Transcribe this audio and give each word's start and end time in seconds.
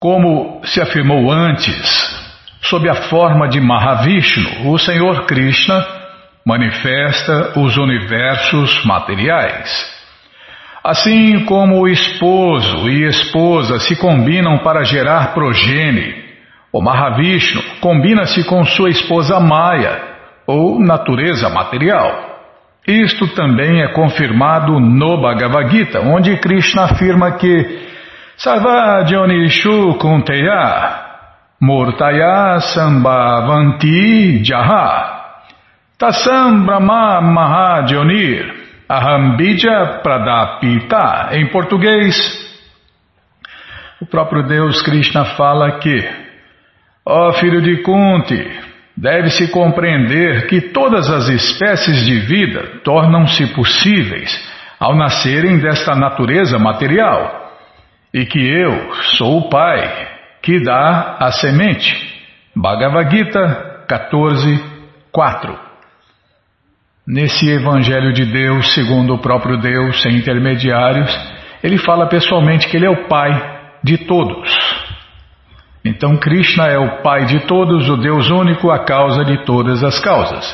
Como 0.00 0.60
se 0.64 0.80
afirmou 0.80 1.28
antes, 1.28 1.76
sob 2.62 2.88
a 2.88 2.94
forma 3.10 3.48
de 3.48 3.60
Mahavishnu, 3.60 4.70
o 4.70 4.78
Senhor 4.78 5.26
Krishna 5.26 5.84
manifesta 6.46 7.58
os 7.58 7.76
universos 7.76 8.84
materiais. 8.84 9.68
Assim 10.84 11.44
como 11.46 11.80
o 11.80 11.88
esposo 11.88 12.88
e 12.88 13.08
esposa 13.08 13.80
se 13.80 13.96
combinam 13.96 14.58
para 14.58 14.84
gerar 14.84 15.34
progenie, 15.34 16.14
o 16.72 16.80
Mahavishnu 16.80 17.60
combina-se 17.80 18.44
com 18.44 18.64
sua 18.64 18.90
esposa 18.90 19.40
Maya, 19.40 20.00
ou 20.46 20.78
natureza 20.78 21.48
material. 21.48 22.38
Isto 22.86 23.26
também 23.34 23.82
é 23.82 23.88
confirmado 23.88 24.78
no 24.78 25.20
Bhagavad 25.20 25.68
Gita, 25.72 26.00
onde 26.02 26.36
Krishna 26.36 26.84
afirma 26.84 27.32
que 27.32 27.87
Sarvadyonishu 28.38 29.98
Kunteya 29.98 31.06
Murtaya 31.60 32.60
Sambhavanti 32.60 34.44
Jaha 34.44 35.40
Tassam 35.98 36.64
Brahma 36.64 37.20
Mahadionir 37.20 38.46
Ahambija 38.88 40.00
Pradapita. 40.04 41.30
Em 41.32 41.48
português, 41.48 42.16
o 44.00 44.06
próprio 44.06 44.44
Deus 44.44 44.82
Krishna 44.82 45.24
fala 45.36 45.80
que, 45.80 46.08
ó 47.04 47.32
filho 47.32 47.60
de 47.60 47.82
Kunti, 47.82 48.50
deve-se 48.96 49.50
compreender 49.50 50.46
que 50.46 50.60
todas 50.60 51.10
as 51.10 51.28
espécies 51.28 52.06
de 52.06 52.20
vida 52.20 52.80
tornam-se 52.84 53.52
possíveis 53.52 54.30
ao 54.78 54.94
nascerem 54.94 55.58
desta 55.58 55.96
natureza 55.96 56.56
material 56.56 57.37
e 58.12 58.24
que 58.26 58.38
eu 58.38 58.94
sou 59.16 59.38
o 59.38 59.48
Pai 59.48 60.08
que 60.42 60.62
dá 60.62 61.16
a 61.20 61.32
semente. 61.32 61.94
Bhagavad 62.54 63.10
Gita 63.10 63.84
14, 63.86 64.64
4 65.12 65.58
Nesse 67.06 67.48
Evangelho 67.50 68.12
de 68.12 68.26
Deus, 68.26 68.74
segundo 68.74 69.14
o 69.14 69.18
próprio 69.18 69.56
Deus, 69.56 70.02
sem 70.02 70.16
intermediários, 70.16 71.10
ele 71.62 71.78
fala 71.78 72.06
pessoalmente 72.06 72.68
que 72.68 72.76
ele 72.76 72.84
é 72.84 72.90
o 72.90 73.08
Pai 73.08 73.30
de 73.82 73.96
todos. 73.98 74.50
Então 75.82 76.18
Krishna 76.18 76.66
é 76.66 76.78
o 76.78 77.02
Pai 77.02 77.24
de 77.24 77.46
todos, 77.46 77.88
o 77.88 77.96
Deus 77.96 78.28
único, 78.28 78.70
a 78.70 78.84
causa 78.84 79.24
de 79.24 79.44
todas 79.46 79.82
as 79.82 79.98
causas. 80.00 80.44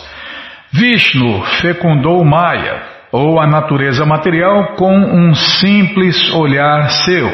Vishnu 0.73 1.43
fecundou 1.61 2.25
Maya, 2.25 2.94
ou 3.17 3.39
a 3.39 3.47
natureza 3.47 4.05
material 4.05 4.75
com 4.75 4.93
um 4.93 5.33
simples 5.37 6.35
olhar 6.35 6.91
seu. 6.91 7.31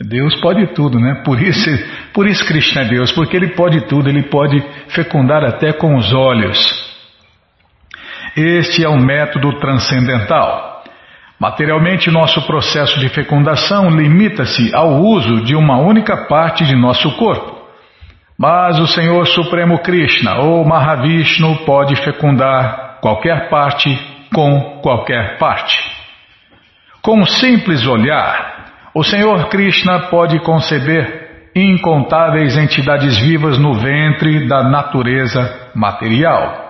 Deus 0.00 0.34
pode 0.40 0.66
tudo, 0.74 0.98
né? 0.98 1.22
Por 1.24 1.40
isso, 1.40 1.70
por 2.12 2.26
isso 2.26 2.44
Krishna 2.44 2.82
é 2.82 2.88
Deus, 2.88 3.12
porque 3.12 3.36
Ele 3.36 3.50
pode 3.50 3.86
tudo, 3.86 4.08
Ele 4.08 4.24
pode 4.24 4.60
fecundar 4.88 5.44
até 5.44 5.72
com 5.72 5.94
os 5.94 6.12
olhos. 6.12 6.58
Este 8.36 8.84
é 8.84 8.88
o 8.88 8.98
método 8.98 9.60
transcendental. 9.60 10.82
Materialmente, 11.38 12.10
nosso 12.10 12.44
processo 12.44 12.98
de 12.98 13.08
fecundação 13.10 13.90
limita-se 13.90 14.74
ao 14.74 14.96
uso 15.02 15.44
de 15.44 15.54
uma 15.54 15.78
única 15.78 16.26
parte 16.26 16.64
de 16.64 16.74
nosso 16.74 17.16
corpo. 17.16 17.60
Mas 18.36 18.80
o 18.80 18.88
Senhor 18.88 19.24
Supremo 19.28 19.78
Krishna, 19.78 20.40
ou 20.40 20.66
Mahavishnu, 20.66 21.58
pode 21.64 21.94
fecundar 22.02 22.98
qualquer 23.00 23.48
parte 23.48 24.18
com 24.32 24.80
qualquer 24.82 25.38
parte. 25.38 25.78
Com 27.02 27.20
um 27.20 27.26
simples 27.26 27.86
olhar, 27.86 28.90
o 28.94 29.02
Senhor 29.02 29.48
Krishna 29.48 30.08
pode 30.10 30.38
conceber 30.40 31.50
incontáveis 31.54 32.56
entidades 32.56 33.18
vivas 33.18 33.58
no 33.58 33.74
ventre 33.74 34.46
da 34.46 34.62
natureza 34.62 35.70
material. 35.74 36.68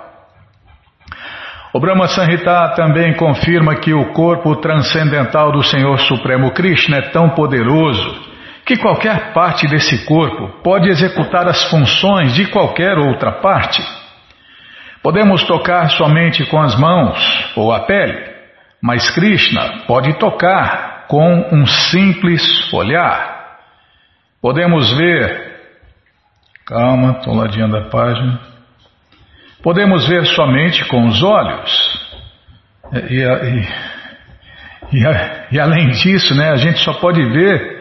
O 1.72 1.78
Brahma 1.78 2.09
Sanhita 2.09 2.72
também 2.75 3.15
confirma 3.15 3.76
que 3.76 3.93
o 3.93 4.12
corpo 4.12 4.56
transcendental 4.56 5.53
do 5.53 5.62
Senhor 5.62 5.99
Supremo 6.00 6.50
Krishna 6.50 6.97
é 6.99 7.10
tão 7.10 7.31
poderoso 7.31 8.28
que 8.66 8.76
qualquer 8.76 9.32
parte 9.32 9.66
desse 9.69 10.04
corpo 10.04 10.62
pode 10.62 10.88
executar 10.88 11.47
as 11.47 11.65
funções 11.70 12.34
de 12.34 12.47
qualquer 12.47 12.99
outra 12.99 13.32
parte. 13.32 13.82
Podemos 15.03 15.44
tocar 15.44 15.91
somente 15.91 16.44
com 16.47 16.61
as 16.61 16.78
mãos 16.78 17.53
ou 17.56 17.72
a 17.72 17.81
pele, 17.81 18.22
mas 18.83 19.11
Krishna 19.11 19.84
pode 19.87 20.19
tocar 20.19 21.06
com 21.09 21.49
um 21.53 21.66
simples 21.66 22.72
olhar. 22.72 23.59
Podemos 24.43 24.93
ver. 24.97 25.50
Calma, 26.66 27.12
estou 27.19 27.34
ladinho 27.34 27.69
da 27.69 27.88
página. 27.88 28.41
Podemos 29.62 30.06
ver 30.06 30.25
somente 30.27 30.84
com 30.87 31.06
os 31.06 31.22
olhos. 31.22 32.11
E, 32.93 33.17
e, 33.17 33.67
e, 34.93 35.56
e, 35.56 35.61
além 35.61 35.91
disso, 35.91 36.34
né, 36.34 36.50
a 36.50 36.56
gente 36.56 36.78
só 36.78 36.93
pode 36.94 37.22
ver 37.22 37.79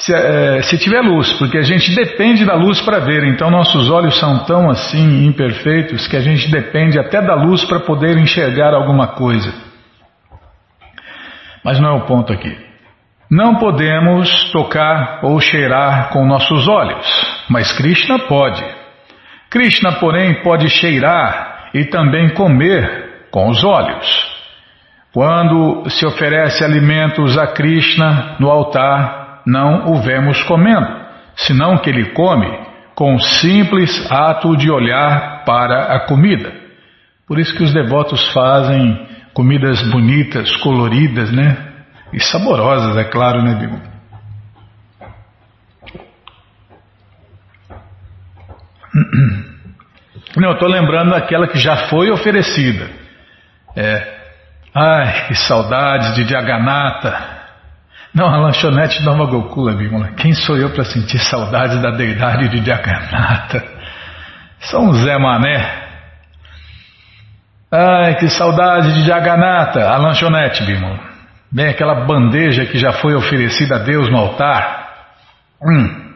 se, 0.00 0.14
é, 0.14 0.62
se 0.62 0.78
tiver 0.78 1.02
luz, 1.02 1.30
porque 1.34 1.58
a 1.58 1.62
gente 1.62 1.94
depende 1.94 2.46
da 2.46 2.54
luz 2.54 2.80
para 2.80 3.00
ver, 3.00 3.22
então 3.24 3.50
nossos 3.50 3.90
olhos 3.90 4.18
são 4.18 4.44
tão 4.44 4.70
assim 4.70 5.26
imperfeitos 5.26 6.08
que 6.08 6.16
a 6.16 6.20
gente 6.20 6.50
depende 6.50 6.98
até 6.98 7.20
da 7.20 7.34
luz 7.34 7.64
para 7.64 7.80
poder 7.80 8.16
enxergar 8.16 8.72
alguma 8.72 9.08
coisa. 9.08 9.52
Mas 11.62 11.78
não 11.78 11.90
é 11.90 11.92
o 11.98 12.06
ponto 12.06 12.32
aqui. 12.32 12.56
Não 13.30 13.56
podemos 13.56 14.50
tocar 14.50 15.20
ou 15.22 15.38
cheirar 15.38 16.08
com 16.08 16.26
nossos 16.26 16.66
olhos, 16.66 17.06
mas 17.50 17.70
Krishna 17.72 18.20
pode. 18.20 18.64
Krishna, 19.50 19.92
porém, 19.92 20.42
pode 20.42 20.68
cheirar 20.70 21.68
e 21.74 21.84
também 21.84 22.30
comer 22.30 23.28
com 23.30 23.48
os 23.48 23.62
olhos. 23.62 24.30
Quando 25.12 25.90
se 25.90 26.06
oferece 26.06 26.64
alimentos 26.64 27.36
a 27.36 27.48
Krishna 27.48 28.36
no 28.38 28.48
altar, 28.48 29.19
não 29.46 29.92
o 29.92 30.02
vemos 30.02 30.42
comendo, 30.44 30.88
senão 31.36 31.78
que 31.78 31.90
ele 31.90 32.12
come 32.12 32.46
com 32.94 33.14
o 33.14 33.20
simples 33.20 34.10
ato 34.10 34.56
de 34.56 34.70
olhar 34.70 35.44
para 35.44 35.94
a 35.94 36.06
comida. 36.06 36.52
Por 37.26 37.38
isso 37.38 37.56
que 37.56 37.62
os 37.62 37.72
devotos 37.72 38.32
fazem 38.32 39.08
comidas 39.32 39.82
bonitas, 39.90 40.54
coloridas, 40.56 41.30
né? 41.32 41.56
E 42.12 42.20
saborosas, 42.20 42.96
é 42.96 43.04
claro, 43.04 43.42
né, 43.42 43.54
Bigo? 43.54 43.80
Não, 50.36 50.50
eu 50.50 50.54
estou 50.54 50.68
lembrando 50.68 51.10
daquela 51.10 51.48
que 51.48 51.58
já 51.58 51.88
foi 51.88 52.10
oferecida. 52.10 52.90
É. 53.76 54.20
Ai, 54.74 55.26
que 55.26 55.34
saudades 55.34 56.14
de 56.14 56.24
Diaganata. 56.24 57.39
Não, 58.14 58.26
a 58.26 58.38
lanchonete 58.38 59.02
Nova 59.04 59.24
Gokula, 59.26 59.72
Bímola. 59.72 60.08
Quem 60.16 60.32
sou 60.32 60.56
eu 60.56 60.70
para 60.70 60.84
sentir 60.84 61.18
saudade 61.18 61.80
da 61.80 61.90
deidade 61.90 62.48
de 62.48 62.64
Jagannatha? 62.64 63.64
São 64.60 64.92
Zé 64.94 65.16
Mané. 65.16 65.88
Ai, 67.70 68.16
que 68.16 68.28
saudade 68.28 68.94
de 68.94 69.06
Jagannatha, 69.06 69.88
a 69.88 69.96
lanchonete, 69.96 70.64
Bímola. 70.64 70.98
Bem, 71.52 71.68
aquela 71.68 72.04
bandeja 72.04 72.66
que 72.66 72.78
já 72.78 72.92
foi 72.92 73.14
oferecida 73.14 73.76
a 73.76 73.78
Deus 73.78 74.10
no 74.10 74.18
altar. 74.18 74.88
Hum, 75.62 76.10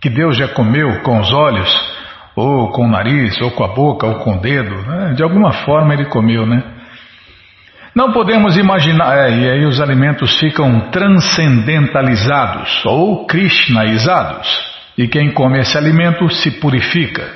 que 0.00 0.10
Deus 0.10 0.36
já 0.36 0.48
comeu 0.48 1.02
com 1.02 1.20
os 1.20 1.32
olhos, 1.32 1.98
ou 2.34 2.72
com 2.72 2.84
o 2.84 2.90
nariz, 2.90 3.40
ou 3.40 3.52
com 3.52 3.64
a 3.64 3.68
boca, 3.68 4.06
ou 4.06 4.16
com 4.16 4.36
o 4.36 4.40
dedo. 4.40 4.74
Né? 4.82 5.14
De 5.14 5.22
alguma 5.22 5.52
forma 5.52 5.94
ele 5.94 6.06
comeu, 6.06 6.46
né? 6.46 6.62
Não 7.98 8.12
podemos 8.12 8.56
imaginar, 8.56 9.12
é, 9.18 9.30
e 9.32 9.50
aí 9.50 9.66
os 9.66 9.80
alimentos 9.80 10.38
ficam 10.38 10.88
transcendentalizados 10.88 12.86
ou 12.86 13.26
krishnaizados, 13.26 14.46
e 14.96 15.08
quem 15.08 15.32
come 15.32 15.58
esse 15.58 15.76
alimento 15.76 16.30
se 16.30 16.60
purifica. 16.60 17.28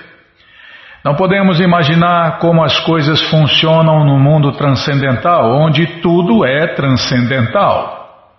Não 1.05 1.17
podemos 1.17 1.59
imaginar 1.59 2.39
como 2.39 2.63
as 2.63 2.79
coisas 2.79 3.21
funcionam 3.23 4.05
no 4.05 4.21
mundo 4.21 4.53
transcendental, 4.53 5.51
onde 5.51 6.01
tudo 6.01 6.47
é 6.47 6.69
transcendental. 6.77 8.31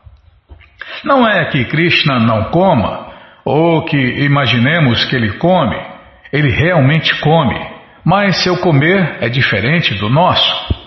Não 1.03 1.27
é 1.27 1.43
que 1.49 1.65
Krishna 1.65 2.19
não 2.19 2.45
coma, 2.51 3.07
ou 3.43 3.83
que 3.83 3.97
imaginemos 3.97 5.03
que 5.03 5.17
ele 5.17 5.33
come, 5.33 5.75
ele 6.31 6.51
realmente 6.51 7.19
come, 7.19 7.59
mas 8.01 8.37
seu 8.37 8.55
comer 8.61 9.17
é 9.19 9.27
diferente 9.27 9.93
do 9.95 10.07
nosso. 10.07 10.82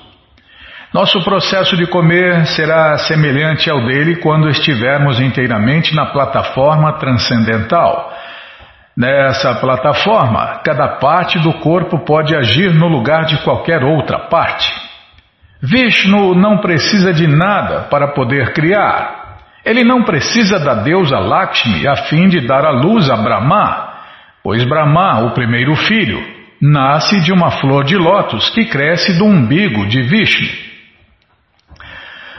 Nosso 0.97 1.23
processo 1.23 1.77
de 1.77 1.87
comer 1.87 2.47
será 2.47 2.97
semelhante 2.97 3.69
ao 3.69 3.85
dele 3.85 4.17
quando 4.17 4.49
estivermos 4.49 5.21
inteiramente 5.21 5.95
na 5.95 6.07
plataforma 6.07 6.95
transcendental. 6.95 8.15
Nessa 8.97 9.57
plataforma, 9.57 10.63
cada 10.65 10.97
parte 10.97 11.39
do 11.39 11.53
corpo 11.59 11.99
pode 11.99 12.35
agir 12.35 12.73
no 12.73 12.89
lugar 12.89 13.27
de 13.27 13.37
qualquer 13.45 13.85
outra 13.85 14.21
parte. 14.21 14.73
Vishnu 15.61 16.35
não 16.35 16.63
precisa 16.63 17.13
de 17.13 17.27
nada 17.27 17.81
para 17.91 18.15
poder 18.15 18.55
criar. 18.55 19.43
ele 19.67 19.85
não 19.85 20.03
precisa 20.03 20.59
da 20.59 20.77
deusa 20.77 21.19
Lakshmi 21.19 21.87
a 21.87 21.97
fim 22.09 22.27
de 22.27 22.47
dar 22.47 22.65
a 22.65 22.71
luz 22.71 23.11
a 23.11 23.17
Brahma, 23.17 23.97
pois 24.43 24.65
Brahma, 24.65 25.27
o 25.27 25.35
primeiro 25.35 25.77
filho, 25.77 26.25
nasce 26.59 27.21
de 27.21 27.35
uma 27.35 27.51
flor 27.51 27.85
de 27.85 27.99
lótus 27.99 28.49
que 28.49 28.65
cresce 28.65 29.19
do 29.19 29.27
umbigo 29.27 29.87
de 29.89 30.01
Vishnu. 30.01 30.66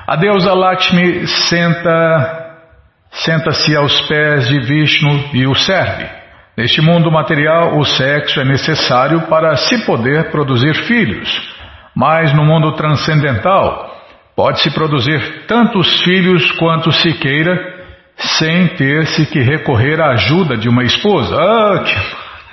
A 0.07 0.15
deusa 0.15 0.53
Lakshmi 0.53 1.27
senta 1.27 2.45
senta-se 3.11 3.75
aos 3.75 4.07
pés 4.07 4.47
de 4.47 4.57
Vishnu 4.61 5.31
e 5.33 5.45
o 5.45 5.53
serve. 5.53 6.07
Neste 6.55 6.81
mundo 6.81 7.11
material, 7.11 7.77
o 7.77 7.83
sexo 7.83 8.39
é 8.39 8.45
necessário 8.45 9.23
para 9.27 9.57
se 9.57 9.85
poder 9.85 10.31
produzir 10.31 10.75
filhos, 10.85 11.29
mas 11.93 12.33
no 12.33 12.45
mundo 12.45 12.71
transcendental, 12.71 13.97
pode-se 14.33 14.71
produzir 14.71 15.45
tantos 15.45 16.01
filhos 16.03 16.53
quanto 16.53 16.89
se 16.89 17.11
queira, 17.15 17.75
sem 18.15 18.67
ter-se 18.77 19.25
que 19.25 19.41
recorrer 19.41 19.99
à 20.01 20.11
ajuda 20.11 20.55
de 20.55 20.69
uma 20.69 20.85
esposa. 20.85 21.35
Ah, 21.35 21.83
que 21.83 21.95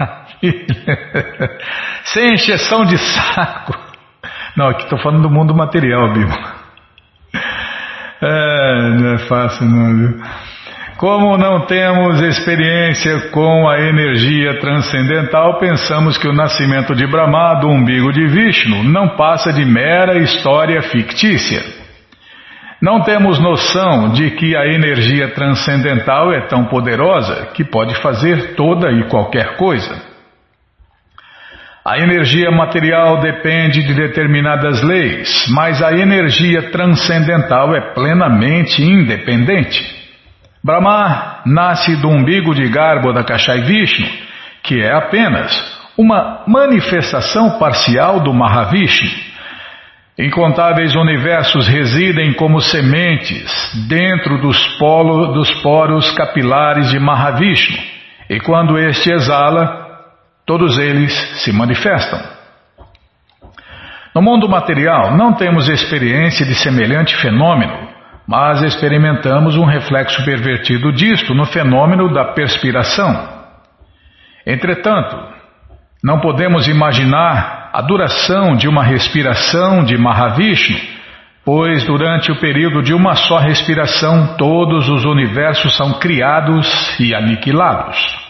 maravilha! 0.01 1.59
sem 2.03 2.35
encheção 2.35 2.85
de 2.85 2.99
saco. 2.99 3.79
Não, 4.57 4.71
aqui 4.71 4.83
estou 4.83 4.99
falando 4.99 5.23
do 5.23 5.31
mundo 5.31 5.55
material, 5.55 6.13
Bíblia. 6.13 6.54
É, 8.23 8.91
não 9.01 9.15
é 9.15 9.19
fácil 9.19 9.67
não, 9.67 9.97
viu? 9.97 10.21
Como 10.97 11.37
não 11.37 11.67
temos 11.67 12.23
experiência 12.23 13.29
com 13.31 13.69
a 13.69 13.81
energia 13.81 14.61
transcendental, 14.61 15.59
pensamos 15.59 16.17
que 16.17 16.29
o 16.29 16.33
nascimento 16.33 16.95
de 16.95 17.07
Brahma 17.07 17.55
do 17.61 17.69
umbigo 17.69 18.13
de 18.13 18.27
Vishnu 18.29 18.85
não 18.85 19.17
passa 19.17 19.53
de 19.53 19.65
mera 19.65 20.17
história 20.19 20.81
fictícia. 20.83 21.63
Não 22.81 23.03
temos 23.03 23.41
noção 23.41 24.13
de 24.13 24.31
que 24.33 24.57
a 24.57 24.67
energia 24.67 25.35
transcendental 25.35 26.33
é 26.33 26.43
tão 26.47 26.67
poderosa 26.67 27.47
que 27.55 27.65
pode 27.65 27.95
fazer 28.01 28.55
toda 28.55 28.93
e 28.93 29.09
qualquer 29.09 29.57
coisa. 29.57 30.14
A 31.87 31.99
energia 31.99 32.51
material 32.51 33.21
depende 33.21 33.83
de 33.83 33.93
determinadas 33.93 34.83
leis, 34.83 35.47
mas 35.51 35.83
a 35.83 35.93
energia 35.93 36.71
transcendental 36.71 37.77
é 37.77 37.93
plenamente 37.93 38.83
independente. 38.83 39.85
Brahma 40.65 41.43
nasce 41.45 41.95
do 41.97 42.09
umbigo 42.09 42.55
de 42.55 42.67
Garbo 42.71 43.13
da 43.13 43.23
Kashai 43.23 43.61
Vishnu, 43.65 44.09
que 44.63 44.81
é 44.81 44.95
apenas 44.95 45.53
uma 45.99 46.45
manifestação 46.47 47.59
parcial 47.59 48.21
do 48.21 48.33
Mahavishnu. 48.33 49.11
Incontáveis 50.19 50.95
universos 50.95 51.67
residem 51.67 52.33
como 52.33 52.63
sementes 52.63 53.87
dentro 53.87 54.41
dos, 54.41 54.59
polo, 54.79 55.35
dos 55.35 55.51
poros 55.61 56.11
capilares 56.13 56.89
de 56.89 56.99
Mahavishnu, 56.99 57.77
e 58.31 58.41
quando 58.41 58.79
este 58.79 59.13
exala, 59.13 59.84
Todos 60.47 60.79
eles 60.79 61.13
se 61.43 61.53
manifestam. 61.53 62.21
No 64.15 64.23
mundo 64.23 64.49
material, 64.49 65.17
não 65.17 65.33
temos 65.33 65.69
experiência 65.69 66.47
de 66.47 66.55
semelhante 66.55 67.17
fenômeno, 67.17 67.89
mas 68.29 68.63
experimentamos 68.63 69.57
um 69.57 69.65
reflexo 69.65 70.25
pervertido 70.25 70.93
disto 70.93 71.35
no 71.35 71.45
fenômeno 71.47 72.13
da 72.13 72.33
perspiração. 72.33 73.29
Entretanto, 74.47 75.17
não 76.03 76.21
podemos 76.21 76.69
imaginar 76.69 77.71
a 77.73 77.81
duração 77.81 78.55
de 78.55 78.69
uma 78.69 78.85
respiração 78.85 79.83
de 79.83 79.97
Mahavishnu, 79.97 80.79
pois 81.45 81.85
durante 81.85 82.31
o 82.31 82.39
período 82.39 82.83
de 82.83 82.95
uma 82.95 83.15
só 83.15 83.39
respiração 83.39 84.37
todos 84.37 84.89
os 84.89 85.05
universos 85.05 85.77
são 85.77 85.95
criados 85.95 87.01
e 87.01 87.15
aniquilados. 87.15 88.24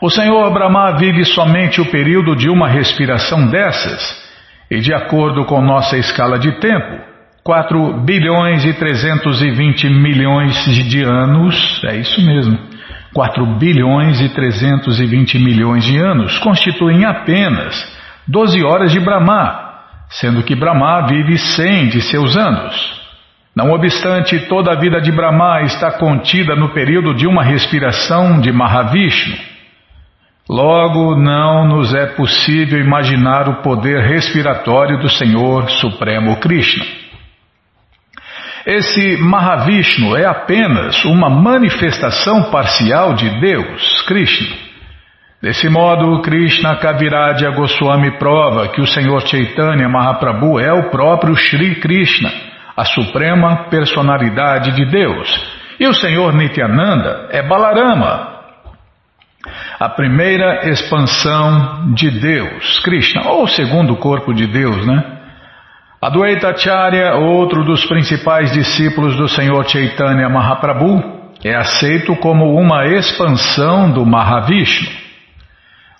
O 0.00 0.08
Senhor 0.08 0.52
Brahma 0.52 0.92
vive 0.96 1.24
somente 1.24 1.80
o 1.80 1.90
período 1.90 2.36
de 2.36 2.48
uma 2.48 2.68
respiração 2.68 3.48
dessas, 3.48 4.00
e 4.70 4.78
de 4.78 4.94
acordo 4.94 5.44
com 5.44 5.60
nossa 5.60 5.96
escala 5.96 6.38
de 6.38 6.52
tempo, 6.60 7.02
4 7.42 8.04
bilhões 8.04 8.64
e 8.64 8.72
320 8.74 9.88
milhões 9.88 10.54
de 10.88 11.02
anos, 11.02 11.82
é 11.84 11.96
isso 11.96 12.24
mesmo, 12.24 12.56
4 13.12 13.44
bilhões 13.58 14.20
e 14.20 14.28
320 14.28 15.36
milhões 15.40 15.84
de 15.84 15.98
anos 15.98 16.38
constituem 16.38 17.04
apenas 17.04 17.74
12 18.28 18.62
horas 18.62 18.92
de 18.92 19.00
Brahma, 19.00 19.80
sendo 20.10 20.44
que 20.44 20.54
Brahma 20.54 21.08
vive 21.08 21.36
100 21.36 21.88
de 21.88 22.02
seus 22.02 22.36
anos. 22.36 23.02
Não 23.52 23.72
obstante, 23.72 24.46
toda 24.46 24.70
a 24.70 24.78
vida 24.78 25.00
de 25.00 25.10
Brahma 25.10 25.62
está 25.62 25.90
contida 25.90 26.54
no 26.54 26.68
período 26.68 27.14
de 27.14 27.26
uma 27.26 27.42
respiração 27.42 28.40
de 28.40 28.52
Mahavishnu. 28.52 29.57
Logo, 30.48 31.14
não 31.14 31.68
nos 31.68 31.94
é 31.94 32.06
possível 32.06 32.80
imaginar 32.80 33.50
o 33.50 33.62
poder 33.62 34.00
respiratório 34.00 34.98
do 34.98 35.08
Senhor 35.10 35.68
Supremo 35.68 36.40
Krishna. 36.40 36.86
Esse 38.64 39.18
Mahavishnu 39.18 40.16
é 40.16 40.24
apenas 40.24 41.04
uma 41.04 41.28
manifestação 41.28 42.50
parcial 42.50 43.12
de 43.12 43.28
Deus, 43.40 44.02
Krishna. 44.06 44.56
Desse 45.42 45.68
modo, 45.68 46.22
Krishna 46.22 46.76
Kaviraj 46.76 47.44
Goswami 47.54 48.18
prova 48.18 48.68
que 48.68 48.80
o 48.80 48.86
Senhor 48.86 49.20
Chaitanya 49.26 49.88
Mahaprabhu 49.88 50.58
é 50.58 50.72
o 50.72 50.90
próprio 50.90 51.36
Sri 51.36 51.76
Krishna, 51.76 52.32
a 52.74 52.84
suprema 52.86 53.68
personalidade 53.68 54.72
de 54.72 54.84
Deus, 54.86 55.28
e 55.78 55.86
o 55.86 55.94
Senhor 55.94 56.34
Nityananda 56.34 57.28
é 57.30 57.42
Balarama, 57.42 58.37
a 59.78 59.88
primeira 59.88 60.68
expansão 60.68 61.92
de 61.94 62.10
Deus, 62.10 62.80
Krishna, 62.80 63.28
ou 63.28 63.44
o 63.44 63.48
segundo 63.48 63.96
corpo 63.96 64.34
de 64.34 64.46
Deus, 64.46 64.84
né? 64.84 65.18
Adwaita 66.00 66.50
Acharya, 66.50 67.14
outro 67.14 67.64
dos 67.64 67.84
principais 67.84 68.52
discípulos 68.52 69.16
do 69.16 69.28
Senhor 69.28 69.68
Chaitanya 69.68 70.28
Mahaprabhu, 70.28 71.02
é 71.44 71.54
aceito 71.54 72.16
como 72.16 72.54
uma 72.54 72.86
expansão 72.86 73.90
do 73.90 74.04
Mahavishnu. 74.04 74.88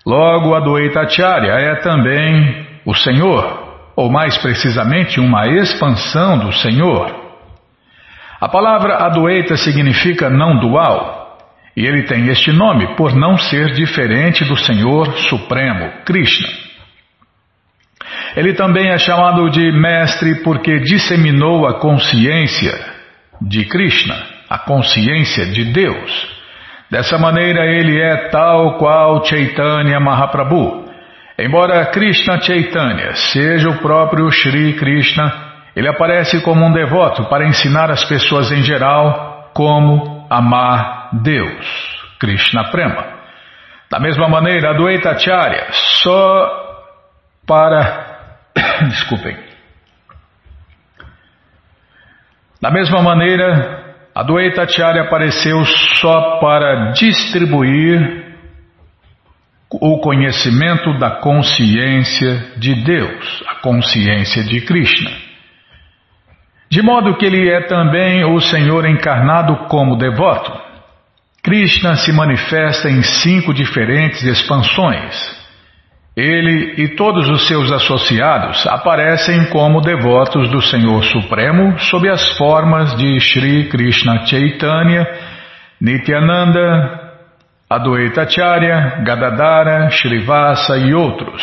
Logo, 0.05 0.55
Adwaita 0.55 1.01
Acharya 1.01 1.53
é 1.53 1.77
também 1.77 2.67
o 2.85 2.95
Senhor, 2.95 3.91
ou 3.95 4.11
mais 4.11 4.39
precisamente, 4.39 5.21
uma 5.21 5.47
expansão 5.47 6.39
do 6.39 6.53
Senhor. 6.53 7.15
A 8.41 8.49
palavra 8.49 9.05
Adwaita 9.05 9.57
significa 9.57 10.31
não 10.31 10.59
dual. 10.59 11.18
E 11.79 11.87
ele 11.87 12.03
tem 12.03 12.27
este 12.27 12.51
nome 12.51 12.97
por 12.97 13.15
não 13.15 13.39
ser 13.39 13.73
diferente 13.73 14.45
do 14.45 14.57
Senhor 14.57 15.17
Supremo, 15.29 16.03
Krishna. 16.05 16.49
Ele 18.35 18.53
também 18.55 18.89
é 18.89 18.99
chamado 18.99 19.49
de 19.49 19.71
mestre 19.71 20.43
porque 20.43 20.81
disseminou 20.81 21.69
a 21.69 21.79
consciência 21.79 22.75
de 23.41 23.65
Krishna, 23.67 24.17
a 24.51 24.59
consciência 24.59 25.47
de 25.53 25.73
Deus. 25.73 26.37
Dessa 26.91 27.17
maneira, 27.17 27.65
ele 27.65 27.97
é 28.03 28.29
tal 28.29 28.77
qual 28.77 29.25
Chaitanya 29.25 30.01
Mahaprabhu. 30.01 30.85
Embora 31.39 31.87
Krishna 31.93 32.41
Chaitanya 32.41 33.15
seja 33.15 33.69
o 33.69 33.79
próprio 33.79 34.29
Sri 34.33 34.73
Krishna, 34.73 35.33
ele 35.77 35.87
aparece 35.87 36.43
como 36.43 36.67
um 36.67 36.73
devoto 36.73 37.29
para 37.29 37.47
ensinar 37.47 37.89
as 37.89 38.03
pessoas 38.03 38.51
em 38.51 38.65
geral 38.65 39.53
como 39.55 40.18
amar 40.31 41.11
Deus, 41.23 41.67
Krishna 42.19 42.71
Prema. 42.71 43.19
Da 43.91 43.99
mesma 43.99 44.29
maneira, 44.29 44.71
Adwaita 44.71 45.11
Acharya, 45.11 45.69
só 46.03 46.85
para. 47.47 48.07
Desculpem. 48.89 49.37
Da 52.61 52.71
mesma 52.71 53.03
maneira, 53.03 53.97
Adwaita 54.15 54.63
Acharya 54.63 55.03
apareceu 55.03 55.65
só 56.01 56.39
para 56.39 56.91
distribuir 56.93 58.27
o 59.71 60.01
conhecimento 60.01 60.99
da 60.99 61.21
consciência 61.21 62.53
de 62.57 62.75
Deus, 62.85 63.45
a 63.47 63.57
consciência 63.57 64.43
de 64.45 64.63
Krishna. 64.63 65.28
De 66.71 66.83
modo 66.83 67.17
que 67.17 67.25
ele 67.25 67.49
é 67.49 67.63
também 67.63 68.25
o 68.25 68.41
Senhor 68.41 68.85
encarnado 68.85 69.57
como 69.69 69.97
devoto. 69.97 70.53
Krishna 71.43 71.97
se 71.97 72.13
manifesta 72.13 72.91
em 72.91 73.03
cinco 73.03 73.55
diferentes 73.55 74.23
expansões. 74.23 75.39
Ele 76.15 76.83
e 76.83 76.89
todos 76.89 77.29
os 77.29 77.47
seus 77.47 77.71
associados 77.71 78.67
aparecem 78.67 79.47
como 79.47 79.81
devotos 79.81 80.51
do 80.51 80.61
Senhor 80.61 81.03
Supremo 81.05 81.79
sob 81.79 82.09
as 82.09 82.37
formas 82.37 82.95
de 82.97 83.19
Sri 83.21 83.69
Krishna 83.69 84.27
Chaitanya, 84.27 85.07
Nityananda, 85.81 87.13
Adwaita 87.71 88.23
Acharya, 88.23 89.01
Gadadara, 89.05 89.91
Srivasa 89.91 90.77
e 90.77 90.93
outros. 90.93 91.43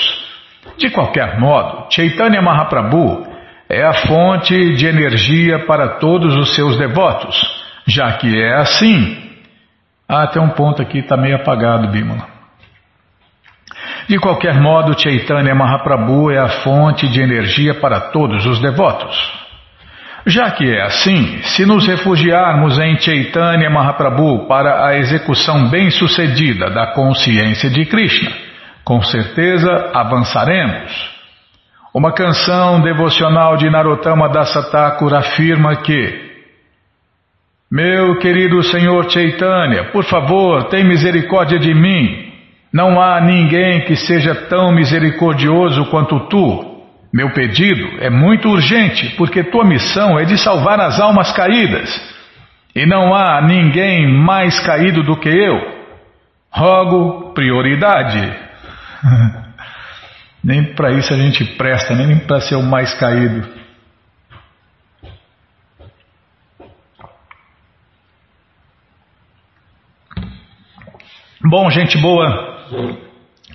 De 0.78 0.90
qualquer 0.90 1.40
modo, 1.40 1.88
Chaitanya 1.90 2.42
Mahaprabhu 2.42 3.35
é 3.70 3.84
a 3.84 3.94
fonte 3.94 4.76
de 4.76 4.86
energia 4.86 5.66
para 5.66 6.00
todos 6.00 6.36
os 6.36 6.56
seus 6.56 6.78
devotos, 6.78 7.36
já 7.88 8.14
que 8.14 8.42
é 8.42 8.56
assim. 8.56 9.24
Ah, 10.08 10.28
tem 10.28 10.42
um 10.42 10.50
ponto 10.50 10.82
aqui, 10.82 11.00
está 11.00 11.18
meio 11.18 11.36
apagado, 11.36 11.88
Bímola. 11.88 12.28
De 14.08 14.20
qualquer 14.20 14.54
modo, 14.62 15.00
Chaitanya 15.00 15.56
Mahaprabhu 15.56 16.30
é 16.30 16.38
a 16.38 16.50
fonte 16.64 17.08
de 17.08 17.20
energia 17.22 17.74
para 17.74 18.12
todos 18.12 18.46
os 18.46 18.60
devotos. 18.60 19.46
Já 20.28 20.52
que 20.52 20.64
é 20.64 20.82
assim, 20.82 21.40
se 21.44 21.66
nos 21.66 21.88
refugiarmos 21.88 22.80
em 22.80 23.00
Chaitanya 23.00 23.70
Mahaprabhu 23.70 24.48
para 24.48 24.88
a 24.88 24.98
execução 24.98 25.70
bem-sucedida 25.70 26.70
da 26.70 26.94
consciência 26.94 27.70
de 27.70 27.86
Krishna, 27.86 28.32
com 28.84 29.02
certeza 29.02 29.92
avançaremos. 29.94 31.15
Uma 31.96 32.12
canção 32.12 32.82
devocional 32.82 33.56
de 33.56 33.70
Narottama 33.70 34.28
Dasatakura 34.28 35.20
afirma 35.20 35.78
que 35.78 36.30
Meu 37.72 38.20
querido 38.20 38.62
Senhor 38.64 39.10
Chaitanya, 39.10 39.92
por 39.94 40.04
favor, 40.04 40.66
tem 40.66 40.84
misericórdia 40.84 41.58
de 41.58 41.74
mim. 41.74 42.34
Não 42.74 43.02
há 43.02 43.22
ninguém 43.22 43.86
que 43.86 43.96
seja 43.96 44.36
tão 44.50 44.74
misericordioso 44.74 45.86
quanto 45.86 46.28
tu. 46.28 46.84
Meu 47.14 47.30
pedido 47.32 47.88
é 48.02 48.10
muito 48.10 48.50
urgente, 48.50 49.16
porque 49.16 49.42
tua 49.46 49.64
missão 49.64 50.20
é 50.20 50.26
de 50.26 50.38
salvar 50.38 50.82
as 50.82 51.00
almas 51.00 51.32
caídas. 51.32 51.90
E 52.76 52.86
não 52.86 53.16
há 53.16 53.42
ninguém 53.42 54.06
mais 54.06 54.60
caído 54.60 55.02
do 55.02 55.16
que 55.16 55.30
eu. 55.30 55.62
Rogo 56.52 57.32
prioridade. 57.34 58.34
Nem 60.46 60.76
para 60.76 60.92
isso 60.92 61.12
a 61.12 61.18
gente 61.18 61.44
presta, 61.58 61.96
nem 61.96 62.20
para 62.20 62.40
ser 62.40 62.54
o 62.54 62.62
mais 62.62 62.94
caído. 62.94 63.50
Bom, 71.44 71.68
gente 71.72 71.98
boa, 71.98 72.28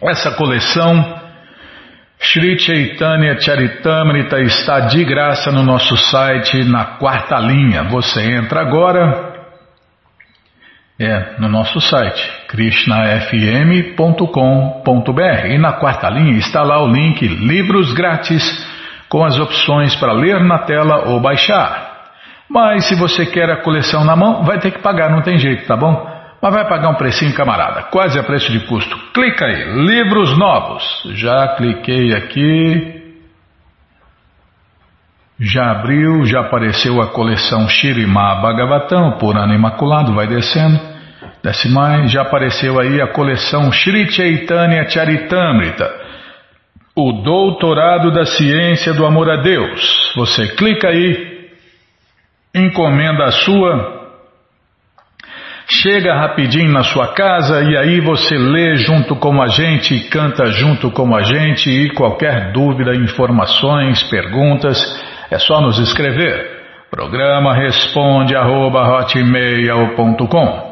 essa 0.02 0.32
coleção 0.32 1.20
Sri 2.18 2.58
Chaitanya 2.58 3.38
Charitamrita 3.40 4.40
está 4.40 4.80
de 4.80 5.04
graça 5.04 5.52
no 5.52 5.62
nosso 5.62 5.96
site 5.96 6.64
na 6.64 6.96
quarta 6.98 7.38
linha. 7.38 7.84
Você 7.84 8.20
entra 8.20 8.62
agora 8.62 9.29
é, 11.00 11.36
no 11.38 11.48
nosso 11.48 11.80
site, 11.80 12.30
krishnafm.com.br. 12.48 15.46
E 15.46 15.56
na 15.56 15.72
quarta 15.72 16.10
linha 16.10 16.36
está 16.36 16.62
lá 16.62 16.82
o 16.82 16.92
link 16.92 17.26
Livros 17.26 17.94
Grátis, 17.94 18.44
com 19.08 19.24
as 19.24 19.38
opções 19.38 19.96
para 19.96 20.12
ler 20.12 20.40
na 20.40 20.58
tela 20.58 21.08
ou 21.08 21.18
baixar. 21.18 21.88
Mas 22.50 22.84
se 22.84 22.94
você 22.96 23.24
quer 23.24 23.48
a 23.48 23.62
coleção 23.62 24.04
na 24.04 24.14
mão, 24.14 24.44
vai 24.44 24.58
ter 24.58 24.72
que 24.72 24.80
pagar, 24.80 25.10
não 25.10 25.22
tem 25.22 25.38
jeito, 25.38 25.66
tá 25.66 25.74
bom? 25.74 26.06
Mas 26.42 26.52
vai 26.52 26.68
pagar 26.68 26.90
um 26.90 26.96
precinho, 26.96 27.34
camarada, 27.34 27.84
quase 27.84 28.18
a 28.18 28.22
preço 28.22 28.52
de 28.52 28.60
custo. 28.66 28.94
Clica 29.14 29.46
aí, 29.46 29.72
livros 29.86 30.36
novos. 30.36 30.84
Já 31.14 31.54
cliquei 31.56 32.14
aqui. 32.14 33.00
Já 35.38 35.70
abriu, 35.70 36.26
já 36.26 36.40
apareceu 36.40 37.00
a 37.00 37.06
coleção 37.06 37.66
Shirima 37.68 38.34
Bhagavatam, 38.42 39.12
por 39.12 39.38
ano 39.38 39.54
imaculado, 39.54 40.12
vai 40.12 40.26
descendo. 40.26 40.89
Mais, 41.70 42.12
já 42.12 42.22
apareceu 42.22 42.78
aí 42.78 43.00
a 43.00 43.08
coleção 43.08 43.72
Sri 43.72 44.10
Chaitanya 44.10 44.86
Charitamrita, 44.88 45.90
o 46.94 47.12
doutorado 47.22 48.10
da 48.10 48.26
ciência 48.26 48.92
do 48.92 49.06
amor 49.06 49.30
a 49.30 49.36
Deus. 49.36 50.12
Você 50.16 50.48
clica 50.48 50.88
aí, 50.88 51.48
encomenda 52.54 53.24
a 53.24 53.30
sua, 53.30 54.00
chega 55.66 56.14
rapidinho 56.14 56.70
na 56.70 56.82
sua 56.82 57.14
casa 57.14 57.62
e 57.62 57.74
aí 57.74 58.00
você 58.00 58.36
lê 58.36 58.76
junto 58.76 59.16
com 59.16 59.40
a 59.40 59.46
gente, 59.48 60.10
canta 60.10 60.44
junto 60.46 60.90
com 60.90 61.16
a 61.16 61.22
gente 61.22 61.70
e 61.70 61.88
qualquer 61.94 62.52
dúvida, 62.52 62.94
informações, 62.94 64.02
perguntas, 64.10 64.78
é 65.30 65.38
só 65.38 65.62
nos 65.62 65.78
escrever. 65.78 66.60
Programa 66.90 67.54
responde 67.54 68.36
arroba 68.36 68.82
hotmail.com 68.82 70.69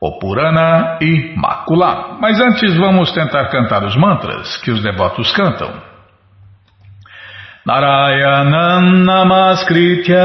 o 0.01 0.19
Purana 0.19 0.99
Imaculado. 1.01 2.19
Mas 2.21 2.41
antes 2.41 2.77
vamos 2.77 3.13
tentar 3.13 3.49
cantar 3.49 3.85
os 3.85 3.97
mantras 3.97 4.59
que 4.59 4.71
os 4.71 4.83
devotos 4.83 5.33
cantam. 5.33 5.88
Narayanam 7.69 9.05
Namaskritya 9.05 10.25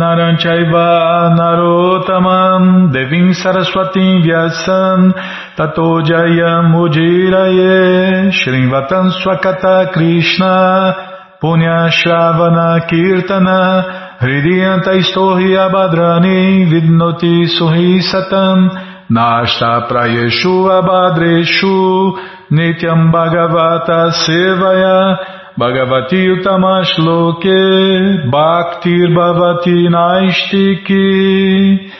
Naranchaiva 0.00 1.36
Narotamam 1.36 2.90
Devim 2.90 3.34
Saraswatim 3.36 4.24
Vyasam 4.24 5.12
Tato 5.54 6.00
Jayam 6.00 6.72
Ujiraye 6.80 8.32
Swakata 8.32 9.92
Krishna 9.92 11.36
Punya 11.42 11.90
Shravana 11.92 12.88
Kirtana 12.88 14.16
Hridiyanta 14.18 14.96
Istohi 14.96 15.52
Abhadrani 15.60 16.64
Vidnoti 16.72 17.48
Suhi 17.52 18.00
Satam 18.00 18.70
Nashta 19.10 19.86
Prayeshu 19.90 20.72
Abhadreshu 20.72 22.16
Nityam 22.50 23.12
Bhagavata 23.12 24.10
Sevaya 24.24 25.39
Bhagavati 25.56 26.30
Utamashloke 26.30 28.30
Bhaktir 28.30 29.14
Bhavati 29.14 29.90
Naistiki. 29.90 31.90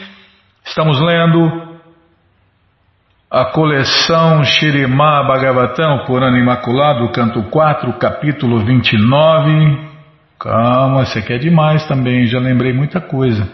Estamos 0.65 1.01
lendo 1.01 1.69
a 3.31 3.45
coleção 3.47 4.45
Shirimá 4.45 5.25
Bhagavatam, 5.25 6.05
Purana 6.07 6.39
Imaculado, 6.39 7.11
canto 7.13 7.43
4, 7.45 7.93
capítulo 7.95 8.65
29. 8.65 9.91
Calma, 10.39 11.05
você 11.05 11.21
quer 11.21 11.39
demais 11.39 11.87
também, 11.87 12.27
já 12.27 12.39
lembrei 12.39 12.73
muita 12.73 13.01
coisa. 13.01 13.47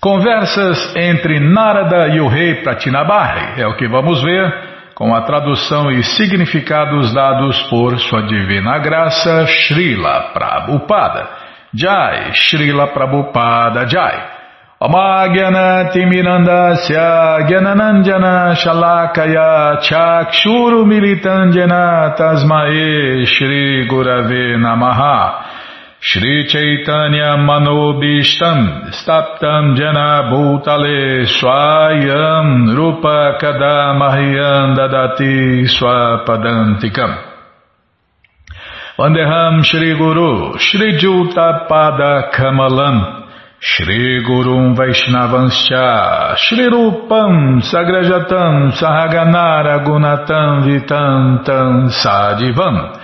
Conversas 0.00 0.94
entre 0.96 1.38
Narada 1.38 2.08
e 2.08 2.20
o 2.20 2.26
rei 2.26 2.56
Pratinabarri, 2.56 3.60
é 3.60 3.66
o 3.66 3.76
que 3.76 3.86
vamos 3.86 4.20
ver 4.20 4.71
com 4.94 5.14
a 5.14 5.22
tradução 5.22 5.90
e 5.90 6.02
significados 6.02 7.14
dados 7.14 7.62
por 7.64 7.98
Sua 7.98 8.22
Divina 8.22 8.78
Graça 8.78 9.46
Srila 9.46 10.30
Prabhupada. 10.32 11.28
Jai, 11.74 12.32
Srila 12.34 12.86
Prabhupada 12.88 13.86
Jai. 13.88 14.30
Omagyanatimirandasya 14.80 17.46
Gyananandjana 17.46 18.54
Shalakaya 18.56 19.78
Chakshuru 19.80 20.84
Militandjana 20.84 22.14
Tasmae 22.16 23.24
Shri 23.24 23.86
Gurave 23.88 24.56
Namaha 24.58 25.61
Shri 26.04 26.48
Chaitanya 26.48 27.38
Manobishtam 27.38 28.90
Staptam 28.90 29.76
Jana 29.76 30.34
Bhutale 30.34 31.24
Swayam 31.30 32.74
Rupa 32.74 33.38
Kadamahyam 33.40 34.74
Dadati 34.74 35.62
Swapadantikam. 35.70 37.22
Vandeham 38.98 39.62
Shri 39.62 39.96
Guru 39.96 40.58
Shri 40.58 40.98
Juta 40.98 41.68
Pada 41.70 42.32
Kamalam 42.34 43.28
Shri 43.60 44.24
Gurum 44.26 44.74
Vaishnavanscha 44.74 46.36
Shri 46.36 46.68
Rupam 46.68 47.62
Sagrajatam 47.62 48.72
Sahaganara 48.72 49.86
Gunatam 49.86 50.66
Vitantam 50.66 51.92
Sadivam 51.92 53.01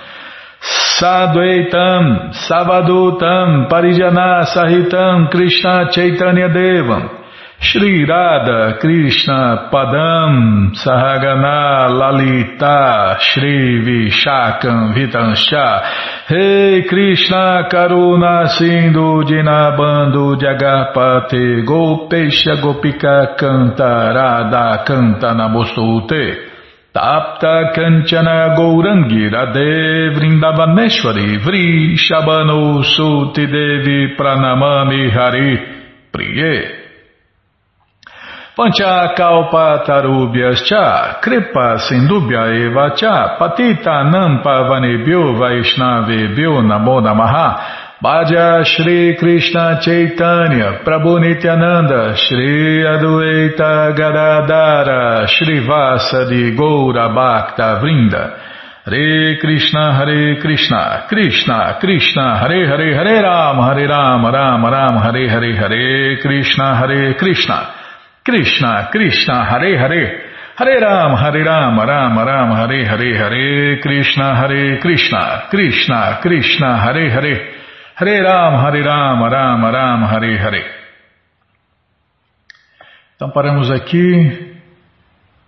Sadvaitam, 0.60 2.32
Savadutam, 2.32 3.68
Parijana 3.68 4.44
Sahitam, 4.44 5.30
Krishna 5.30 5.90
Chaitanya 5.92 6.48
Devam, 6.48 7.18
Shri 7.60 8.04
Radha 8.04 8.78
Krishna 8.78 9.68
Padam 9.72 10.70
Sahagana 10.76 11.90
Lalita 11.90 13.18
Shri 13.18 13.82
Vishakam 13.82 14.94
Vitansha 14.94 16.30
Rei 16.30 16.86
Krishna 16.88 17.68
Karuna 17.68 18.46
Sindhu 18.56 19.24
Dinabando 19.24 20.36
Jagapate 20.38 21.66
Gopesha 21.66 22.62
Gopika 22.62 23.36
Canta 23.36 24.14
Radha 24.14 24.84
Canta 24.86 25.34
Namostute 25.34 26.47
Tapta 26.98 27.70
Kanchana 27.74 28.56
Gourangi 28.56 29.30
Radhe 29.30 30.10
Vrindavaneshwari 30.16 31.38
Vri 31.38 31.96
Shabano 31.96 32.82
Suti 32.82 33.46
Devi 33.46 34.16
Pranamami 34.16 35.08
Hari 35.08 35.58
Priye. 36.10 36.54
Pancha 38.56 39.14
Kalpa 39.14 39.84
Tarubhyas 39.86 40.64
Cha 40.66 41.20
Kripa 41.22 41.78
Sindubhya 41.86 42.66
Eva 42.66 42.90
Patita 43.38 44.02
Nampa 44.10 44.66
Vanebhyo 44.66 45.38
Vaishnavebhyo 45.38 46.62
Namo 46.66 47.00
Namaha 47.00 47.87
Bhaja 48.00 48.64
Shri 48.64 49.16
Krishna 49.18 49.80
Chaitanya 49.82 50.84
Prabhu 50.86 51.18
Nityananda 51.18 52.14
Shri 52.14 52.84
Adueita 52.86 53.90
Gadadara 53.92 55.26
Shri 55.26 55.66
Vasadi 55.66 56.56
Goura 56.56 57.12
Bhakta 57.12 57.82
Vrinda. 57.82 58.38
Hare 58.84 59.36
Krishna 59.40 59.96
Hare 59.96 60.40
Krishna 60.40 61.06
Krishna 61.08 61.78
Krishna 61.80 62.38
Hare 62.38 62.68
Hare 62.68 62.94
Hare 62.94 63.20
Ram 63.20 63.56
Hare 63.66 63.88
Ram 63.88 64.24
Ram 64.26 64.64
Ram 64.64 65.02
Hare 65.02 65.28
Hare 65.28 65.56
Hare 65.56 66.20
Krishna 66.22 66.76
Hare 66.76 67.14
Krishna. 67.18 67.74
Krishna 68.24 68.90
Krishna 68.92 69.44
Hare 69.44 69.76
Hare. 69.76 70.22
Hare 70.54 70.80
Ram 70.80 71.16
Hare 71.16 71.42
Ram 71.42 71.80
Ram 71.80 72.16
Ram 72.16 72.54
Hare 72.54 72.84
Hare 72.86 73.16
Hare 73.18 73.80
Krishna 73.82 74.36
Hare 74.36 74.78
Krishna. 74.78 75.48
Krishna 75.50 76.20
Krishna 76.22 76.78
Hare 76.78 77.10
Hare 77.10 77.34
Hare 77.34 77.57
Ram, 78.00 78.56
Hare 78.56 78.80
Ram, 78.80 79.28
Ram, 79.28 79.70
Ram, 79.72 80.04
Hare 80.04 80.38
Hare. 80.38 80.64
Então 83.16 83.28
paramos 83.30 83.72
aqui, 83.72 84.54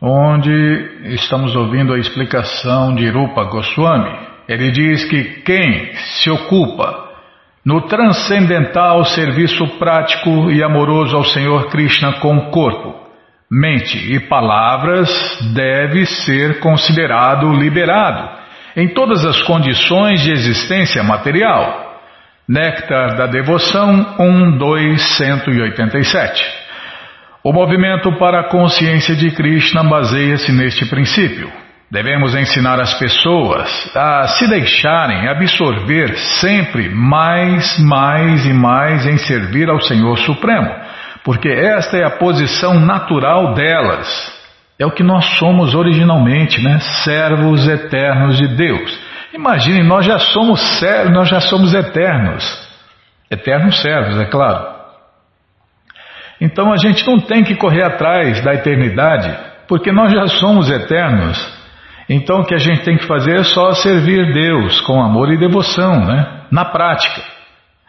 onde 0.02 1.14
estamos 1.14 1.54
ouvindo 1.54 1.94
a 1.94 1.98
explicação 1.98 2.92
de 2.96 3.08
Rupa 3.08 3.44
Goswami. 3.44 4.18
Ele 4.48 4.72
diz 4.72 5.04
que 5.04 5.42
quem 5.42 5.94
se 5.94 6.28
ocupa 6.28 7.10
no 7.64 7.82
transcendental 7.82 9.04
serviço 9.04 9.78
prático 9.78 10.50
e 10.50 10.60
amoroso 10.60 11.16
ao 11.16 11.22
Senhor 11.22 11.68
Krishna 11.70 12.14
com 12.14 12.50
corpo, 12.50 12.96
mente 13.48 14.12
e 14.12 14.18
palavras 14.18 15.08
deve 15.54 16.04
ser 16.04 16.58
considerado 16.58 17.52
liberado 17.52 18.28
em 18.74 18.88
todas 18.88 19.24
as 19.24 19.40
condições 19.42 20.20
de 20.22 20.32
existência 20.32 21.00
material 21.04 21.89
Néctar 22.50 23.14
da 23.14 23.28
Devoção 23.28 24.16
1.2.187 24.18 26.42
O 27.44 27.52
movimento 27.52 28.10
para 28.18 28.40
a 28.40 28.48
consciência 28.48 29.14
de 29.14 29.30
Krishna 29.30 29.84
baseia-se 29.84 30.50
neste 30.50 30.84
princípio. 30.86 31.48
Devemos 31.88 32.34
ensinar 32.34 32.80
as 32.80 32.92
pessoas 32.94 33.92
a 33.94 34.26
se 34.26 34.48
deixarem 34.48 35.28
absorver 35.28 36.12
sempre 36.40 36.88
mais, 36.88 37.78
mais 37.78 38.44
e 38.44 38.52
mais 38.52 39.06
em 39.06 39.16
servir 39.16 39.70
ao 39.70 39.80
Senhor 39.80 40.18
Supremo, 40.18 40.74
porque 41.22 41.48
esta 41.48 41.98
é 41.98 42.04
a 42.04 42.18
posição 42.18 42.80
natural 42.80 43.54
delas. 43.54 44.08
É 44.76 44.84
o 44.84 44.90
que 44.90 45.04
nós 45.04 45.24
somos 45.38 45.76
originalmente, 45.76 46.60
né? 46.60 46.80
Servos 47.04 47.68
eternos 47.68 48.38
de 48.38 48.48
Deus. 48.56 49.09
Imagine, 49.32 49.82
nós 49.84 50.04
já 50.04 50.18
somos 50.18 50.60
servos, 50.78 51.12
nós 51.12 51.28
já 51.28 51.40
somos 51.40 51.72
eternos. 51.72 52.44
Eternos 53.30 53.80
servos, 53.80 54.18
é 54.20 54.24
claro. 54.24 54.80
Então 56.40 56.72
a 56.72 56.76
gente 56.76 57.06
não 57.06 57.20
tem 57.20 57.44
que 57.44 57.54
correr 57.54 57.82
atrás 57.82 58.42
da 58.42 58.54
eternidade, 58.54 59.36
porque 59.68 59.92
nós 59.92 60.12
já 60.12 60.26
somos 60.26 60.70
eternos. 60.70 61.38
Então 62.08 62.40
o 62.40 62.44
que 62.44 62.54
a 62.54 62.58
gente 62.58 62.82
tem 62.82 62.96
que 62.96 63.06
fazer 63.06 63.36
é 63.36 63.44
só 63.44 63.72
servir 63.72 64.32
Deus 64.32 64.80
com 64.80 65.00
amor 65.00 65.30
e 65.30 65.38
devoção, 65.38 66.04
né? 66.04 66.40
Na 66.50 66.64
prática. 66.64 67.22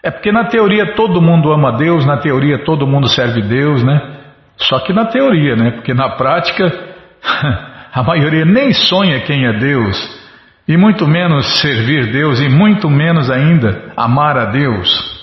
É 0.04 0.12
porque 0.12 0.32
na 0.32 0.46
teoria 0.46 0.94
todo 0.94 1.22
mundo 1.22 1.52
ama 1.52 1.78
Deus, 1.78 2.06
na 2.06 2.18
teoria 2.18 2.64
todo 2.64 2.86
mundo 2.86 3.08
serve 3.08 3.42
Deus, 3.42 3.84
né? 3.84 4.20
Só 4.58 4.80
que 4.80 4.94
na 4.94 5.06
teoria, 5.06 5.56
né? 5.56 5.72
Porque 5.72 5.94
na 5.94 6.10
prática 6.18 6.66
a 7.94 8.04
maioria 8.04 8.46
nem 8.46 8.74
sonha 8.74 9.22
quem 9.22 9.48
é 9.48 9.54
Deus 9.58 10.21
e 10.68 10.78
muito 10.78 11.08
menos 11.08 11.60
servir 11.60 12.12
Deus, 12.12 12.40
e 12.40 12.50
muito 12.50 12.90
menos 12.90 13.30
ainda 13.30 13.92
amar 13.98 14.38
a 14.38 14.46
Deus. 14.46 15.22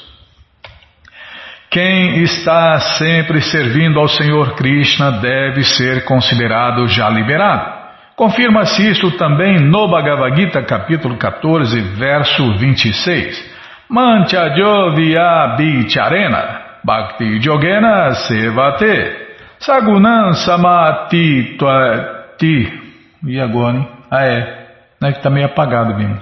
Quem 1.71 2.23
está 2.23 2.81
sempre 2.81 3.41
servindo 3.43 4.01
ao 4.01 4.09
Senhor 4.09 4.55
Krishna 4.55 5.13
deve 5.21 5.63
ser 5.65 6.05
considerado 6.05 6.89
já 6.89 7.09
liberado. 7.11 7.79
Confirma-se 8.17 8.91
isso 8.91 9.11
também 9.13 9.61
no 9.61 9.87
Bhagavad 9.89 10.35
Gita, 10.35 10.63
capítulo 10.63 11.17
14, 11.17 11.81
verso 11.97 12.57
26. 12.57 13.59
Mancha 13.89 14.57
Jovya 14.57 15.57
Bicharena 15.57 16.81
Bhakti 16.85 17.41
Jogena 17.41 18.13
Sevate 18.15 19.29
Sagunan 19.59 20.33
Samati 20.33 21.57
Tuati. 21.59 22.81
E 23.27 23.41
agora, 23.41 23.77
hein? 23.77 23.89
Ah, 24.11 24.25
é 24.25 24.58
né, 25.01 25.13
que 25.13 25.19
está 25.19 25.31
meio 25.31 25.47
apagado 25.47 25.97
mesmo. 25.97 26.19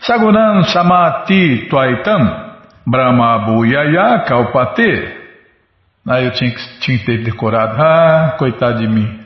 Saguran 0.00 0.62
Samati 0.64 1.66
Tuaitam 1.68 2.48
Brahma 2.86 3.38
Buyaya 3.44 4.24
Kalpate. 4.26 5.16
Aí 6.08 6.24
eu 6.24 6.30
tinha 6.32 6.50
que, 6.50 6.80
tinha 6.80 6.98
que 6.98 7.04
ter 7.04 7.22
decorado. 7.22 7.80
Ah, 7.80 8.36
coitado 8.38 8.78
de 8.78 8.88
mim. 8.88 9.20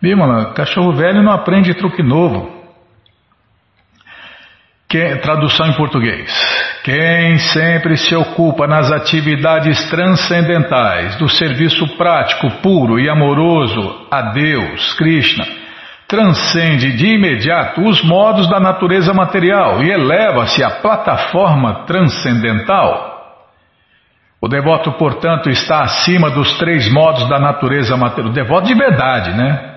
Bimala, 0.00 0.54
cachorro 0.54 0.92
velho 0.92 1.22
não 1.22 1.32
aprende 1.32 1.74
truque 1.74 2.02
novo. 2.02 2.56
Que, 4.88 5.16
tradução 5.16 5.66
em 5.66 5.74
português. 5.74 6.32
Quem 6.82 7.36
sempre 7.38 7.98
se 7.98 8.14
ocupa 8.14 8.66
nas 8.66 8.90
atividades 8.90 9.90
transcendentais 9.90 11.16
do 11.16 11.28
serviço 11.28 11.86
prático, 11.98 12.50
puro 12.62 12.98
e 12.98 13.10
amoroso 13.10 14.06
a 14.10 14.22
Deus, 14.32 14.94
Krishna, 14.94 15.44
transcende 16.08 16.96
de 16.96 17.06
imediato 17.06 17.82
os 17.82 18.02
modos 18.02 18.48
da 18.48 18.58
natureza 18.58 19.12
material 19.12 19.82
e 19.82 19.90
eleva-se 19.90 20.64
à 20.64 20.70
plataforma 20.80 21.84
transcendental. 21.84 23.18
O 24.40 24.48
devoto, 24.48 24.92
portanto, 24.92 25.50
está 25.50 25.82
acima 25.82 26.30
dos 26.30 26.56
três 26.58 26.90
modos 26.90 27.28
da 27.28 27.38
natureza 27.38 27.96
material. 27.96 28.30
O 28.30 28.34
devoto 28.34 28.68
de 28.68 28.74
verdade, 28.74 29.36
né? 29.36 29.74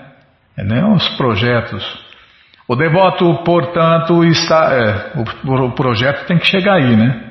É, 0.58 0.64
nem 0.64 0.84
os 0.94 1.08
projetos. 1.18 1.84
O 2.68 2.76
devoto, 2.76 3.44
portanto, 3.44 4.24
está. 4.24 4.72
É, 4.72 5.12
o, 5.20 5.66
o 5.66 5.72
projeto 5.72 6.26
tem 6.28 6.38
que 6.38 6.46
chegar 6.46 6.76
aí, 6.76 6.96
né? 6.96 7.31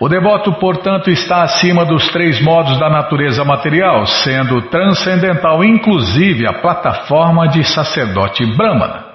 O 0.00 0.08
devoto, 0.08 0.54
portanto, 0.54 1.10
está 1.10 1.42
acima 1.42 1.84
dos 1.84 2.08
três 2.08 2.40
modos 2.40 2.78
da 2.78 2.88
natureza 2.88 3.44
material, 3.44 4.06
sendo 4.06 4.62
transcendental 4.62 5.62
inclusive 5.62 6.48
a 6.48 6.54
plataforma 6.54 7.46
de 7.48 7.62
sacerdote 7.62 8.46
brahmana. 8.56 9.10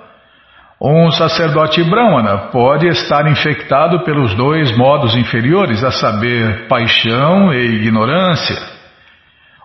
Um 0.79 1.09
sacerdote 1.09 1.83
brahmana 1.83 2.49
pode 2.51 2.87
estar 2.87 3.25
infectado 3.27 4.03
pelos 4.03 4.35
dois 4.35 4.77
modos 4.77 5.15
inferiores, 5.15 5.83
a 5.83 5.89
saber, 5.89 6.67
paixão 6.67 7.51
e 7.51 7.65
ignorância. 7.77 8.75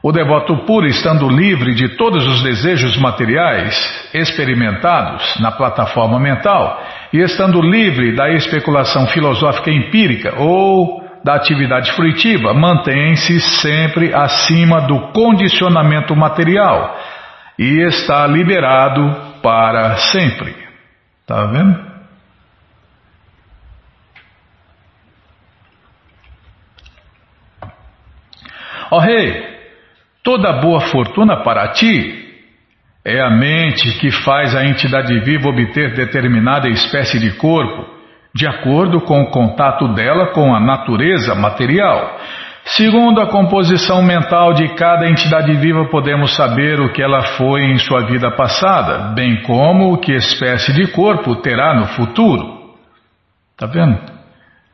O 0.02 0.12
devoto 0.12 0.56
puro, 0.64 0.87
estando 0.87 1.28
livre 1.28 1.74
de 1.74 1.96
todos 1.98 2.26
os 2.26 2.42
desejos 2.42 2.96
materiais 2.96 4.09
experimentados 4.14 5.38
na 5.38 5.52
plataforma 5.52 6.18
mental 6.18 6.83
e 7.12 7.18
estando 7.18 7.61
livre 7.61 8.16
da 8.16 8.30
especulação 8.30 9.06
filosófica 9.09 9.70
empírica 9.70 10.35
ou 10.38 11.00
da 11.24 11.35
atividade 11.35 11.92
fruitiva 11.92 12.54
mantém-se 12.54 13.40
sempre 13.40 14.14
acima 14.14 14.83
do 14.83 15.12
condicionamento 15.12 16.16
material 16.16 16.98
e 17.59 17.87
está 17.87 18.26
liberado 18.26 19.40
para 19.42 19.96
sempre. 19.96 20.54
Está 21.20 21.46
vendo? 21.46 21.90
Ó 28.92 28.96
oh, 28.96 28.98
rei, 28.98 29.61
toda 30.22 30.61
boa 30.61 30.80
fortuna 30.80 31.44
para 31.44 31.68
ti 31.68 32.20
é 33.04 33.20
a 33.20 33.30
mente 33.30 33.98
que 33.98 34.11
faz 34.11 34.54
a 34.54 34.64
entidade 34.64 35.18
viva 35.20 35.48
obter 35.48 35.94
determinada 35.94 36.68
espécie 36.68 37.18
de 37.18 37.33
corpo 37.37 37.89
de 38.35 38.47
acordo 38.47 39.01
com 39.01 39.23
o 39.23 39.31
contato 39.31 39.88
dela 39.95 40.29
com 40.29 40.55
a 40.55 40.61
natureza 40.61 41.35
material. 41.35 42.19
Segundo 42.64 43.21
a 43.21 43.27
composição 43.27 44.03
mental 44.03 44.53
de 44.53 44.69
cada 44.75 45.09
entidade 45.09 45.53
viva, 45.55 45.87
podemos 45.87 46.37
saber 46.37 46.79
o 46.81 46.93
que 46.93 47.03
ela 47.03 47.23
foi 47.37 47.62
em 47.62 47.79
sua 47.79 48.07
vida 48.07 48.31
passada, 48.31 49.12
bem 49.14 49.43
como 49.43 49.99
que 49.99 50.12
espécie 50.12 50.73
de 50.73 50.87
corpo 50.93 51.37
terá 51.37 51.75
no 51.75 51.87
futuro. 51.87 52.61
Está 53.53 53.66
vendo? 53.66 53.99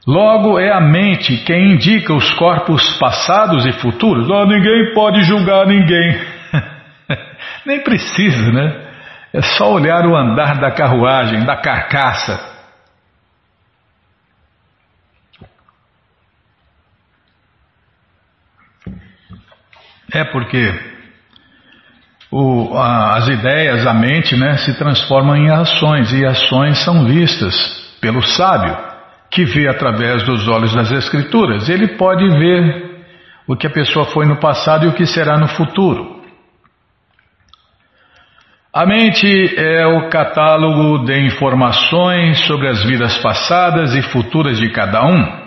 Logo, 0.07 0.59
é 0.59 0.71
a 0.71 0.81
mente 0.81 1.39
quem 1.39 1.73
indica 1.73 2.15
os 2.15 2.33
corpos 2.35 2.97
passados 2.99 3.67
e 3.67 3.73
futuros. 3.73 4.29
Oh, 4.31 4.45
ninguém 4.45 4.93
pode 4.95 5.23
julgar 5.23 5.67
ninguém. 5.67 6.21
Nem 7.67 7.81
precisa, 7.81 8.53
né? 8.53 8.87
É 9.33 9.43
só 9.43 9.73
olhar 9.73 10.07
o 10.07 10.15
andar 10.15 10.61
da 10.61 10.71
carruagem, 10.71 11.45
da 11.45 11.57
carcaça. 11.57 12.56
É 20.13 20.25
porque 20.25 20.73
o, 22.31 22.77
a, 22.77 23.17
as 23.17 23.29
ideias, 23.29 23.87
a 23.87 23.95
mente, 23.95 24.37
né, 24.37 24.57
se 24.59 24.75
transformam 24.75 25.37
em 25.37 25.51
ações 25.51 26.13
e 26.13 26.25
ações 26.25 26.79
são 26.79 27.05
vistas 27.05 27.55
pelo 28.01 28.23
sábio 28.23 28.77
que 29.31 29.45
vê 29.45 29.69
através 29.69 30.23
dos 30.25 30.47
olhos 30.49 30.75
das 30.75 30.91
escrituras. 30.91 31.69
Ele 31.69 31.97
pode 31.97 32.29
ver 32.29 33.05
o 33.47 33.57
que 33.57 33.67
a 33.67 33.71
pessoa 33.71 34.07
foi 34.07 34.27
no 34.27 34.37
passado 34.37 34.85
e 34.85 34.89
o 34.89 34.93
que 34.93 35.07
será 35.07 35.39
no 35.39 35.49
futuro. 35.49 36.17
A 38.73 38.85
mente 38.85 39.55
é 39.57 39.87
o 39.87 40.11
catálogo 40.11 41.07
de 41.07 41.19
informações 41.27 42.45
sobre 42.47 42.69
as 42.69 42.85
vidas 42.85 43.17
passadas 43.19 43.95
e 43.95 44.03
futuras 44.03 44.59
de 44.59 44.71
cada 44.71 45.03
um. 45.03 45.46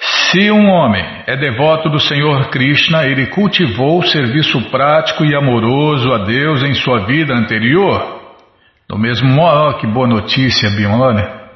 Se 0.00 0.50
um 0.50 0.68
homem 0.68 1.04
é 1.26 1.36
devoto 1.36 1.88
do 1.88 1.98
Senhor 1.98 2.50
Krishna, 2.50 3.04
ele 3.04 3.26
cultivou 3.26 4.02
serviço 4.02 4.60
prático 4.70 5.24
e 5.24 5.34
amoroso 5.34 6.12
a 6.12 6.18
Deus 6.18 6.62
em 6.62 6.74
sua 6.74 7.06
vida 7.06 7.34
anterior. 7.34 8.18
Do 8.88 8.96
mesmo 8.96 9.28
modo, 9.28 9.70
oh, 9.70 9.74
que 9.78 9.86
boa 9.86 10.06
notícia, 10.06 10.70
Bimala. 10.70 11.48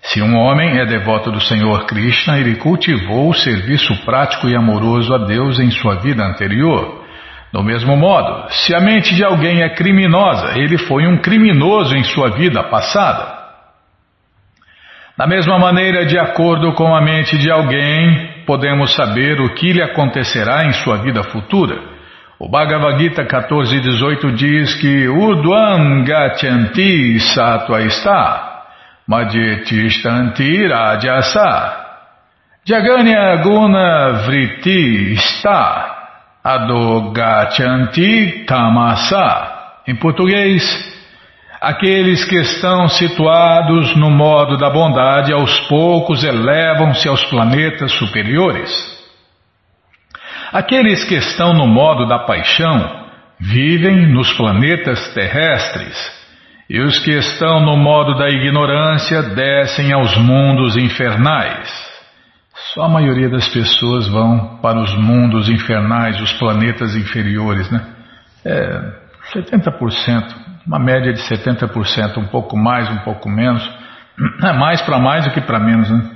Se 0.00 0.22
um 0.22 0.34
homem 0.34 0.78
é 0.78 0.86
devoto 0.86 1.30
do 1.30 1.40
Senhor 1.42 1.84
Krishna, 1.84 2.38
ele 2.38 2.56
cultivou 2.56 3.28
o 3.28 3.34
serviço 3.34 3.94
prático 4.04 4.48
e 4.48 4.56
amoroso 4.56 5.12
a 5.12 5.18
Deus 5.18 5.60
em 5.60 5.70
sua 5.70 5.96
vida 5.96 6.24
anterior. 6.24 7.04
Do 7.52 7.62
mesmo 7.62 7.96
modo, 7.96 8.50
se 8.50 8.74
a 8.74 8.80
mente 8.80 9.14
de 9.14 9.22
alguém 9.22 9.62
é 9.62 9.74
criminosa, 9.74 10.58
ele 10.58 10.78
foi 10.78 11.06
um 11.06 11.18
criminoso 11.18 11.94
em 11.94 12.04
sua 12.04 12.30
vida 12.30 12.62
passada. 12.62 13.39
Da 15.20 15.26
mesma 15.26 15.58
maneira, 15.58 16.06
de 16.06 16.18
acordo 16.18 16.72
com 16.72 16.96
a 16.96 17.02
mente 17.02 17.36
de 17.36 17.50
alguém, 17.50 18.42
podemos 18.46 18.94
saber 18.94 19.38
o 19.38 19.52
que 19.52 19.70
lhe 19.70 19.82
acontecerá 19.82 20.64
em 20.64 20.72
sua 20.72 20.96
vida 20.96 21.22
futura. 21.22 21.78
O 22.38 22.48
Bhagavad 22.48 22.98
Gita 22.98 23.26
14.18 23.26 24.34
diz 24.34 24.74
que 24.76 25.06
Udvam 25.10 26.04
Gachanti 26.04 27.20
Sattva 27.20 27.82
está 27.82 28.62
Madhyetistanti 29.06 30.66
Rajasa 30.66 31.76
Jaganya 32.64 33.42
Guna 33.42 34.22
Vritti 34.24 35.12
está 35.12 35.98
Adogachanti 36.42 38.46
Tamasa 38.46 39.82
Em 39.86 39.96
português, 39.96 40.89
Aqueles 41.60 42.24
que 42.24 42.36
estão 42.36 42.88
situados 42.88 43.94
no 43.94 44.10
modo 44.10 44.56
da 44.56 44.70
bondade, 44.70 45.30
aos 45.30 45.60
poucos 45.68 46.24
elevam-se 46.24 47.06
aos 47.06 47.22
planetas 47.26 47.92
superiores. 47.92 48.70
Aqueles 50.50 51.04
que 51.04 51.16
estão 51.16 51.52
no 51.52 51.66
modo 51.66 52.06
da 52.06 52.20
paixão 52.20 53.04
vivem 53.38 54.10
nos 54.10 54.32
planetas 54.32 55.12
terrestres, 55.12 56.20
e 56.68 56.80
os 56.80 56.98
que 57.00 57.10
estão 57.10 57.60
no 57.60 57.76
modo 57.76 58.14
da 58.14 58.30
ignorância 58.30 59.22
descem 59.22 59.92
aos 59.92 60.16
mundos 60.16 60.78
infernais. 60.78 61.68
Só 62.72 62.84
a 62.84 62.88
maioria 62.88 63.28
das 63.28 63.48
pessoas 63.48 64.08
vão 64.08 64.58
para 64.62 64.80
os 64.80 64.94
mundos 64.94 65.50
infernais, 65.50 66.18
os 66.22 66.32
planetas 66.34 66.96
inferiores, 66.96 67.70
né? 67.70 67.84
É 68.46 69.00
70% 69.34 70.49
uma 70.66 70.78
média 70.78 71.12
de 71.12 71.20
70%, 71.22 72.18
um 72.18 72.28
pouco 72.28 72.56
mais, 72.56 72.90
um 72.90 72.98
pouco 72.98 73.28
menos. 73.28 73.62
É 74.44 74.52
mais 74.52 74.82
para 74.82 74.98
mais 74.98 75.24
do 75.24 75.30
que 75.30 75.40
para 75.40 75.58
menos, 75.58 75.88
né? 75.88 76.10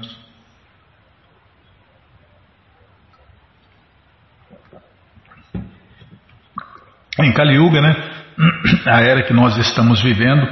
Em 7.21 7.33
Kali 7.33 7.55
Yuga, 7.55 7.81
né? 7.81 7.97
A 8.87 9.01
era 9.01 9.23
que 9.23 9.33
nós 9.33 9.57
estamos 9.57 10.03
vivendo, 10.03 10.47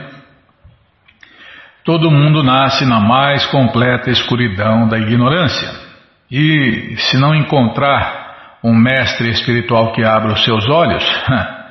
todo 1.85 2.11
mundo 2.11 2.42
nasce 2.42 2.87
na 2.87 3.00
mais 3.00 3.44
completa 3.46 4.11
escuridão 4.11 4.88
da 4.88 4.98
ignorância. 4.98 5.68
E 6.31 6.94
se 6.96 7.18
não 7.18 7.35
encontrar 7.35 8.59
um 8.64 8.74
mestre 8.74 9.28
espiritual 9.28 9.92
que 9.92 10.02
abra 10.02 10.33
os 10.33 10.44
seus 10.44 10.66
olhos, 10.68 11.05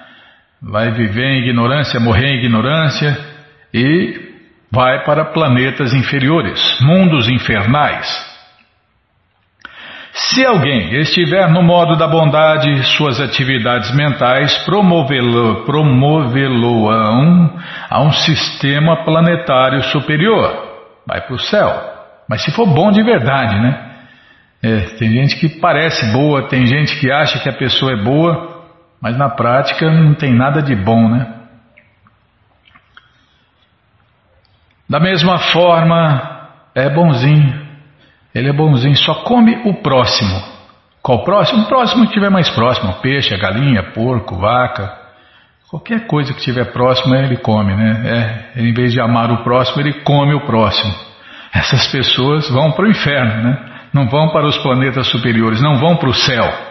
vai 0.62 0.92
viver 0.92 1.26
em 1.26 1.42
ignorância, 1.42 2.00
morrer 2.00 2.28
em 2.28 2.38
ignorância 2.38 3.18
e 3.74 4.32
vai 4.72 5.04
para 5.04 5.26
planetas 5.26 5.94
inferiores, 5.94 6.80
mundos 6.82 7.28
infernais. 7.28 8.32
Se 10.14 10.46
alguém 10.46 10.94
estiver 11.00 11.50
no 11.50 11.64
modo 11.64 11.96
da 11.96 12.06
bondade, 12.08 12.84
suas 12.98 13.20
atividades 13.20 13.96
mentais 13.96 14.56
promovê-lo 14.66 15.66
a 17.90 18.02
um 18.02 18.12
sistema 18.12 19.04
planetário 19.06 19.82
superior. 19.86 20.70
Vai 21.08 21.22
para 21.22 21.34
o 21.36 21.40
céu. 21.40 21.92
Mas 22.30 22.44
se 22.44 22.52
for 22.52 22.68
bom 22.68 22.92
de 22.92 23.02
verdade, 23.04 23.60
né? 23.60 23.88
É, 24.64 24.80
tem 24.98 25.12
gente 25.12 25.38
que 25.38 25.60
parece 25.60 26.12
boa, 26.12 26.48
tem 26.48 26.66
gente 26.66 27.00
que 27.00 27.12
acha 27.12 27.40
que 27.40 27.50
a 27.50 27.54
pessoa 27.54 27.94
é 27.94 28.04
boa, 28.04 28.51
mas 29.02 29.18
na 29.18 29.30
prática 29.30 29.90
não 29.90 30.14
tem 30.14 30.34
nada 30.34 30.62
de 30.62 30.76
bom, 30.76 31.10
né? 31.10 31.34
Da 34.88 35.00
mesma 35.00 35.40
forma, 35.40 36.50
é 36.76 36.90
bonzinho. 36.90 37.62
Ele 38.36 38.50
é 38.50 38.54
bonzinho, 38.54 38.96
só 38.96 39.24
come 39.24 39.62
o 39.66 39.82
próximo. 39.82 40.44
Qual 41.02 41.24
próximo? 41.24 41.64
O 41.64 41.66
próximo 41.66 42.02
que 42.02 42.10
estiver 42.10 42.30
mais 42.30 42.50
próximo. 42.50 42.94
Peixe, 43.02 43.36
galinha, 43.38 43.92
porco, 43.92 44.36
vaca. 44.38 44.94
Qualquer 45.70 46.06
coisa 46.06 46.34
que 46.34 46.40
estiver 46.40 46.72
próximo, 46.74 47.16
ele 47.16 47.38
come, 47.38 47.74
né? 47.74 48.52
É, 48.56 48.62
em 48.62 48.74
vez 48.74 48.92
de 48.92 49.02
amar 49.02 49.32
o 49.32 49.44
próximo, 49.44 49.82
ele 49.82 49.94
come 50.04 50.34
o 50.34 50.46
próximo. 50.46 50.94
Essas 51.56 51.88
pessoas 51.88 52.50
vão 52.50 52.72
para 52.74 52.86
o 52.86 52.90
inferno, 52.90 53.44
né? 53.44 53.58
Não 53.94 54.08
vão 54.08 54.30
para 54.30 54.46
os 54.46 54.58
planetas 54.58 55.08
superiores, 55.08 55.62
não 55.62 55.78
vão 55.78 55.96
para 55.96 56.10
o 56.10 56.14
céu. 56.14 56.71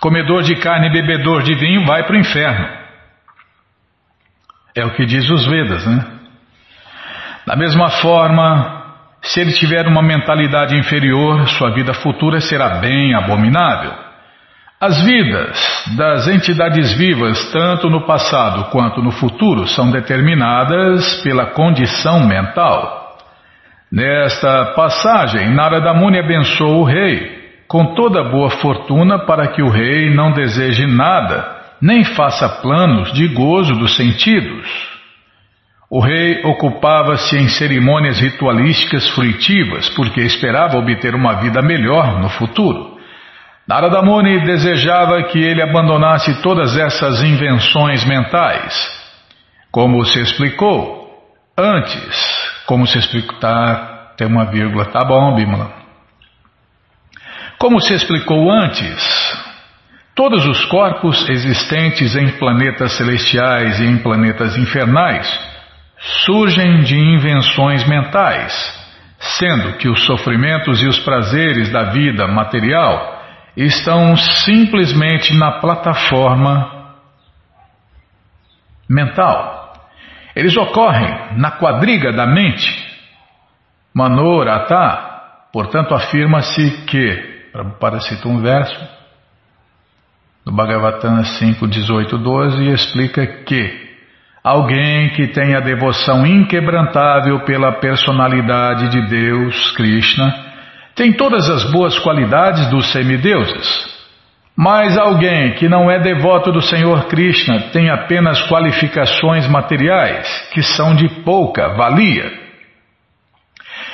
Comedor 0.00 0.42
de 0.42 0.56
carne 0.56 0.88
e 0.88 0.92
bebedor 0.92 1.42
de 1.42 1.54
vinho 1.54 1.86
vai 1.86 2.04
para 2.04 2.14
o 2.14 2.18
inferno. 2.18 2.68
É 4.76 4.84
o 4.84 4.90
que 4.90 5.06
diz 5.06 5.28
os 5.30 5.46
Vedas, 5.46 5.86
né? 5.86 6.04
Da 7.46 7.56
mesma 7.56 7.90
forma, 7.90 8.84
se 9.22 9.40
ele 9.40 9.52
tiver 9.52 9.86
uma 9.86 10.02
mentalidade 10.02 10.76
inferior, 10.76 11.48
sua 11.48 11.70
vida 11.70 11.94
futura 11.94 12.40
será 12.40 12.80
bem 12.80 13.14
abominável. 13.14 13.92
As 14.80 15.02
vidas 15.02 15.56
das 15.96 16.28
entidades 16.28 16.92
vivas, 16.92 17.50
tanto 17.52 17.88
no 17.88 18.04
passado 18.04 18.64
quanto 18.70 19.02
no 19.02 19.12
futuro, 19.12 19.66
são 19.68 19.90
determinadas 19.90 21.22
pela 21.22 21.46
condição 21.46 22.26
mental. 22.26 23.16
Nesta 23.90 24.72
passagem, 24.74 25.54
Narada 25.54 25.94
Muni 25.94 26.18
abençoou 26.18 26.80
o 26.80 26.84
rei 26.84 27.43
com 27.74 27.86
toda 27.86 28.22
boa 28.22 28.50
fortuna 28.50 29.26
para 29.26 29.48
que 29.48 29.60
o 29.60 29.68
rei 29.68 30.08
não 30.08 30.30
deseje 30.30 30.86
nada, 30.86 31.56
nem 31.82 32.04
faça 32.04 32.48
planos 32.62 33.12
de 33.12 33.26
gozo 33.26 33.74
dos 33.74 33.96
sentidos. 33.96 34.64
O 35.90 35.98
rei 35.98 36.40
ocupava-se 36.44 37.36
em 37.36 37.48
cerimônias 37.48 38.20
ritualísticas 38.20 39.08
fruitivas, 39.08 39.88
porque 39.88 40.20
esperava 40.20 40.78
obter 40.78 41.16
uma 41.16 41.40
vida 41.40 41.60
melhor 41.62 42.20
no 42.20 42.28
futuro. 42.28 42.96
Narada 43.66 44.00
Muni 44.02 44.44
desejava 44.44 45.24
que 45.24 45.40
ele 45.40 45.60
abandonasse 45.60 46.40
todas 46.42 46.76
essas 46.76 47.24
invenções 47.24 48.04
mentais. 48.04 48.88
Como 49.72 50.04
se 50.04 50.20
explicou 50.20 51.10
antes, 51.58 52.54
como 52.66 52.86
se 52.86 52.98
explicou, 52.98 53.36
tem 54.16 54.28
uma 54.28 54.44
vírgula, 54.44 54.84
tá 54.84 55.04
bom, 55.04 55.34
Bimala. 55.34 55.83
Como 57.58 57.80
se 57.80 57.94
explicou 57.94 58.50
antes, 58.50 59.44
todos 60.14 60.46
os 60.46 60.64
corpos 60.66 61.28
existentes 61.28 62.14
em 62.16 62.30
planetas 62.38 62.92
celestiais 62.92 63.80
e 63.80 63.84
em 63.84 63.98
planetas 63.98 64.56
infernais 64.56 65.54
surgem 66.26 66.80
de 66.80 66.98
invenções 66.98 67.86
mentais, 67.88 68.52
sendo 69.18 69.78
que 69.78 69.88
os 69.88 70.04
sofrimentos 70.04 70.82
e 70.82 70.86
os 70.86 70.98
prazeres 70.98 71.70
da 71.70 71.92
vida 71.92 72.26
material 72.26 73.22
estão 73.56 74.16
simplesmente 74.16 75.32
na 75.34 75.60
plataforma 75.60 76.94
mental. 78.88 79.72
Eles 80.34 80.56
ocorrem 80.56 81.38
na 81.38 81.52
quadriga 81.52 82.12
da 82.12 82.26
mente. 82.26 82.84
Manorata, 83.94 85.48
portanto, 85.52 85.94
afirma-se 85.94 86.84
que 86.86 87.33
Prabhupada 87.54 88.00
cita 88.00 88.26
um 88.26 88.40
verso. 88.40 88.76
no 90.44 90.50
Bhagavatam 90.50 91.22
5, 91.22 91.68
18, 91.68 92.18
12, 92.18 92.68
explica 92.72 93.24
que 93.44 93.94
alguém 94.42 95.10
que 95.10 95.28
tem 95.28 95.54
a 95.54 95.60
devoção 95.60 96.26
inquebrantável 96.26 97.44
pela 97.44 97.78
personalidade 97.78 98.88
de 98.88 99.06
Deus, 99.08 99.70
Krishna, 99.76 100.34
tem 100.96 101.12
todas 101.12 101.48
as 101.48 101.70
boas 101.70 101.96
qualidades 102.00 102.68
dos 102.70 102.90
semideuses. 102.90 103.94
Mas 104.56 104.98
alguém 104.98 105.52
que 105.52 105.68
não 105.68 105.88
é 105.88 106.00
devoto 106.00 106.50
do 106.50 106.60
Senhor 106.60 107.04
Krishna 107.04 107.70
tem 107.70 107.88
apenas 107.88 108.42
qualificações 108.48 109.46
materiais, 109.46 110.26
que 110.52 110.60
são 110.60 110.92
de 110.92 111.08
pouca 111.22 111.68
valia. 111.76 112.32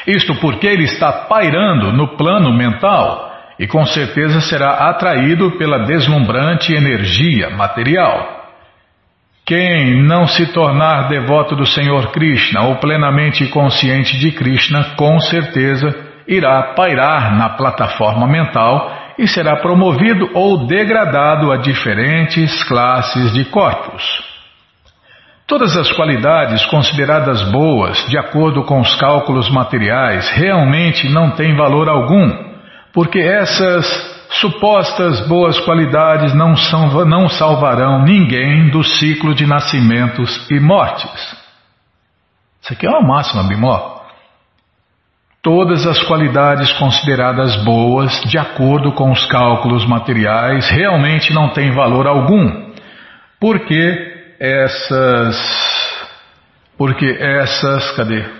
Isto 0.07 0.35
porque 0.37 0.66
ele 0.66 0.85
está 0.85 1.12
pairando 1.12 1.92
no 1.92 2.16
plano 2.16 2.57
mental 2.57 3.30
e 3.61 3.66
com 3.66 3.85
certeza 3.85 4.40
será 4.40 4.88
atraído 4.88 5.59
pela 5.59 5.85
deslumbrante 5.85 6.73
energia 6.73 7.51
material. 7.51 8.40
Quem 9.44 10.03
não 10.03 10.27
se 10.27 10.46
tornar 10.46 11.09
devoto 11.09 11.55
do 11.55 11.66
Senhor 11.66 12.11
Krishna 12.11 12.62
ou 12.62 12.77
plenamente 12.77 13.46
consciente 13.49 14.16
de 14.18 14.33
Krishna, 14.33 14.94
com 14.96 15.20
certeza 15.20 15.94
irá 16.27 16.73
pairar 16.75 17.37
na 17.37 17.51
plataforma 17.51 18.27
mental 18.27 18.96
e 19.18 19.29
será 19.29 19.57
promovido 19.57 20.31
ou 20.33 20.66
degradado 20.66 21.53
a 21.53 21.59
diferentes 21.59 22.64
classes 22.64 23.31
de 23.35 23.44
corpos. 23.44 24.03
Todas 25.46 25.77
as 25.77 25.92
qualidades 25.92 26.64
consideradas 26.64 27.42
boas, 27.51 28.09
de 28.09 28.16
acordo 28.16 28.64
com 28.64 28.81
os 28.81 28.94
cálculos 28.94 29.51
materiais, 29.51 30.31
realmente 30.31 31.11
não 31.11 31.33
têm 31.33 31.55
valor 31.57 31.90
algum, 31.90 32.49
porque 32.92 33.18
essas 33.18 33.87
supostas 34.31 35.26
boas 35.26 35.59
qualidades 35.61 36.35
não, 36.35 36.57
são, 36.57 37.05
não 37.05 37.29
salvarão 37.29 38.05
ninguém 38.05 38.70
do 38.70 38.83
ciclo 38.85 39.35
de 39.35 39.46
nascimentos 39.46 40.48
e 40.50 40.61
mortes. 40.61 41.11
Isso 42.62 42.72
aqui 42.72 42.87
é 42.87 42.90
uma 42.90 43.03
máxima, 43.03 43.42
Bimó. 43.44 43.98
Todas 45.42 45.87
as 45.87 46.03
qualidades 46.03 46.70
consideradas 46.74 47.57
boas, 47.64 48.20
de 48.26 48.37
acordo 48.37 48.92
com 48.92 49.11
os 49.11 49.24
cálculos 49.26 49.87
materiais, 49.87 50.68
realmente 50.68 51.33
não 51.33 51.48
têm 51.48 51.72
valor 51.72 52.07
algum, 52.07 52.70
porque 53.40 54.35
essas. 54.38 55.37
Porque 56.76 57.07
essas. 57.07 57.90
Cadê? 57.92 58.39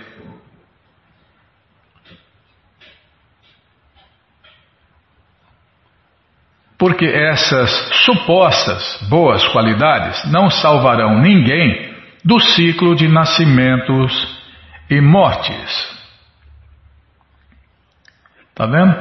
Porque 6.81 7.05
essas 7.05 7.69
supostas 8.05 9.07
boas 9.07 9.47
qualidades 9.49 10.25
não 10.31 10.49
salvarão 10.49 11.21
ninguém 11.21 11.95
do 12.25 12.39
ciclo 12.39 12.95
de 12.95 13.07
nascimentos 13.07 14.11
e 14.89 14.99
mortes. 14.99 16.01
Está 18.49 18.65
vendo? 18.65 18.95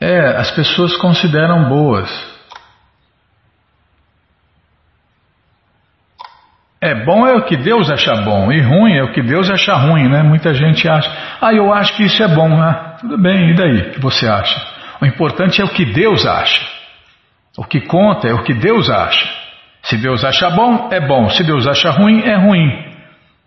É, 0.00 0.34
as 0.38 0.50
pessoas 0.52 0.96
consideram 0.96 1.68
boas. 1.68 2.10
É, 6.80 6.91
bom 7.04 7.26
é 7.26 7.34
o 7.34 7.44
que 7.44 7.56
Deus 7.56 7.90
acha 7.90 8.14
bom, 8.22 8.50
e 8.52 8.60
ruim 8.60 8.94
é 8.94 9.02
o 9.02 9.12
que 9.12 9.22
Deus 9.22 9.50
acha 9.50 9.74
ruim, 9.74 10.08
né? 10.08 10.22
Muita 10.22 10.54
gente 10.54 10.88
acha, 10.88 11.10
ah, 11.40 11.52
eu 11.52 11.72
acho 11.72 11.96
que 11.96 12.04
isso 12.04 12.22
é 12.22 12.28
bom, 12.28 12.48
né? 12.48 12.94
Tudo 13.00 13.18
bem, 13.18 13.50
e 13.50 13.54
daí? 13.54 13.78
O 13.78 13.90
que 13.90 14.00
você 14.00 14.26
acha? 14.28 14.60
O 15.00 15.06
importante 15.06 15.60
é 15.60 15.64
o 15.64 15.68
que 15.68 15.84
Deus 15.84 16.26
acha. 16.26 16.60
O 17.58 17.64
que 17.64 17.80
conta 17.80 18.28
é 18.28 18.32
o 18.32 18.42
que 18.42 18.54
Deus 18.54 18.88
acha. 18.88 19.28
Se 19.82 19.96
Deus 19.96 20.24
acha 20.24 20.48
bom, 20.50 20.88
é 20.90 21.00
bom. 21.00 21.28
Se 21.28 21.42
Deus 21.44 21.66
acha 21.66 21.90
ruim, 21.90 22.22
é 22.24 22.36
ruim. 22.36 22.70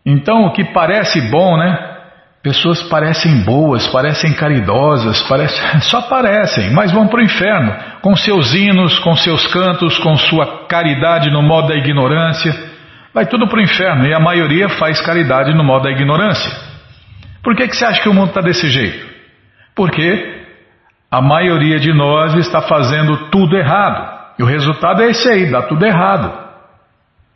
Então, 0.06 0.46
o 0.46 0.52
que 0.52 0.64
parece 0.66 1.22
bom, 1.32 1.58
né? 1.58 1.96
Pessoas 2.44 2.84
parecem 2.84 3.42
boas, 3.44 3.88
parecem 3.88 4.32
caridosas, 4.34 5.24
parecem, 5.24 5.82
só 5.82 6.04
parecem, 6.04 6.70
mas 6.72 6.92
vão 6.92 7.08
para 7.08 7.20
o 7.20 7.24
inferno, 7.24 7.74
com 8.04 8.16
seus 8.16 8.54
hinos, 8.54 9.00
com 9.00 9.16
seus 9.16 9.48
cantos, 9.48 9.98
com 9.98 10.16
sua 10.16 10.68
caridade 10.68 11.32
no 11.32 11.42
modo 11.42 11.70
da 11.70 11.76
ignorância. 11.76 12.54
Vai 13.16 13.26
tudo 13.28 13.48
para 13.48 13.60
o 13.60 13.62
inferno 13.62 14.06
e 14.06 14.14
a 14.14 14.20
maioria 14.20 14.68
faz 14.68 15.00
caridade 15.00 15.54
no 15.56 15.64
modo 15.64 15.84
da 15.84 15.92
ignorância. 15.92 16.52
Por 17.42 17.56
que, 17.56 17.66
que 17.66 17.74
você 17.74 17.86
acha 17.86 18.02
que 18.02 18.10
o 18.10 18.14
mundo 18.14 18.28
está 18.28 18.42
desse 18.42 18.68
jeito? 18.68 19.08
Porque 19.74 20.44
a 21.10 21.22
maioria 21.22 21.80
de 21.80 21.94
nós 21.94 22.36
está 22.36 22.64
fazendo 22.64 23.30
tudo 23.30 23.56
errado. 23.56 24.34
E 24.38 24.44
o 24.44 24.46
resultado 24.46 25.02
é 25.02 25.12
esse 25.12 25.30
aí, 25.30 25.50
dá 25.50 25.62
tudo 25.62 25.86
errado. 25.86 26.30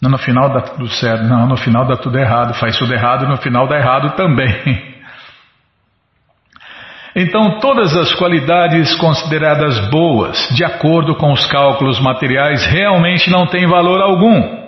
Não, 0.01 0.11
no 0.11 0.17
final 0.17 0.49
dá 0.49 0.59
tudo 0.59 0.89
certo. 0.89 1.23
Não, 1.23 1.47
no 1.47 1.55
final 1.55 1.87
dá 1.87 1.95
tudo 1.95 2.17
errado. 2.19 2.53
Faz 2.55 2.77
tudo 2.77 2.93
errado, 2.93 3.25
no 3.25 3.37
final 3.37 3.65
dá 3.65 3.77
errado 3.77 4.17
também. 4.17 4.89
Então, 7.15 7.59
todas 7.59 7.97
as 7.97 8.13
qualidades 8.13 8.93
consideradas 8.95 9.89
boas, 9.89 10.47
de 10.55 10.63
acordo 10.63 11.15
com 11.15 11.33
os 11.33 11.43
cálculos 11.47 11.99
materiais, 11.99 12.63
realmente 12.67 13.31
não 13.31 13.47
têm 13.47 13.67
valor 13.67 13.99
algum. 13.99 14.58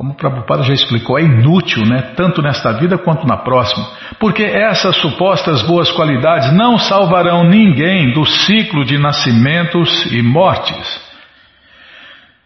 Como 0.00 0.12
o 0.12 0.16
Prabhupada 0.16 0.62
já 0.62 0.72
explicou, 0.72 1.18
é 1.18 1.22
inútil, 1.24 1.84
né? 1.84 2.14
tanto 2.16 2.40
nesta 2.40 2.72
vida 2.72 2.96
quanto 2.96 3.26
na 3.26 3.36
próxima, 3.36 3.86
porque 4.18 4.42
essas 4.42 4.96
supostas 4.96 5.60
boas 5.64 5.92
qualidades 5.92 6.50
não 6.54 6.78
salvarão 6.78 7.44
ninguém 7.44 8.14
do 8.14 8.24
ciclo 8.24 8.82
de 8.82 8.96
nascimentos 8.96 10.10
e 10.10 10.22
mortes. 10.22 11.02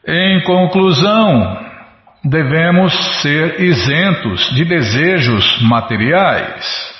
Em 0.04 0.42
conclusão, 0.42 1.64
devemos 2.24 2.92
ser 3.22 3.60
isentos 3.60 4.52
de 4.52 4.64
desejos 4.64 5.62
materiais. 5.62 6.92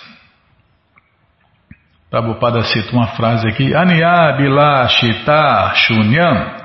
Prabhupada 2.08 2.62
cita 2.62 2.92
uma 2.92 3.08
frase 3.08 3.48
aqui: 3.48 3.74
Aniyabilashita 3.74 5.72
shunyam 5.74 6.63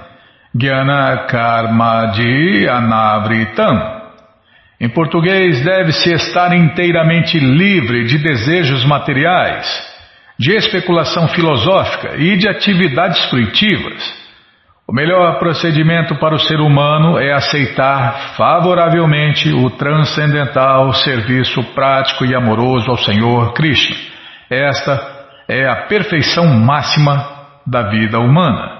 gyana 0.55 1.25
karmadi 1.27 2.67
anavritam. 2.67 3.99
Em 4.79 4.89
português, 4.89 5.63
deve-se 5.63 6.13
estar 6.13 6.53
inteiramente 6.55 7.37
livre 7.37 8.05
de 8.05 8.17
desejos 8.17 8.85
materiais, 8.85 9.67
de 10.37 10.55
especulação 10.55 11.27
filosófica 11.27 12.15
e 12.17 12.37
de 12.37 12.47
atividades 12.47 13.23
fruitivas 13.29 14.19
o 14.89 14.91
melhor 14.91 15.37
procedimento 15.37 16.15
para 16.15 16.33
o 16.33 16.39
ser 16.39 16.59
humano 16.59 17.19
é 17.19 17.31
aceitar 17.31 18.33
favoravelmente 18.35 19.53
o 19.53 19.69
transcendental 19.69 20.91
serviço 20.93 21.61
prático 21.75 22.25
e 22.25 22.33
amoroso 22.33 22.89
ao 22.89 22.97
Senhor 22.97 23.53
Krishna. 23.53 23.95
Esta 24.49 24.99
é 25.47 25.69
a 25.69 25.85
perfeição 25.85 26.47
máxima 26.47 27.23
da 27.67 27.83
vida 27.91 28.17
humana. 28.17 28.78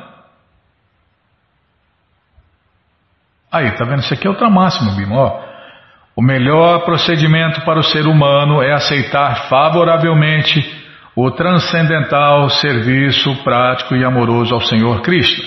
Aí, 3.51 3.71
tá 3.71 3.85
vendo? 3.85 3.99
Isso 3.99 4.13
aqui 4.13 4.27
é 4.27 4.29
outra 4.29 4.49
máxima, 4.49 4.95
Bimo. 4.95 5.49
O 6.15 6.21
melhor 6.21 6.85
procedimento 6.85 7.61
para 7.61 7.79
o 7.79 7.83
ser 7.83 8.05
humano 8.05 8.61
é 8.61 8.73
aceitar 8.73 9.47
favoravelmente 9.49 10.59
o 11.15 11.31
transcendental 11.31 12.49
serviço 12.49 13.43
prático 13.43 13.95
e 13.95 14.05
amoroso 14.05 14.53
ao 14.53 14.61
Senhor 14.61 15.01
Krishna. 15.01 15.43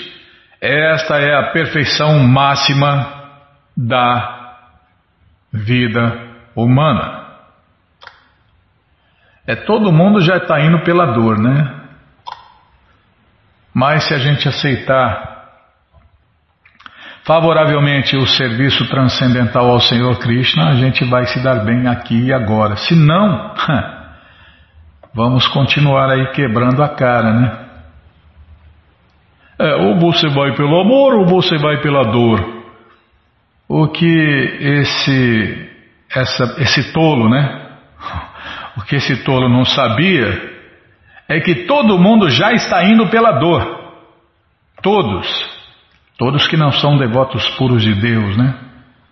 Esta 0.59 1.17
é 1.17 1.35
a 1.35 1.51
perfeição 1.51 2.19
máxima 2.19 3.23
da 3.75 4.55
vida 5.51 6.27
humana. 6.55 7.23
É 9.45 9.55
todo 9.55 9.91
mundo 9.91 10.21
já 10.21 10.37
está 10.37 10.59
indo 10.61 10.83
pela 10.83 11.13
dor, 11.13 11.37
né? 11.37 11.81
Mas 13.73 14.07
se 14.07 14.13
a 14.13 14.17
gente 14.17 14.47
aceitar 14.47 15.32
favoravelmente 17.25 18.15
o 18.17 18.27
serviço 18.27 18.87
transcendental 18.89 19.69
ao 19.69 19.79
Senhor 19.79 20.17
Krishna, 20.19 20.69
a 20.69 20.75
gente 20.75 21.05
vai 21.05 21.25
se 21.25 21.41
dar 21.41 21.63
bem 21.63 21.87
aqui 21.87 22.27
e 22.27 22.33
agora. 22.33 22.75
Se 22.75 22.95
não, 22.95 23.53
vamos 25.13 25.47
continuar 25.47 26.09
aí 26.09 26.31
quebrando 26.31 26.83
a 26.83 26.89
cara, 26.89 27.33
né? 27.33 27.59
É, 29.59 29.75
ou 29.75 29.99
você 29.99 30.27
vai 30.27 30.53
pelo 30.55 30.81
amor 30.81 31.13
ou 31.13 31.25
você 31.27 31.57
vai 31.57 31.77
pela 31.77 32.03
dor. 32.03 32.63
O 33.69 33.87
que 33.87 34.05
esse, 34.05 35.69
essa, 36.13 36.61
esse 36.61 36.93
tolo, 36.93 37.29
né? 37.29 37.61
O 38.75 38.81
que 38.81 38.95
esse 38.95 39.23
tolo 39.23 39.47
não 39.47 39.63
sabia 39.63 40.51
é 41.29 41.39
que 41.39 41.67
todo 41.67 41.99
mundo 41.99 42.27
já 42.27 42.51
está 42.53 42.83
indo 42.83 43.07
pela 43.07 43.33
dor. 43.33 43.93
Todos. 44.81 45.52
Todos 46.17 46.47
que 46.47 46.57
não 46.57 46.71
são 46.71 46.97
devotos 46.97 47.47
puros 47.57 47.81
de 47.81 47.93
Deus, 47.95 48.37
né? 48.37 48.55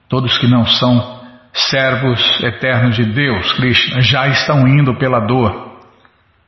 Todos 0.07 0.37
que 0.37 0.47
não 0.47 0.65
são 0.65 1.19
servos 1.53 2.41
eternos 2.43 2.95
de 2.95 3.05
Deus, 3.05 3.51
Krishna, 3.53 4.01
já 4.01 4.27
estão 4.27 4.67
indo 4.67 4.95
pela 4.95 5.19
dor. 5.19 5.71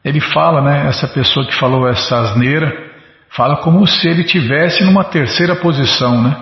ele 0.03 0.19
fala, 0.19 0.61
né? 0.61 0.87
Essa 0.87 1.07
pessoa 1.07 1.45
que 1.45 1.55
falou 1.55 1.87
essa 1.87 2.19
asneira, 2.19 2.91
fala 3.29 3.57
como 3.57 3.87
se 3.87 4.07
ele 4.07 4.23
tivesse 4.23 4.83
numa 4.83 5.03
terceira 5.05 5.55
posição, 5.55 6.21
né? 6.21 6.35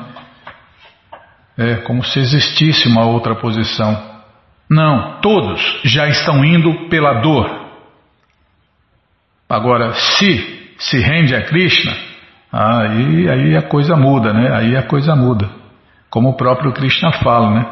É 1.57 1.75
como 1.75 2.03
se 2.03 2.19
existisse 2.19 2.87
uma 2.87 3.05
outra 3.05 3.35
posição. 3.35 4.11
Não, 4.69 5.19
todos 5.21 5.79
já 5.83 6.07
estão 6.07 6.43
indo 6.43 6.89
pela 6.89 7.21
dor. 7.21 7.69
Agora, 9.47 9.93
se 9.93 10.59
se 10.79 10.97
rende 10.97 11.35
a 11.35 11.43
Krishna, 11.43 11.95
aí, 12.51 13.29
aí 13.29 13.57
a 13.57 13.61
coisa 13.61 13.95
muda, 13.95 14.33
né? 14.33 14.53
Aí 14.53 14.75
a 14.75 14.83
coisa 14.83 15.15
muda. 15.15 15.49
Como 16.09 16.29
o 16.29 16.35
próprio 16.35 16.73
Krishna 16.73 17.11
fala, 17.13 17.51
né? 17.51 17.65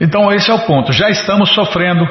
Então 0.00 0.32
esse 0.32 0.50
é 0.50 0.54
o 0.54 0.66
ponto. 0.66 0.92
Já 0.92 1.10
estamos 1.10 1.50
sofrendo. 1.54 2.08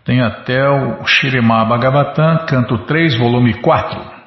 Tem 0.05 0.21
até 0.21 0.69
o 0.69 1.03
Shirimá 1.05 1.65
Bhagavatam, 1.65 2.45
canto 2.45 2.77
3, 2.85 3.17
volume 3.17 3.55
4. 3.55 4.17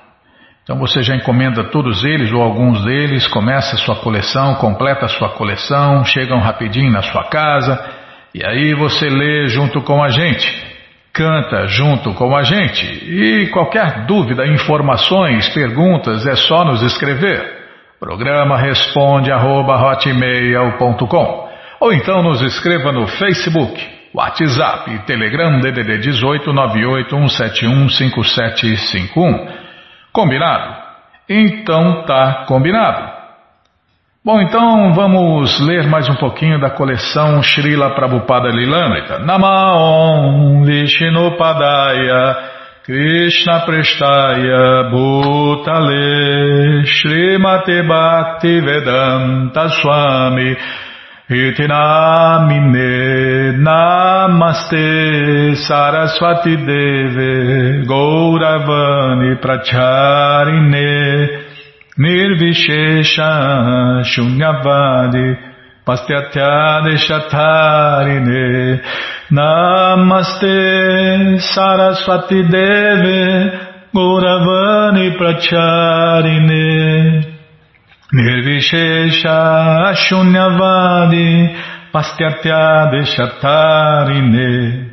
Então 0.65 0.77
você 0.77 1.03
já 1.03 1.15
encomenda 1.15 1.71
todos 1.71 2.05
eles 2.05 2.31
ou 2.33 2.43
alguns 2.43 2.85
deles, 2.85 3.27
começa 3.29 3.77
a 3.77 3.79
sua 3.79 3.97
coleção, 3.97 4.57
completa 4.57 5.07
a 5.07 5.09
sua 5.09 5.31
coleção, 5.31 6.05
chegam 6.05 6.39
rapidinho 6.39 6.93
na 6.93 7.03
sua 7.03 7.25
casa 7.25 7.83
e 8.35 8.45
aí 8.45 8.75
você 8.75 9.09
lê 9.09 9.47
junto 9.49 9.81
com 9.83 10.03
a 10.03 10.11
gente, 10.11 10.47
canta 11.13 11.67
junto 11.67 12.13
com 12.13 12.37
a 12.37 12.43
gente. 12.43 12.85
E 12.87 13.49
qualquer 13.49 14.05
dúvida, 14.05 14.47
informações, 14.47 15.49
perguntas 15.49 16.27
é 16.27 16.37
só 16.37 16.65
nos 16.65 16.83
escrever. 16.83 17.60
Programa 18.01 18.57
responde 18.57 19.31
arroba, 19.31 19.77
ou 21.79 21.93
então 21.93 22.23
nos 22.23 22.41
escreva 22.41 22.91
no 22.91 23.07
Facebook 23.07 23.79
WhatsApp, 24.15 25.05
Telegram, 25.07 25.61
DDD 25.61 25.99
18 25.99 26.51
981715751. 26.51 29.49
Combinado? 30.15 30.77
Então 31.29 32.07
tá 32.07 32.47
combinado. 32.49 33.21
Bom, 34.25 34.41
então 34.41 34.95
vamos 34.95 35.61
ler 35.61 35.87
mais 35.87 36.09
um 36.09 36.15
pouquinho 36.15 36.59
da 36.59 36.71
coleção 36.71 37.43
Srila 37.43 37.95
Prabhupada 37.95 38.49
Lilamrita. 38.49 39.19
Namaon 39.19 40.65
Vishnupadaya 40.65 42.60
Krishna 42.85 43.61
Prestaya 43.67 44.91
Bhutale 44.91 46.85
Srimate 46.87 47.87
Bhakti 47.87 48.61
Vedanta 48.61 49.69
Swami 49.69 50.57
Iti 51.29 51.63
namine 51.69 53.53
namaste 53.59 55.55
saraswati 55.55 56.57
deve 56.57 57.85
gauravani 57.87 59.37
pracharine 59.37 61.29
nirvishesha 61.97 63.31
shunyavadi 64.05 65.50
pastyatya 65.85 66.99
shatarine 66.99 68.81
namaste 69.31 70.57
saraswati 71.41 72.43
deve 72.43 73.53
gauravani 73.95 75.11
pracharine 75.19 77.31
Nirvishesha 78.13 79.95
Shunyavadi 79.95 81.57
Pastyatya 81.93 82.91
Deshatarine 82.91 84.91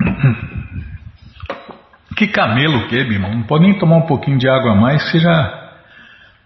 Que 2.16 2.26
camelo 2.26 2.88
que, 2.88 2.96
irmão? 2.96 3.34
Não 3.34 3.44
pode 3.44 3.62
nem 3.64 3.78
tomar 3.78 3.98
um 3.98 4.06
pouquinho 4.06 4.36
de 4.36 4.48
água 4.48 4.72
a 4.72 4.74
mais, 4.74 5.10
você 5.10 5.20
já 5.20 5.59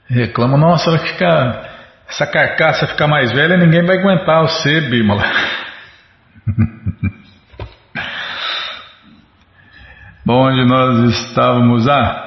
reclama. 0.08 0.56
Nossa, 0.56 0.90
vai 0.90 1.00
ficar, 1.00 1.70
essa 2.08 2.26
carcaça 2.26 2.86
ficar 2.86 3.06
mais 3.06 3.32
velha, 3.32 3.56
ninguém 3.56 3.84
vai 3.84 3.98
aguentar 3.98 4.42
você, 4.42 4.80
Bímola. 4.82 5.22
Bom, 10.26 10.48
onde 10.48 10.64
nós 10.64 11.10
estávamos? 11.20 11.86
Ah, 11.86 12.24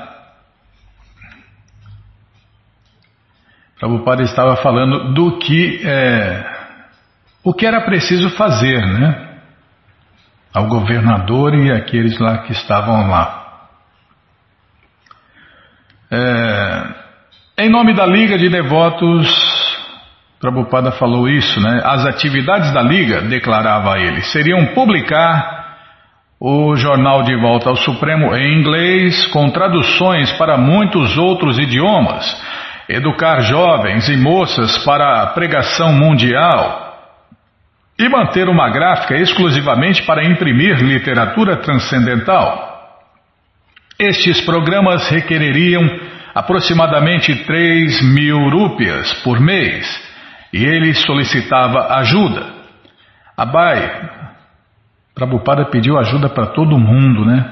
Prabhupada 3.80 4.24
estava 4.24 4.56
falando 4.58 5.14
do 5.14 5.38
que 5.38 5.82
é, 5.86 6.58
o 7.44 7.54
que 7.54 7.66
era 7.66 7.82
preciso 7.82 8.30
fazer, 8.32 8.82
né? 8.86 9.40
Ao 10.54 10.68
governador 10.68 11.54
e 11.54 11.72
aqueles 11.72 12.18
lá 12.18 12.40
que 12.40 12.52
estavam 12.54 13.08
lá. 13.08 13.70
É, 16.10 17.07
em 17.60 17.70
nome 17.70 17.96
da 17.96 18.06
Liga 18.06 18.38
de 18.38 18.50
Devotos, 18.50 19.28
Prabhupada 20.40 20.92
falou 20.92 21.28
isso, 21.28 21.60
né? 21.60 21.82
As 21.84 22.06
atividades 22.06 22.72
da 22.72 22.84
Liga, 22.84 23.22
declarava 23.22 23.98
ele, 23.98 24.22
seriam 24.22 24.68
publicar 24.76 25.66
o 26.40 26.76
jornal 26.76 27.24
De 27.24 27.36
Volta 27.36 27.70
ao 27.70 27.76
Supremo 27.76 28.36
em 28.36 28.60
inglês, 28.60 29.26
com 29.28 29.50
traduções 29.50 30.32
para 30.34 30.56
muitos 30.56 31.18
outros 31.18 31.58
idiomas, 31.58 32.26
educar 32.88 33.42
jovens 33.42 34.08
e 34.08 34.16
moças 34.16 34.78
para 34.86 35.24
a 35.24 35.28
pregação 35.28 35.92
mundial 35.92 36.96
e 37.98 38.08
manter 38.08 38.48
uma 38.48 38.70
gráfica 38.70 39.16
exclusivamente 39.16 40.04
para 40.04 40.24
imprimir 40.24 40.78
literatura 40.80 41.58
transcendental. 41.58 42.68
Estes 44.00 44.42
programas 44.42 45.10
requereriam 45.10 46.07
aproximadamente 46.38 47.34
3 47.46 48.14
mil 48.14 48.50
rúpias 48.50 49.12
por 49.24 49.40
mês 49.40 49.86
e 50.54 50.64
ele 50.64 50.94
solicitava 50.94 51.96
ajuda. 51.96 52.46
Abai 53.36 54.18
Prabhupada 55.16 55.66
pediu 55.66 55.98
ajuda 55.98 56.30
para 56.30 56.48
todo 56.48 56.78
mundo, 56.78 57.26
né? 57.26 57.44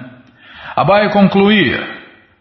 Abai 0.76 1.10
concluía: 1.10 1.84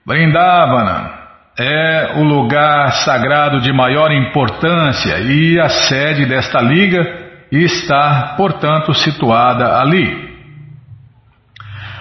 Vrindavana 0.05 1.13
é 1.59 2.13
o 2.17 2.25
lugar 2.25 2.93
sagrado 2.93 3.61
de 3.61 3.73
maior 3.73 4.13
importância 4.13 5.19
e 5.21 5.59
a 5.59 5.71
sede 5.71 6.27
desta 6.27 6.61
liga 6.61 7.01
está, 7.51 8.35
portanto, 8.37 8.93
situada 8.93 9.81
ali. 9.81 10.24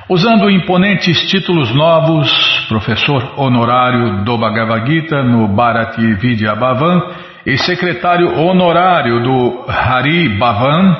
Usando 0.10 0.50
imponentes 0.50 1.30
títulos 1.30 1.74
novos, 1.74 2.66
professor 2.68 3.40
honorário 3.40 4.24
do 4.26 4.38
Bhagavad 4.38 4.86
Gita 4.86 5.24
no 5.24 5.48
Bharati 5.48 6.14
Vidya 6.16 6.56
Bhavan 6.56 7.02
e 7.46 7.58
secretário 7.58 8.38
honorário 8.38 9.24
do 9.24 9.66
Hari 9.68 10.38
Bhavan, 10.38 10.96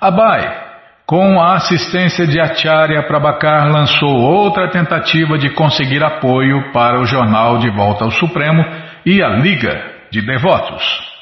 Abai 0.00 0.70
com 1.04 1.40
a 1.40 1.56
assistência 1.56 2.24
de 2.24 2.38
Acharya 2.38 3.02
Prabhakar, 3.02 3.68
lançou 3.68 4.16
outra 4.16 4.70
tentativa 4.70 5.36
de 5.36 5.50
conseguir 5.50 6.04
apoio 6.04 6.70
para 6.72 7.00
o 7.00 7.04
jornal 7.04 7.58
De 7.58 7.68
Volta 7.68 8.04
ao 8.04 8.12
Supremo 8.12 8.64
e 9.04 9.20
a 9.20 9.30
Liga 9.30 9.82
de 10.12 10.22
Devotos. 10.24 11.19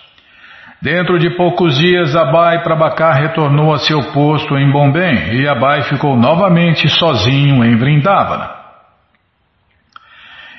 Dentro 0.80 1.18
de 1.18 1.30
poucos 1.30 1.76
dias, 1.76 2.14
Abai 2.14 2.62
Prabhakar 2.62 3.20
retornou 3.20 3.74
a 3.74 3.78
seu 3.78 4.12
posto 4.12 4.56
em 4.56 4.70
Bombay 4.70 5.40
e 5.40 5.48
Abai 5.48 5.82
ficou 5.82 6.16
novamente 6.16 6.88
sozinho 6.88 7.64
em 7.64 7.76
Vrindavana. 7.76 8.50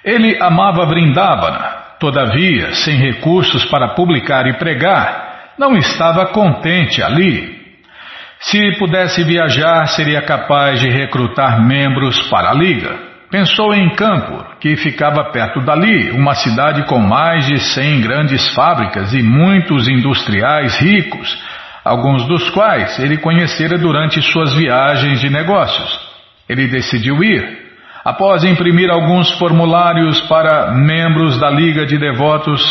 Ele 0.03 0.37
amava 0.41 0.85
Vrindavana, 0.85 1.77
todavia, 1.99 2.73
sem 2.73 2.97
recursos 2.97 3.63
para 3.65 3.95
publicar 3.95 4.45
e 4.45 4.57
pregar, 4.57 5.53
não 5.57 5.77
estava 5.77 6.25
contente 6.27 7.01
ali. 7.01 7.57
Se 8.41 8.77
pudesse 8.77 9.23
viajar, 9.23 9.85
seria 9.87 10.21
capaz 10.21 10.81
de 10.81 10.89
recrutar 10.89 11.61
membros 11.65 12.29
para 12.29 12.51
a 12.51 12.53
Liga. 12.53 13.08
Pensou 13.31 13.75
em 13.75 13.93
Campur, 13.95 14.57
que 14.59 14.75
ficava 14.75 15.25
perto 15.31 15.61
dali, 15.61 16.09
uma 16.11 16.33
cidade 16.33 16.87
com 16.87 16.97
mais 16.97 17.45
de 17.45 17.59
cem 17.59 18.01
grandes 18.01 18.49
fábricas 18.55 19.13
e 19.13 19.21
muitos 19.21 19.87
industriais 19.87 20.79
ricos, 20.79 21.37
alguns 21.85 22.25
dos 22.27 22.49
quais 22.49 22.97
ele 22.97 23.17
conhecera 23.17 23.77
durante 23.77 24.19
suas 24.19 24.55
viagens 24.55 25.21
de 25.21 25.29
negócios. 25.29 25.99
Ele 26.47 26.67
decidiu 26.67 27.23
ir. 27.23 27.69
Após 28.03 28.43
imprimir 28.43 28.89
alguns 28.89 29.31
formulários 29.33 30.19
para 30.21 30.71
membros 30.71 31.39
da 31.39 31.51
Liga 31.51 31.85
de 31.85 31.99
Devotos, 31.99 32.63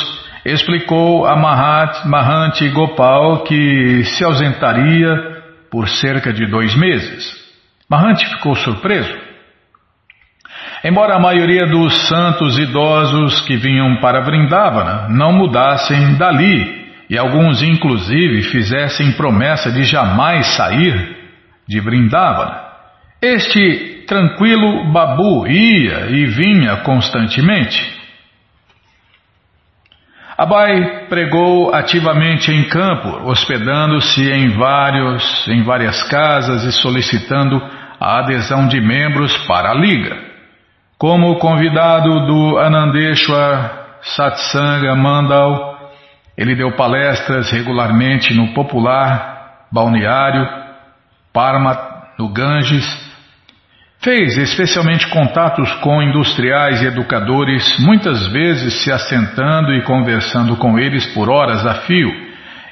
explicou 0.45 1.25
a 1.25 1.37
Mahat 1.37 2.69
Gopal 2.71 3.45
que 3.45 4.03
se 4.05 4.25
ausentaria 4.25 5.39
por 5.71 5.89
cerca 5.89 6.33
de 6.33 6.47
dois 6.47 6.75
meses. 6.75 7.33
Mahanti 7.89 8.27
ficou 8.27 8.57
surpreso. 8.57 9.28
Embora 10.85 11.17
a 11.17 11.21
maioria 11.21 11.67
dos 11.67 12.07
santos 12.09 12.57
idosos 12.57 13.41
que 13.41 13.57
vinham 13.57 13.97
para 14.01 14.21
Vrindavana 14.21 15.09
não 15.09 15.33
mudassem 15.33 16.15
dali, 16.17 16.87
e 17.11 17.19
alguns 17.19 17.63
inclusive 17.63 18.43
fizessem 18.45 19.13
promessa 19.13 19.73
de 19.73 19.83
jamais 19.83 20.47
sair 20.55 21.17
de 21.67 21.81
Vrindavana, 21.81 22.69
este 23.21 24.05
tranquilo 24.07 24.93
Babu 24.93 25.47
ia 25.49 26.11
e 26.11 26.27
vinha 26.27 26.77
constantemente. 26.79 27.99
Abai 30.39 31.07
pregou 31.09 31.75
ativamente 31.75 32.53
em 32.53 32.69
campo, 32.69 33.29
hospedando-se 33.29 34.31
em 34.31 34.51
vários, 34.57 35.49
em 35.49 35.65
várias 35.65 36.01
casas 36.05 36.63
e 36.63 36.71
solicitando 36.71 37.61
a 37.99 38.21
adesão 38.21 38.69
de 38.69 38.81
membros 38.81 39.37
para 39.49 39.73
a 39.73 39.75
liga. 39.75 40.28
Como 40.99 41.39
convidado 41.39 42.27
do 42.27 42.59
Anandeshwar 42.59 44.01
Satsanga 44.03 44.97
Mandal, 44.97 45.93
ele 46.37 46.57
deu 46.57 46.73
palestras 46.73 47.53
regularmente 47.53 48.35
no 48.35 48.53
popular 48.53 49.69
balneário 49.71 50.45
Parma, 51.33 51.79
no 52.19 52.29
Ganges. 52.33 52.85
Fez 54.01 54.37
especialmente 54.39 55.07
contatos 55.11 55.73
com 55.75 56.03
industriais 56.03 56.83
e 56.83 56.87
educadores, 56.87 57.79
muitas 57.79 58.27
vezes 58.33 58.83
se 58.83 58.91
assentando 58.91 59.73
e 59.73 59.83
conversando 59.83 60.57
com 60.57 60.81
eles 60.81 61.07
por 61.15 61.31
horas 61.31 61.65
a 61.65 61.75
fio, 61.83 62.11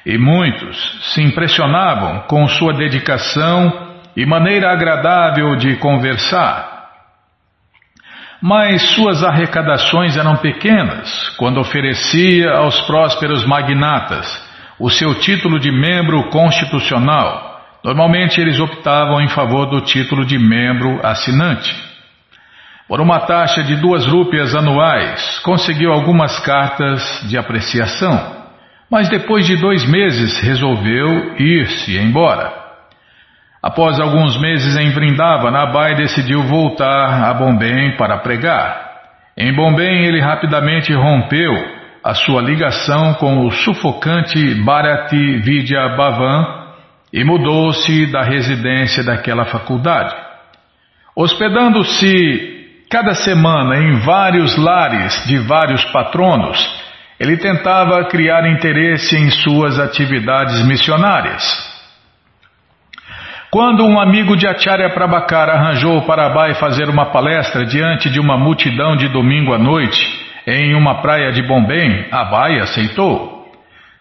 e 0.04 0.18
muitos 0.18 1.14
se 1.14 1.22
impressionavam 1.22 2.24
com 2.26 2.44
sua 2.48 2.72
dedicação 2.72 3.72
e 4.16 4.26
maneira 4.26 4.72
agradável 4.72 5.54
de 5.54 5.76
conversar 5.76 6.75
mas 8.48 8.80
suas 8.94 9.24
arrecadações 9.24 10.16
eram 10.16 10.36
pequenas 10.36 11.30
quando 11.36 11.58
oferecia 11.58 12.52
aos 12.52 12.80
prósperos 12.82 13.44
magnatas 13.44 14.24
o 14.78 14.88
seu 14.88 15.16
título 15.18 15.58
de 15.58 15.72
membro 15.72 16.30
constitucional. 16.30 17.60
Normalmente 17.82 18.40
eles 18.40 18.60
optavam 18.60 19.20
em 19.20 19.26
favor 19.26 19.66
do 19.66 19.80
título 19.80 20.24
de 20.24 20.38
membro 20.38 21.04
assinante. 21.04 21.74
Por 22.86 23.00
uma 23.00 23.18
taxa 23.18 23.64
de 23.64 23.74
duas 23.74 24.06
rúpias 24.06 24.54
anuais, 24.54 25.40
conseguiu 25.40 25.90
algumas 25.90 26.38
cartas 26.38 27.24
de 27.28 27.36
apreciação, 27.36 28.46
mas 28.88 29.08
depois 29.08 29.44
de 29.44 29.56
dois 29.56 29.84
meses 29.84 30.38
resolveu 30.38 31.34
ir-se 31.36 31.98
embora. 31.98 32.65
Após 33.66 33.98
alguns 33.98 34.40
meses 34.40 34.76
em 34.76 34.90
Vrindavana, 34.90 35.66
Nabai 35.66 35.96
decidiu 35.96 36.40
voltar 36.44 37.28
a 37.28 37.34
Bombém 37.34 37.96
para 37.96 38.18
pregar. 38.18 38.92
Em 39.36 39.52
Bombém, 39.52 40.04
ele 40.04 40.20
rapidamente 40.20 40.94
rompeu 40.94 41.52
a 42.04 42.14
sua 42.14 42.40
ligação 42.40 43.14
com 43.14 43.44
o 43.44 43.50
sufocante 43.50 44.54
Bharati 44.62 45.38
Vidya 45.38 45.96
Bhavan 45.96 46.46
e 47.12 47.24
mudou-se 47.24 48.06
da 48.12 48.22
residência 48.22 49.02
daquela 49.02 49.46
faculdade. 49.46 50.14
Hospedando-se 51.16 52.84
cada 52.88 53.14
semana 53.14 53.78
em 53.78 53.94
vários 53.94 54.56
lares 54.56 55.26
de 55.26 55.38
vários 55.38 55.84
patronos, 55.86 56.56
ele 57.18 57.36
tentava 57.36 58.04
criar 58.04 58.46
interesse 58.46 59.16
em 59.16 59.28
suas 59.28 59.76
atividades 59.80 60.64
missionárias. 60.64 61.75
Quando 63.56 63.86
um 63.86 63.98
amigo 63.98 64.36
de 64.36 64.46
Acharya 64.46 64.90
Prabhakara 64.90 65.54
arranjou 65.54 66.02
para 66.02 66.26
Abai 66.26 66.52
fazer 66.56 66.90
uma 66.90 67.06
palestra 67.06 67.64
diante 67.64 68.10
de 68.10 68.20
uma 68.20 68.36
multidão 68.36 68.94
de 68.94 69.08
domingo 69.08 69.54
à 69.54 69.58
noite 69.58 70.06
em 70.46 70.74
uma 70.74 71.00
praia 71.00 71.32
de 71.32 71.40
Bombém, 71.40 72.04
Abai 72.12 72.60
aceitou. 72.60 73.46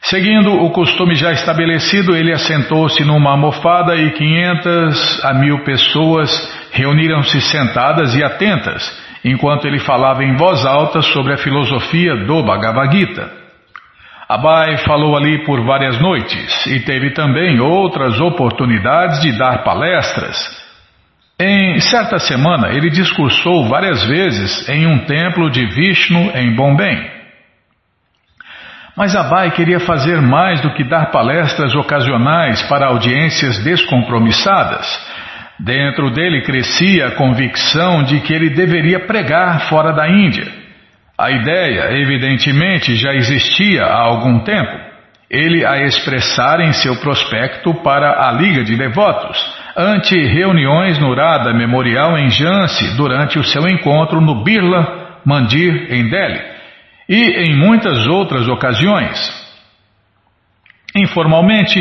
Seguindo 0.01 0.61
o 0.61 0.69
costume 0.71 1.15
já 1.15 1.31
estabelecido, 1.31 2.17
ele 2.17 2.33
assentou-se 2.33 3.01
numa 3.05 3.31
almofada 3.31 3.95
e 3.95 4.11
500 4.11 5.23
a 5.23 5.33
mil 5.35 5.63
pessoas 5.63 6.29
reuniram-se 6.73 7.39
sentadas 7.39 8.13
e 8.13 8.21
atentas, 8.25 8.83
enquanto 9.23 9.65
ele 9.67 9.79
falava 9.79 10.21
em 10.21 10.35
voz 10.35 10.65
alta 10.65 11.01
sobre 11.01 11.31
a 11.31 11.37
filosofia 11.37 12.13
do 12.25 12.43
Bhagavad 12.43 12.91
Gita. 12.91 13.44
Abai 14.27 14.77
falou 14.77 15.15
ali 15.15 15.45
por 15.45 15.63
várias 15.63 15.99
noites 15.99 16.65
e 16.65 16.79
teve 16.79 17.11
também 17.11 17.59
outras 17.59 18.19
oportunidades 18.19 19.21
de 19.21 19.37
dar 19.37 19.63
palestras. 19.63 20.35
Em 21.39 21.79
certa 21.79 22.17
semana, 22.17 22.69
ele 22.69 22.89
discursou 22.89 23.67
várias 23.67 24.03
vezes 24.05 24.67
em 24.67 24.87
um 24.87 25.05
templo 25.05 25.51
de 25.51 25.65
Vishnu 25.67 26.31
em 26.33 26.55
Bombém. 26.55 27.15
Mas 28.97 29.15
Abai 29.15 29.51
queria 29.51 29.79
fazer 29.79 30.21
mais 30.21 30.61
do 30.61 30.73
que 30.73 30.83
dar 30.83 31.11
palestras 31.11 31.75
ocasionais 31.75 32.63
para 32.63 32.87
audiências 32.87 33.63
descompromissadas. 33.63 34.87
Dentro 35.59 36.09
dele 36.09 36.41
crescia 36.41 37.07
a 37.07 37.11
convicção 37.11 38.03
de 38.03 38.21
que 38.21 38.33
ele 38.33 38.49
deveria 38.49 39.05
pregar 39.05 39.67
fora 39.67 39.91
da 39.91 40.07
Índia. 40.09 40.64
A 41.17 41.31
ideia, 41.31 41.93
evidentemente, 41.93 42.95
já 42.95 43.13
existia 43.13 43.83
há 43.85 44.01
algum 44.01 44.39
tempo. 44.39 44.85
Ele 45.29 45.65
a 45.65 45.81
expressar 45.81 46.59
em 46.59 46.73
seu 46.73 46.97
prospecto 46.97 47.73
para 47.75 48.27
a 48.27 48.31
Liga 48.33 48.63
de 48.63 48.75
Devotos, 48.75 49.37
ante 49.77 50.15
reuniões 50.15 50.99
no 50.99 51.13
Radha 51.15 51.53
Memorial 51.53 52.17
em 52.17 52.29
Jhansi 52.29 52.95
durante 52.95 53.39
o 53.39 53.43
seu 53.43 53.67
encontro 53.67 54.19
no 54.21 54.43
Birla 54.43 55.19
Mandir 55.25 55.87
em 55.89 56.09
Delhi 56.09 56.41
e 57.09 57.49
em 57.49 57.55
muitas 57.57 58.05
outras 58.07 58.47
ocasiões. 58.47 59.17
Informalmente, 60.95 61.79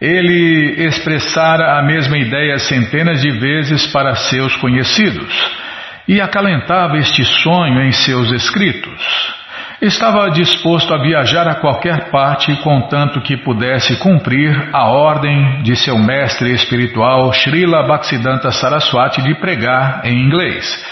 ele 0.00 0.86
expressara 0.86 1.78
a 1.78 1.82
mesma 1.82 2.16
ideia 2.16 2.58
centenas 2.58 3.20
de 3.20 3.30
vezes 3.38 3.86
para 3.88 4.14
seus 4.14 4.56
conhecidos 4.56 5.67
e 6.08 6.20
acalentava 6.20 6.96
este 6.96 7.22
sonho 7.22 7.82
em 7.82 7.92
seus 7.92 8.32
escritos. 8.32 9.36
Estava 9.80 10.28
disposto 10.30 10.92
a 10.92 10.98
viajar 10.98 11.46
a 11.46 11.56
qualquer 11.56 12.10
parte 12.10 12.56
contanto 12.62 13.20
que 13.20 13.36
pudesse 13.36 13.96
cumprir 13.98 14.70
a 14.72 14.88
ordem 14.88 15.62
de 15.62 15.76
seu 15.76 15.96
mestre 15.96 16.52
espiritual 16.52 17.32
Srila 17.32 17.86
Bhaktisiddhanta 17.86 18.50
Saraswati 18.50 19.22
de 19.22 19.36
pregar 19.36 20.00
em 20.04 20.18
inglês. 20.18 20.84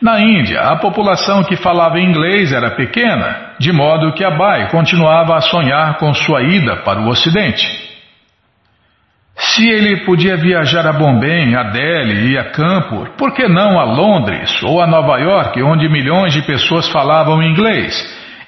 Na 0.00 0.18
Índia, 0.20 0.60
a 0.62 0.76
população 0.76 1.44
que 1.44 1.54
falava 1.54 2.00
inglês 2.00 2.50
era 2.50 2.72
pequena, 2.72 3.52
de 3.60 3.70
modo 3.70 4.12
que 4.12 4.24
Abai 4.24 4.68
continuava 4.68 5.36
a 5.36 5.40
sonhar 5.40 5.96
com 5.98 6.12
sua 6.12 6.42
ida 6.42 6.78
para 6.78 7.00
o 7.00 7.08
Ocidente. 7.08 7.81
Se 9.54 9.68
ele 9.68 10.04
podia 10.06 10.36
viajar 10.36 10.86
a 10.86 10.92
Bombém, 10.94 11.54
a 11.54 11.64
Delhi 11.64 12.32
e 12.32 12.38
a 12.38 12.52
Campos, 12.52 13.10
por 13.18 13.34
que 13.34 13.46
não 13.46 13.78
a 13.78 13.84
Londres 13.84 14.62
ou 14.62 14.80
a 14.80 14.86
Nova 14.86 15.18
York, 15.18 15.62
onde 15.62 15.90
milhões 15.90 16.32
de 16.32 16.40
pessoas 16.42 16.88
falavam 16.90 17.42
inglês 17.42 17.92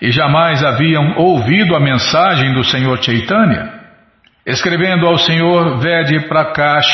e 0.01 0.11
jamais 0.11 0.65
haviam 0.65 1.15
ouvido 1.19 1.77
a 1.77 1.81
mensagem 1.81 2.55
do 2.55 2.65
Senhor 2.65 3.03
Chaitanya? 3.03 3.71
Escrevendo 4.47 5.07
ao 5.07 5.19
Senhor 5.19 5.79
Ved 5.79 6.27
Prakash, 6.27 6.89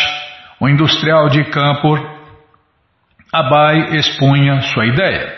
o 0.59 0.69
industrial 0.69 1.29
de 1.29 1.45
Campos, 1.45 2.01
Abai 3.33 3.97
expunha 3.97 4.61
sua 4.63 4.87
ideia. 4.87 5.37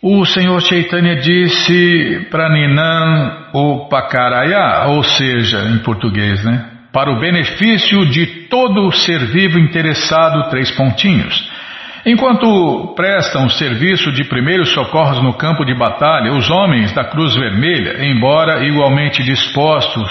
O 0.00 0.24
Senhor 0.24 0.60
Chaitanya 0.62 1.16
disse 1.16 2.28
para 2.30 2.48
Ninan 2.48 3.50
Pakaraya, 3.90 4.86
ou 4.88 5.02
seja, 5.02 5.64
em 5.64 5.78
português, 5.80 6.42
né? 6.42 6.75
Para 6.96 7.12
o 7.12 7.20
benefício 7.20 8.06
de 8.06 8.24
todo 8.48 8.90
ser 8.90 9.26
vivo 9.26 9.58
interessado, 9.58 10.48
três 10.48 10.70
pontinhos. 10.70 11.46
Enquanto 12.06 12.94
prestam 12.96 13.50
serviço 13.50 14.10
de 14.12 14.24
primeiros 14.24 14.72
socorros 14.72 15.22
no 15.22 15.34
campo 15.34 15.62
de 15.62 15.74
batalha, 15.74 16.32
os 16.32 16.48
homens 16.48 16.94
da 16.94 17.04
Cruz 17.04 17.34
Vermelha, 17.34 18.02
embora 18.02 18.64
igualmente 18.64 19.22
dispostos 19.22 20.10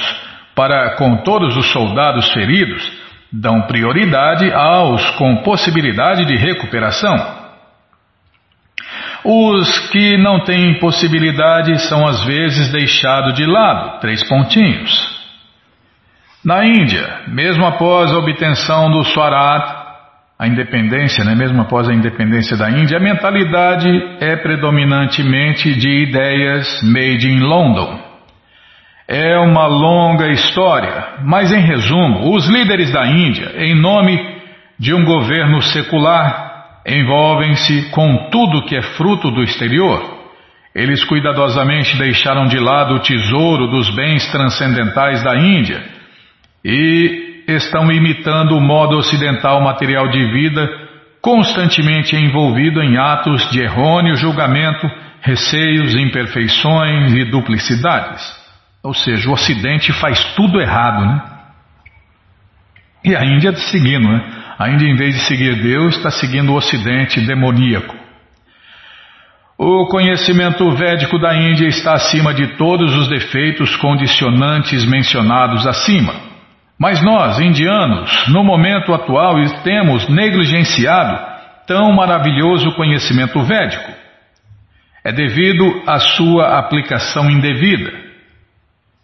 para 0.54 0.96
com 0.96 1.24
todos 1.24 1.58
os 1.58 1.72
soldados 1.72 2.32
feridos, 2.32 2.88
dão 3.34 3.64
prioridade 3.64 4.54
aos 4.54 5.10
com 5.18 5.38
possibilidade 5.38 6.24
de 6.26 6.36
recuperação. 6.36 7.16
Os 9.24 9.90
que 9.90 10.18
não 10.20 10.42
têm 10.42 10.78
possibilidade 10.78 11.82
são 11.90 12.06
às 12.06 12.24
vezes 12.26 12.72
deixados 12.72 13.34
de 13.34 13.44
lado, 13.44 14.00
três 14.02 14.24
pontinhos. 14.30 15.15
Na 16.46 16.64
Índia, 16.64 17.22
mesmo 17.30 17.66
após 17.66 18.12
a 18.12 18.20
obtenção 18.20 18.92
do 18.92 19.04
Swarat, 19.04 19.68
a 20.38 20.48
independência, 20.48 21.24
né, 21.24 21.34
mesmo 21.34 21.60
após 21.60 21.90
a 21.90 21.94
independência 21.94 22.56
da 22.56 22.70
Índia, 22.70 23.00
a 23.00 23.02
mentalidade 23.02 23.90
é 24.20 24.36
predominantemente 24.36 25.74
de 25.74 26.04
ideias 26.04 26.84
made 26.84 27.28
in 27.28 27.40
London. 27.40 28.00
É 29.08 29.40
uma 29.40 29.66
longa 29.66 30.28
história, 30.28 31.16
mas 31.24 31.52
em 31.52 31.62
resumo, 31.62 32.36
os 32.36 32.48
líderes 32.48 32.92
da 32.92 33.08
Índia, 33.08 33.54
em 33.58 33.74
nome 33.74 34.16
de 34.78 34.94
um 34.94 35.04
governo 35.04 35.64
secular, 35.64 36.82
envolvem-se 36.86 37.90
com 37.90 38.30
tudo 38.30 38.66
que 38.68 38.76
é 38.76 38.84
fruto 38.84 39.32
do 39.32 39.42
exterior. 39.42 40.14
Eles 40.76 41.04
cuidadosamente 41.06 41.98
deixaram 41.98 42.46
de 42.46 42.60
lado 42.60 42.94
o 42.94 43.00
tesouro 43.00 43.66
dos 43.66 43.90
bens 43.96 44.32
transcendentais 44.32 45.24
da 45.24 45.36
Índia 45.38 45.95
e 46.66 47.44
estão 47.48 47.92
imitando 47.92 48.58
o 48.58 48.60
modo 48.60 48.98
ocidental 48.98 49.62
material 49.62 50.08
de 50.10 50.26
vida, 50.32 50.68
constantemente 51.22 52.16
envolvido 52.16 52.82
em 52.82 52.98
atos 52.98 53.48
de 53.52 53.62
errôneo 53.62 54.16
julgamento, 54.16 54.90
receios, 55.22 55.94
imperfeições 55.94 57.14
e 57.14 57.24
duplicidades. 57.26 58.24
Ou 58.82 58.96
seja, 58.96 59.30
o 59.30 59.34
Ocidente 59.34 59.94
faz 59.94 60.24
tudo 60.34 60.60
errado, 60.60 61.06
né? 61.06 61.22
E 63.04 63.16
a 63.16 63.24
Índia 63.24 63.56
seguindo, 63.56 64.08
né? 64.08 64.24
A 64.58 64.68
Índia, 64.70 64.88
em 64.88 64.96
vez 64.96 65.14
de 65.14 65.22
seguir 65.22 65.62
Deus, 65.62 65.98
está 65.98 66.10
seguindo 66.10 66.52
o 66.52 66.56
Ocidente 66.56 67.22
demoníaco. 67.22 67.96
O 69.58 69.86
conhecimento 69.86 70.70
védico 70.72 71.20
da 71.20 71.36
Índia 71.36 71.68
está 71.68 71.94
acima 71.94 72.34
de 72.34 72.58
todos 72.58 72.96
os 72.96 73.08
defeitos 73.08 73.76
condicionantes 73.76 74.84
mencionados 74.84 75.68
acima. 75.68 76.35
Mas 76.80 77.02
nós, 77.02 77.40
indianos, 77.40 78.28
no 78.28 78.44
momento 78.44 78.94
atual, 78.94 79.36
temos 79.64 80.10
negligenciado 80.10 81.18
tão 81.66 81.94
maravilhoso 81.94 82.76
conhecimento 82.76 83.42
védico. 83.44 83.92
É 85.04 85.12
devido 85.12 85.84
à 85.88 86.00
sua 86.00 86.58
aplicação 86.60 87.30
indevida. 87.30 87.92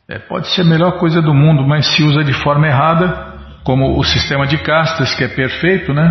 É, 0.09 0.19
pode 0.19 0.47
ser 0.47 0.61
a 0.61 0.65
melhor 0.65 0.99
coisa 0.99 1.21
do 1.21 1.33
mundo, 1.33 1.65
mas 1.65 1.85
se 1.95 2.03
usa 2.03 2.23
de 2.23 2.33
forma 2.33 2.67
errada, 2.67 3.31
como 3.63 3.97
o 3.97 4.03
sistema 4.03 4.45
de 4.45 4.57
castas, 4.57 5.15
que 5.15 5.23
é 5.23 5.29
perfeito, 5.29 5.93
né? 5.93 6.09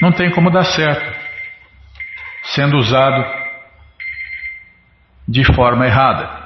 Não 0.00 0.12
tem 0.12 0.30
como 0.30 0.50
dar 0.50 0.64
certo, 0.64 1.18
sendo 2.54 2.76
usado 2.76 3.24
de 5.28 5.44
forma 5.54 5.86
errada. 5.86 6.39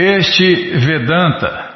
Este 0.00 0.78
Vedanta 0.78 1.70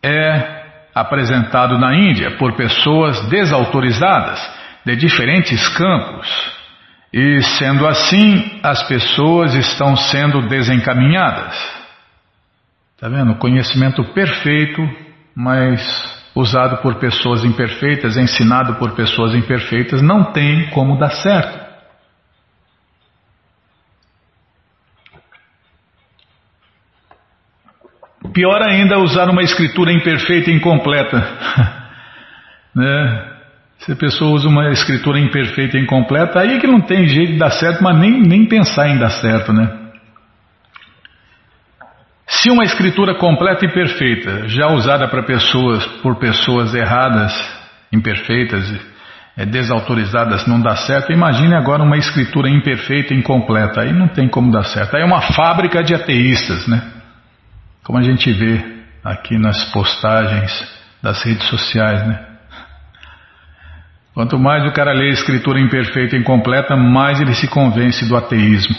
é 0.00 0.62
apresentado 0.94 1.76
na 1.76 1.92
Índia 1.92 2.36
por 2.36 2.54
pessoas 2.54 3.28
desautorizadas 3.28 4.40
de 4.84 4.94
diferentes 4.94 5.66
campos. 5.70 6.28
E 7.12 7.42
sendo 7.42 7.84
assim, 7.84 8.60
as 8.62 8.80
pessoas 8.84 9.56
estão 9.56 9.96
sendo 9.96 10.42
desencaminhadas. 10.42 11.56
Está 12.94 13.08
vendo? 13.08 13.34
Conhecimento 13.38 14.04
perfeito, 14.14 14.88
mas 15.34 15.82
usado 16.32 16.76
por 16.76 16.94
pessoas 17.00 17.42
imperfeitas, 17.42 18.16
ensinado 18.16 18.76
por 18.76 18.92
pessoas 18.92 19.34
imperfeitas, 19.34 20.00
não 20.00 20.32
tem 20.32 20.70
como 20.70 20.96
dar 20.96 21.10
certo. 21.10 21.65
Pior 28.36 28.60
ainda 28.60 28.98
usar 28.98 29.30
uma 29.30 29.42
escritura 29.42 29.90
imperfeita 29.90 30.50
e 30.50 30.54
incompleta. 30.54 31.16
né? 32.76 33.32
Se 33.78 33.92
a 33.92 33.96
pessoa 33.96 34.32
usa 34.32 34.46
uma 34.46 34.68
escritura 34.72 35.18
imperfeita 35.18 35.78
e 35.78 35.80
incompleta, 35.80 36.40
aí 36.40 36.52
é 36.52 36.58
que 36.58 36.66
não 36.66 36.82
tem 36.82 37.06
jeito 37.06 37.32
de 37.32 37.38
dar 37.38 37.52
certo, 37.52 37.82
mas 37.82 37.96
nem, 37.98 38.20
nem 38.20 38.44
pensar 38.44 38.90
em 38.90 38.98
dar 38.98 39.08
certo, 39.08 39.54
né? 39.54 39.72
Se 42.26 42.50
uma 42.50 42.64
escritura 42.64 43.14
completa 43.14 43.64
e 43.64 43.72
perfeita, 43.72 44.46
já 44.48 44.66
usada 44.66 45.08
para 45.08 45.22
pessoas, 45.22 45.86
por 46.02 46.16
pessoas 46.16 46.74
erradas, 46.74 47.32
imperfeitas, 47.90 48.70
é, 49.34 49.46
desautorizadas, 49.46 50.46
não 50.46 50.60
dá 50.60 50.76
certo, 50.76 51.10
imagine 51.10 51.54
agora 51.54 51.82
uma 51.82 51.96
escritura 51.96 52.50
imperfeita 52.50 53.14
e 53.14 53.18
incompleta, 53.18 53.80
aí 53.80 53.94
não 53.94 54.08
tem 54.08 54.28
como 54.28 54.52
dar 54.52 54.64
certo. 54.64 54.94
Aí 54.94 55.00
é 55.00 55.06
uma 55.06 55.22
fábrica 55.22 55.82
de 55.82 55.94
ateístas, 55.94 56.68
né? 56.68 56.95
Como 57.86 58.00
a 58.00 58.02
gente 58.02 58.32
vê 58.32 58.60
aqui 59.04 59.38
nas 59.38 59.70
postagens 59.70 60.50
das 61.00 61.22
redes 61.22 61.46
sociais, 61.46 62.04
né? 62.04 62.18
Quanto 64.12 64.36
mais 64.40 64.66
o 64.66 64.72
cara 64.72 64.92
lê 64.92 65.10
a 65.10 65.12
escritura 65.12 65.60
imperfeita 65.60 66.16
e 66.16 66.18
incompleta, 66.18 66.74
mais 66.74 67.20
ele 67.20 67.32
se 67.32 67.46
convence 67.46 68.08
do 68.08 68.16
ateísmo. 68.16 68.74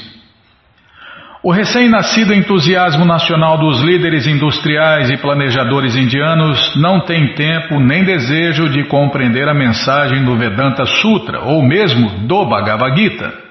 O 1.42 1.54
recém-nascido 1.54 2.34
entusiasmo 2.34 3.06
nacional 3.06 3.58
dos 3.58 3.80
líderes 3.82 4.28
industriais 4.28 5.10
e 5.10 5.16
planejadores 5.16 5.96
indianos 5.96 6.76
não 6.76 7.00
tem 7.00 7.34
tempo 7.34 7.80
nem 7.80 8.04
desejo 8.04 8.68
de 8.70 8.84
compreender 8.90 9.48
a 9.48 9.54
mensagem 9.54 10.26
do 10.26 10.36
Vedanta 10.36 10.86
Sutra 10.86 11.40
ou 11.46 11.64
mesmo 11.64 12.28
do 12.28 12.46
Bhagavad 12.46 13.00
Gita. 13.00 13.47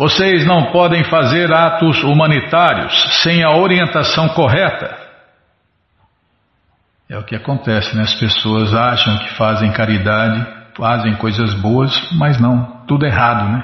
Vocês 0.00 0.46
não 0.46 0.72
podem 0.72 1.04
fazer 1.04 1.52
atos 1.52 2.02
humanitários 2.02 3.20
sem 3.22 3.44
a 3.44 3.50
orientação 3.50 4.30
correta. 4.30 4.96
É 7.06 7.18
o 7.18 7.22
que 7.22 7.36
acontece, 7.36 7.94
né? 7.94 8.04
As 8.04 8.14
pessoas 8.14 8.74
acham 8.74 9.18
que 9.18 9.34
fazem 9.34 9.70
caridade, 9.72 10.46
fazem 10.74 11.16
coisas 11.16 11.52
boas, 11.52 11.92
mas 12.12 12.40
não, 12.40 12.80
tudo 12.88 13.04
errado, 13.04 13.46
né? 13.52 13.62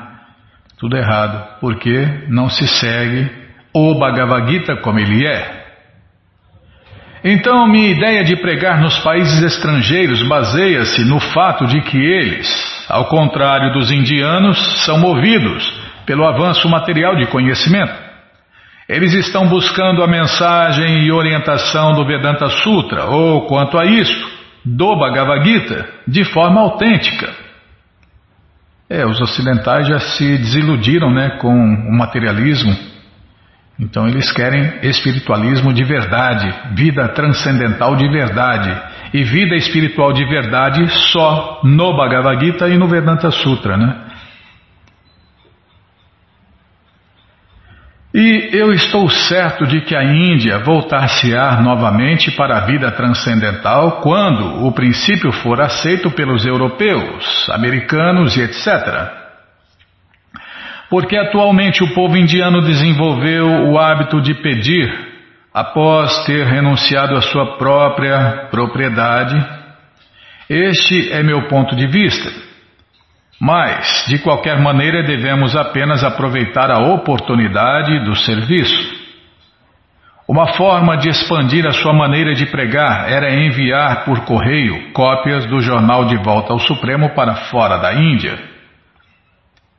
Tudo 0.78 0.98
errado, 0.98 1.42
porque 1.58 2.26
não 2.28 2.50
se 2.50 2.68
segue 2.68 3.30
o 3.72 3.94
Bhagavad 3.94 4.46
Gita 4.52 4.76
como 4.82 4.98
ele 4.98 5.26
é. 5.26 5.64
Então, 7.24 7.66
minha 7.66 7.88
ideia 7.88 8.22
de 8.22 8.36
pregar 8.36 8.78
nos 8.78 8.98
países 8.98 9.42
estrangeiros 9.42 10.22
baseia-se 10.28 11.02
no 11.02 11.18
fato 11.18 11.66
de 11.66 11.80
que 11.80 11.96
eles, 11.96 12.84
ao 12.90 13.06
contrário 13.06 13.72
dos 13.72 13.90
indianos, 13.90 14.84
são 14.84 14.98
movidos 14.98 15.85
pelo 16.06 16.24
avanço 16.24 16.68
material 16.68 17.16
de 17.16 17.26
conhecimento. 17.26 18.06
Eles 18.88 19.12
estão 19.14 19.48
buscando 19.48 20.02
a 20.02 20.06
mensagem 20.06 21.04
e 21.04 21.10
orientação 21.10 21.94
do 21.94 22.06
Vedanta 22.06 22.48
Sutra, 22.48 23.06
ou 23.06 23.46
quanto 23.46 23.76
a 23.76 23.84
isto, 23.84 24.30
do 24.64 24.96
Bhagavad 24.96 25.44
Gita, 25.44 25.88
de 26.06 26.24
forma 26.24 26.60
autêntica. 26.60 27.28
É, 28.88 29.04
os 29.04 29.20
ocidentais 29.20 29.88
já 29.88 29.98
se 29.98 30.38
desiludiram 30.38 31.12
né, 31.12 31.30
com 31.40 31.52
o 31.52 31.98
materialismo, 31.98 32.76
então 33.78 34.06
eles 34.06 34.32
querem 34.32 34.78
espiritualismo 34.82 35.72
de 35.72 35.84
verdade, 35.84 36.54
vida 36.74 37.08
transcendental 37.08 37.96
de 37.96 38.08
verdade, 38.08 38.74
e 39.12 39.22
vida 39.22 39.54
espiritual 39.56 40.12
de 40.12 40.24
verdade 40.24 40.88
só 41.10 41.60
no 41.62 41.96
Bhagavad 41.96 42.44
Gita 42.44 42.68
e 42.68 42.78
no 42.78 42.88
Vedanta 42.88 43.30
Sutra, 43.30 43.76
né? 43.76 44.05
E 48.18 48.48
eu 48.50 48.72
estou 48.72 49.10
certo 49.10 49.66
de 49.66 49.82
que 49.82 49.94
a 49.94 50.02
Índia 50.02 50.60
voltar-se-á 50.60 51.60
novamente 51.60 52.30
para 52.30 52.56
a 52.56 52.60
vida 52.64 52.90
transcendental 52.92 54.00
quando 54.00 54.64
o 54.66 54.72
princípio 54.72 55.30
for 55.30 55.60
aceito 55.60 56.10
pelos 56.10 56.46
europeus, 56.46 57.46
americanos 57.50 58.34
e 58.34 58.40
etc. 58.40 58.66
Porque 60.88 61.14
atualmente 61.14 61.84
o 61.84 61.92
povo 61.92 62.16
indiano 62.16 62.62
desenvolveu 62.62 63.48
o 63.68 63.78
hábito 63.78 64.22
de 64.22 64.32
pedir, 64.32 64.90
após 65.52 66.24
ter 66.24 66.46
renunciado 66.46 67.16
à 67.16 67.20
sua 67.20 67.58
própria 67.58 68.48
propriedade. 68.50 69.36
Este 70.48 71.12
é 71.12 71.22
meu 71.22 71.48
ponto 71.48 71.76
de 71.76 71.86
vista. 71.86 72.32
Mas, 73.40 74.04
de 74.08 74.18
qualquer 74.18 74.58
maneira, 74.60 75.02
devemos 75.02 75.54
apenas 75.54 76.02
aproveitar 76.02 76.70
a 76.70 76.94
oportunidade 76.94 78.04
do 78.04 78.16
serviço. 78.16 79.06
Uma 80.28 80.54
forma 80.54 80.96
de 80.96 81.08
expandir 81.08 81.64
a 81.66 81.72
sua 81.72 81.92
maneira 81.92 82.34
de 82.34 82.46
pregar 82.46 83.08
era 83.08 83.32
enviar 83.32 84.04
por 84.04 84.24
correio 84.24 84.92
cópias 84.92 85.46
do 85.46 85.60
jornal 85.60 86.06
De 86.06 86.16
Volta 86.16 86.52
ao 86.52 86.58
Supremo 86.58 87.10
para 87.10 87.34
fora 87.50 87.76
da 87.76 87.94
Índia. 87.94 88.36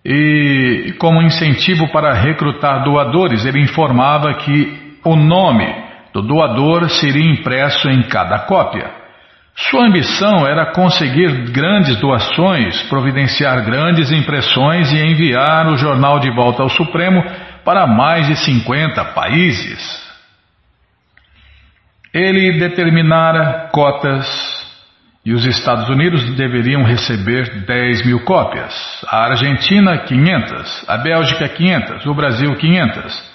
E, 0.05 0.95
como 0.99 1.21
incentivo 1.21 1.91
para 1.91 2.13
recrutar 2.13 2.83
doadores, 2.83 3.43
ele 3.43 3.59
informava 3.59 4.35
que 4.35 4.97
o 5.03 5.17
nome 5.17 5.67
do 6.13 6.21
doador 6.21 6.89
seria 6.91 7.29
impresso 7.29 7.89
em 7.89 8.03
cada 8.03 8.39
cópia. 8.45 9.06
Sua 9.59 9.87
ambição 9.87 10.47
era 10.47 10.71
conseguir 10.71 11.49
grandes 11.51 11.95
doações, 11.99 12.79
providenciar 12.83 13.65
grandes 13.65 14.11
impressões 14.11 14.93
e 14.93 14.97
enviar 14.97 15.67
o 15.67 15.77
jornal 15.77 16.19
de 16.19 16.29
volta 16.29 16.61
ao 16.61 16.69
Supremo 16.69 17.23
para 17.65 17.87
mais 17.87 18.27
de 18.27 18.35
50 18.35 19.03
países. 19.15 20.07
Ele 22.13 22.59
determinara 22.59 23.69
cotas 23.71 24.27
e 25.25 25.33
os 25.33 25.43
Estados 25.43 25.89
Unidos 25.89 26.23
deveriam 26.35 26.83
receber 26.83 27.65
10 27.65 28.05
mil 28.05 28.23
cópias, 28.25 28.73
a 29.07 29.25
Argentina 29.25 29.97
500, 29.97 30.85
a 30.87 30.97
Bélgica 30.97 31.49
500, 31.49 32.05
o 32.05 32.13
Brasil 32.13 32.55
500, 32.55 33.31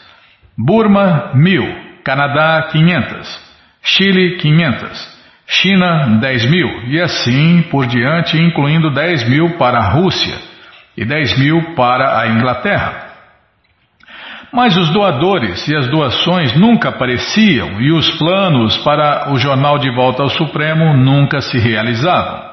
Burma 0.57 1.33
1000, 1.35 2.01
Canadá 2.05 2.69
500, 2.71 3.41
Chile 3.83 4.37
500, 4.37 5.12
China 5.55 6.19
10 6.19 6.51
mil 6.51 6.89
e 6.89 6.99
assim 6.99 7.63
por 7.71 7.87
diante, 7.87 8.39
incluindo 8.39 8.91
10 8.91 9.29
mil 9.29 9.59
para 9.59 9.79
a 9.79 9.91
Rússia 9.91 10.35
e 10.97 11.05
10 11.05 11.39
mil 11.39 11.75
para 11.75 12.21
a 12.21 12.29
Inglaterra. 12.29 13.11
Mas 14.51 14.77
os 14.79 14.91
doadores 14.91 15.69
e 15.69 15.77
as 15.77 15.89
doações 15.89 16.55
nunca 16.57 16.89
apareciam 16.89 17.83
e 17.83 17.93
os 17.93 18.11
planos 18.19 18.79
para 18.79 19.31
o 19.31 19.39
jornal 19.39 19.79
de 19.79 19.91
volta 19.95 20.23
ao 20.23 20.31
Supremo 20.31 20.97
nunca 20.97 21.43
se 21.43 21.59
realizavam. 21.59 22.51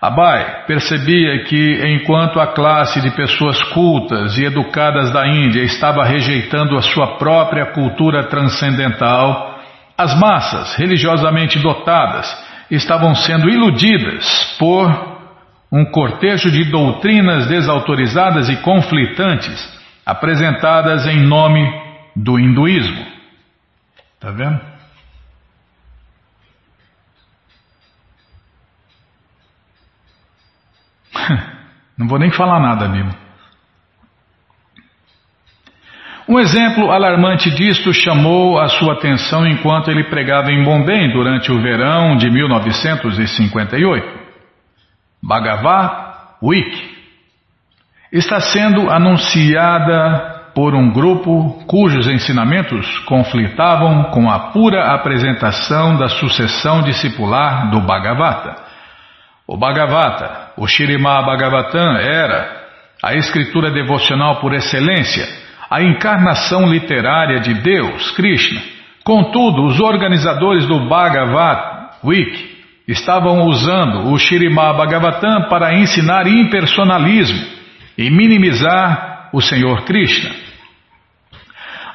Abai 0.00 0.64
percebia 0.66 1.42
que, 1.44 1.80
enquanto 1.86 2.38
a 2.38 2.48
classe 2.48 3.00
de 3.00 3.10
pessoas 3.16 3.60
cultas 3.70 4.38
e 4.38 4.44
educadas 4.44 5.12
da 5.12 5.26
Índia 5.26 5.62
estava 5.62 6.04
rejeitando 6.04 6.76
a 6.76 6.82
sua 6.82 7.16
própria 7.18 7.66
cultura 7.72 8.24
transcendental, 8.24 9.55
as 9.96 10.18
massas 10.18 10.74
religiosamente 10.76 11.58
dotadas 11.58 12.26
estavam 12.70 13.14
sendo 13.14 13.48
iludidas 13.48 14.56
por 14.58 15.16
um 15.72 15.84
cortejo 15.84 16.50
de 16.50 16.64
doutrinas 16.70 17.46
desautorizadas 17.46 18.48
e 18.48 18.56
conflitantes 18.56 19.74
apresentadas 20.04 21.06
em 21.06 21.26
nome 21.26 21.64
do 22.14 22.38
hinduísmo. 22.38 23.06
Está 24.14 24.30
vendo? 24.30 24.60
Não 31.98 32.06
vou 32.06 32.18
nem 32.18 32.30
falar 32.30 32.60
nada, 32.60 32.84
amigo. 32.84 33.25
Um 36.28 36.40
exemplo 36.40 36.90
alarmante 36.90 37.48
disto 37.52 37.92
chamou 37.92 38.58
a 38.58 38.68
sua 38.68 38.94
atenção 38.94 39.46
enquanto 39.46 39.92
ele 39.92 40.10
pregava 40.10 40.50
em 40.50 40.64
Bombay 40.64 41.12
durante 41.12 41.52
o 41.52 41.62
verão 41.62 42.16
de 42.16 42.28
1958. 42.28 44.26
Bhagavad 45.22 46.16
Week 46.42 46.96
está 48.12 48.40
sendo 48.40 48.90
anunciada 48.90 50.50
por 50.52 50.74
um 50.74 50.90
grupo 50.90 51.64
cujos 51.68 52.08
ensinamentos 52.08 52.98
conflitavam 53.00 54.10
com 54.10 54.28
a 54.28 54.50
pura 54.50 54.94
apresentação 54.94 55.96
da 55.96 56.08
sucessão 56.08 56.82
discipular 56.82 57.70
do 57.70 57.80
Bhagavata. 57.82 58.56
O 59.46 59.56
Bhagavata, 59.56 60.50
o 60.56 60.66
Shirimá 60.66 61.22
Bhagavatam, 61.22 61.98
era 61.98 62.66
a 63.00 63.14
escritura 63.14 63.70
devocional 63.70 64.40
por 64.40 64.52
excelência, 64.54 65.45
a 65.70 65.82
encarnação 65.82 66.66
literária 66.66 67.40
de 67.40 67.54
Deus, 67.54 68.10
Krishna. 68.12 68.60
Contudo, 69.04 69.64
os 69.64 69.80
organizadores 69.80 70.66
do 70.66 70.88
Bhagavat 70.88 71.98
Week 72.04 72.56
estavam 72.88 73.46
usando 73.46 74.12
o 74.12 74.18
Shirimá 74.18 74.72
Bhagavatam 74.72 75.48
para 75.48 75.74
ensinar 75.74 76.26
impersonalismo 76.26 77.44
e 77.98 78.10
minimizar 78.10 79.30
o 79.32 79.40
Senhor 79.40 79.84
Krishna. 79.84 80.30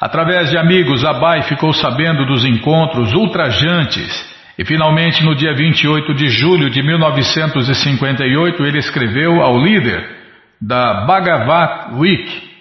Através 0.00 0.50
de 0.50 0.58
amigos, 0.58 1.04
Abai 1.04 1.42
ficou 1.42 1.72
sabendo 1.72 2.26
dos 2.26 2.44
encontros 2.44 3.14
ultrajantes 3.14 4.32
e 4.58 4.64
finalmente 4.64 5.24
no 5.24 5.34
dia 5.34 5.54
28 5.54 6.12
de 6.14 6.28
julho 6.28 6.68
de 6.68 6.82
1958 6.82 8.64
ele 8.64 8.78
escreveu 8.78 9.40
ao 9.40 9.56
líder 9.58 10.22
da 10.60 11.06
Bhagavat 11.06 11.94
Week, 11.94 12.51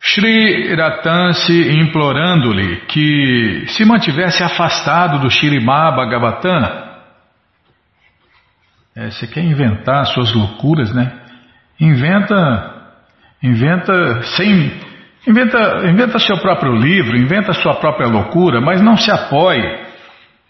Sri 0.00 0.74
Ratansi, 0.74 1.78
implorando-lhe 1.80 2.76
que 2.86 3.64
se 3.68 3.84
mantivesse 3.84 4.42
afastado 4.42 5.18
do 5.20 5.30
Shirimá 5.30 5.90
Bhagavatam. 5.90 6.86
É, 8.94 9.10
você 9.10 9.26
quer 9.26 9.44
inventar 9.44 10.06
suas 10.06 10.32
loucuras, 10.34 10.94
né? 10.94 11.12
Inventa, 11.78 12.94
inventa 13.42 14.22
sem, 14.22 14.72
inventa, 15.26 15.58
inventa 15.86 16.18
seu 16.18 16.38
próprio 16.38 16.74
livro, 16.74 17.16
inventa 17.16 17.52
sua 17.52 17.74
própria 17.74 18.08
loucura, 18.08 18.60
mas 18.60 18.80
não 18.80 18.96
se 18.96 19.10
apoie 19.10 19.85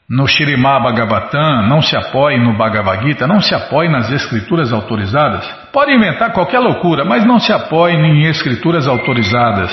no 0.09 0.26
Shirimá 0.26 0.78
Bhagavatam, 0.78 1.68
não 1.68 1.82
se 1.82 1.96
apoie 1.96 2.38
no 2.38 2.57
Bhagavad 2.57 3.04
Gita, 3.04 3.26
não 3.26 3.40
se 3.40 3.54
apoie 3.54 3.88
nas 3.88 4.11
escrituras 4.11 4.72
autorizadas. 4.72 5.44
Pode 5.72 5.92
inventar 5.92 6.32
qualquer 6.32 6.61
loucura, 6.61 7.04
mas 7.04 7.24
não 7.24 7.40
se 7.40 7.52
apoie 7.52 7.94
em 7.94 8.24
escrituras 8.26 8.86
autorizadas. 8.86 9.70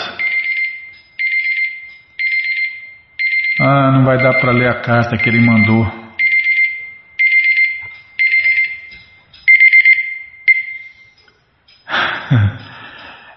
Ah, 3.62 3.92
não 3.92 4.04
vai 4.04 4.18
dar 4.18 4.34
para 4.40 4.52
ler 4.52 4.70
a 4.70 4.82
carta 4.82 5.18
que 5.18 5.30
ele 5.30 5.40
mandou. 5.40 5.86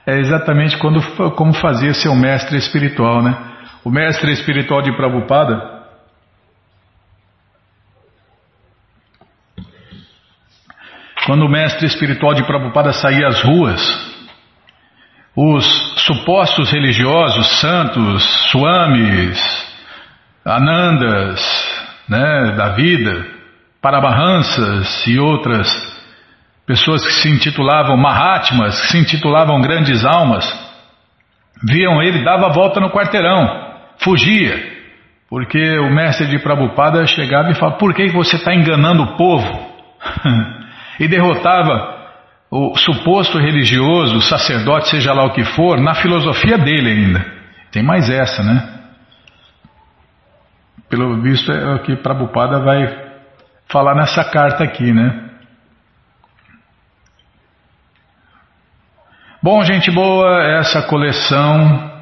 É 0.09 0.21
exatamente 0.21 0.79
quando, 0.79 1.03
como 1.33 1.53
fazia 1.53 1.93
seu 1.93 2.15
mestre 2.15 2.57
espiritual, 2.57 3.25
né? 3.25 3.37
O 3.85 3.91
mestre 3.91 4.31
espiritual 4.31 4.81
de 4.81 4.97
Prabhupada. 4.97 5.76
Quando 11.27 11.45
o 11.45 11.49
mestre 11.49 11.87
espiritual 11.87 12.35
de 12.35 12.47
Prabhupada 12.47 12.93
saía 12.93 13.27
às 13.27 13.43
ruas, 13.43 14.17
os 15.37 15.67
supostos 16.07 16.71
religiosos, 16.71 17.47
santos, 17.61 18.23
swamis, 18.51 19.67
anandas, 20.45 21.43
né, 22.09 22.55
da 22.57 22.69
vida, 22.71 23.27
paramahansas 23.83 25.07
e 25.07 25.19
outras 25.19 25.97
Pessoas 26.67 27.07
que 27.07 27.13
se 27.13 27.29
intitulavam 27.29 27.97
Mahatmas, 27.97 28.81
que 28.81 28.87
se 28.89 28.99
intitulavam 28.99 29.61
grandes 29.61 30.05
almas, 30.05 30.45
viam 31.63 32.03
ele, 32.03 32.25
dava 32.25 32.47
a 32.47 32.53
volta 32.53 32.81
no 32.81 32.91
quarteirão, 32.91 33.47
fugia, 33.99 34.61
porque 35.31 35.79
o 35.79 35.89
mestre 35.89 36.27
de 36.27 36.41
Prabhupada 36.41 37.07
chegava 37.07 37.53
e 37.53 37.55
falava: 37.55 37.79
Por 37.79 37.95
que 37.95 38.09
você 38.09 38.35
está 38.35 38.53
enganando 38.53 39.05
o 39.05 39.17
povo? 39.17 39.77
e 40.99 41.09
derrotava 41.09 41.97
o 42.51 42.77
suposto 42.77 43.39
religioso, 43.39 44.21
sacerdote, 44.21 44.89
seja 44.89 45.13
lá 45.13 45.25
o 45.25 45.33
que 45.33 45.45
for, 45.45 45.81
na 45.81 45.95
filosofia 45.95 46.57
dele 46.57 46.91
ainda. 46.91 47.27
Tem 47.73 47.83
mais 47.83 48.09
essa, 48.09 48.43
né? 48.43 48.75
Pelo 50.89 51.21
visto 51.21 51.51
é 51.51 51.75
o 51.75 51.83
que 51.83 51.97
Prabhupada 51.97 52.61
vai 52.61 53.07
falar 53.69 53.95
nessa 53.95 54.25
carta 54.25 54.63
aqui, 54.63 54.93
né? 54.93 55.25
Bom, 59.43 59.63
gente 59.63 59.91
boa, 59.91 60.43
essa 60.43 60.83
coleção. 60.83 61.93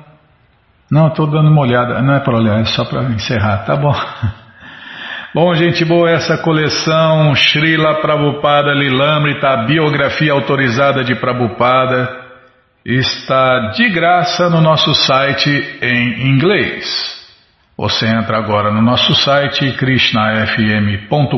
Não, 0.91 1.09
estou 1.09 1.27
dando 1.27 1.51
uma 1.51 1.63
olhada, 1.63 2.01
não 2.03 2.15
é 2.15 2.21
para 2.21 2.37
olhar, 2.37 2.61
é 2.61 2.65
só 2.65 2.85
para 2.85 3.03
encerrar, 3.05 3.65
tá 3.65 3.75
bom? 3.75 3.93
Bom, 5.35 5.53
gente 5.53 5.85
boa, 5.85 6.09
essa 6.13 6.39
coleção 6.39 7.35
Srila 7.35 8.01
Prabhupada 8.01 8.73
Lilamrita, 8.73 9.49
a 9.49 9.65
biografia 9.65 10.33
autorizada 10.33 11.03
de 11.03 11.17
Prabhupada, 11.17 12.09
está 12.87 13.73
de 13.75 13.89
graça 13.89 14.49
no 14.49 14.61
nosso 14.61 14.95
site 14.95 15.51
em 15.83 16.29
inglês. 16.29 16.87
Você 17.77 18.07
entra 18.07 18.39
agora 18.39 18.71
no 18.71 18.81
nosso 18.81 19.13
site 19.13 19.73
krishnafm.com.br 19.73 21.35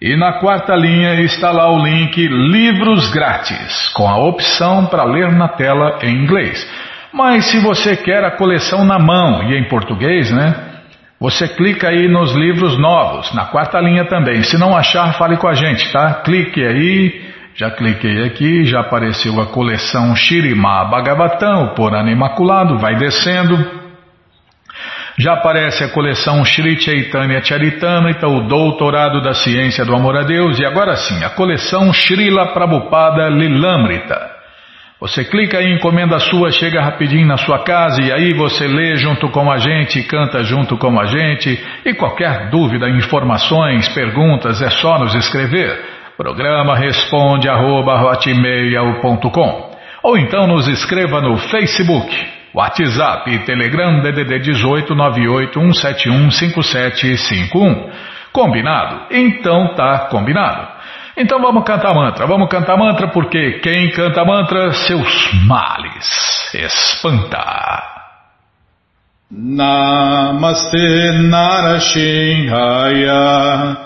e 0.00 0.16
na 0.16 0.40
quarta 0.40 0.74
linha 0.74 1.20
está 1.20 1.50
lá 1.50 1.70
o 1.70 1.84
link 1.84 2.26
Livros 2.26 3.12
Grátis, 3.12 3.92
com 3.92 4.08
a 4.08 4.16
opção 4.16 4.86
para 4.86 5.04
ler 5.04 5.30
na 5.32 5.48
tela 5.48 5.98
em 6.04 6.22
inglês. 6.24 6.66
Mas 7.12 7.50
se 7.50 7.58
você 7.58 7.98
quer 7.98 8.24
a 8.24 8.30
coleção 8.30 8.82
na 8.82 8.98
mão 8.98 9.42
e 9.42 9.58
em 9.58 9.68
português, 9.68 10.30
né? 10.30 10.69
Você 11.20 11.46
clica 11.48 11.88
aí 11.90 12.08
nos 12.08 12.32
livros 12.34 12.78
novos, 12.78 13.34
na 13.34 13.44
quarta 13.44 13.78
linha 13.78 14.06
também. 14.06 14.42
Se 14.42 14.56
não 14.56 14.74
achar, 14.74 15.12
fale 15.18 15.36
com 15.36 15.46
a 15.46 15.52
gente, 15.52 15.92
tá? 15.92 16.14
Clique 16.24 16.64
aí. 16.64 17.28
Já 17.54 17.70
cliquei 17.70 18.24
aqui, 18.24 18.64
já 18.64 18.80
apareceu 18.80 19.38
a 19.38 19.46
coleção 19.46 20.16
Shirima 20.16 20.84
Bhagavatam, 20.86 21.64
o 21.64 21.74
Purana 21.74 22.10
Imaculado, 22.10 22.78
vai 22.78 22.96
descendo. 22.96 23.58
Já 25.18 25.34
aparece 25.34 25.84
a 25.84 25.90
coleção 25.90 26.42
Sri 26.42 26.80
Chaitanya 26.80 27.42
Charitamrita, 27.44 28.26
o 28.26 28.48
Doutorado 28.48 29.20
da 29.20 29.34
Ciência 29.34 29.84
do 29.84 29.94
Amor 29.94 30.16
a 30.16 30.22
Deus, 30.22 30.58
e 30.58 30.64
agora 30.64 30.96
sim, 30.96 31.22
a 31.22 31.28
coleção 31.28 31.92
Srila 31.92 32.54
Prabhupada 32.54 33.28
Lilamrita. 33.28 34.29
Você 35.00 35.24
clica 35.24 35.56
aí, 35.56 35.72
encomenda 35.72 36.18
sua, 36.18 36.50
chega 36.50 36.82
rapidinho 36.82 37.26
na 37.26 37.38
sua 37.38 37.64
casa 37.64 38.02
e 38.02 38.12
aí 38.12 38.34
você 38.34 38.66
lê 38.68 38.96
junto 38.96 39.30
com 39.30 39.50
a 39.50 39.56
gente, 39.56 40.02
canta 40.02 40.44
junto 40.44 40.76
com 40.76 41.00
a 41.00 41.06
gente. 41.06 41.58
E 41.86 41.94
qualquer 41.94 42.50
dúvida, 42.50 42.86
informações, 42.90 43.88
perguntas, 43.88 44.60
é 44.60 44.68
só 44.68 44.98
nos 44.98 45.14
escrever. 45.14 45.80
Programa 46.18 46.76
responde 46.76 47.48
arroba, 47.48 47.98
ou 50.02 50.18
então 50.18 50.46
nos 50.46 50.68
escreva 50.68 51.22
no 51.22 51.38
Facebook 51.38 52.40
WhatsApp 52.52 53.30
e 53.30 53.38
Telegram 53.40 54.00
DDD 54.00 54.40
18 54.40 54.94
5751. 56.30 57.90
Combinado? 58.32 59.06
Então 59.10 59.74
tá 59.74 60.08
combinado. 60.10 60.69
Então 61.20 61.38
vamos 61.38 61.62
cantar 61.64 61.94
mantra. 61.94 62.26
Vamos 62.26 62.48
cantar 62.48 62.78
mantra 62.78 63.08
porque 63.08 63.60
quem 63.62 63.90
canta 63.90 64.24
mantra, 64.24 64.72
seus 64.72 65.30
males 65.46 66.54
espanta. 66.54 67.82
Namaste 69.30 71.12
Narashinhaya 71.28 73.76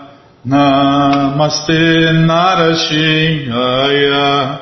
Namaste 0.45 2.13
Narashinhaya 2.25 4.61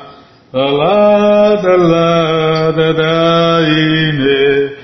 Alada 0.51 1.77
lada 1.77 2.93
daine, 2.93 4.81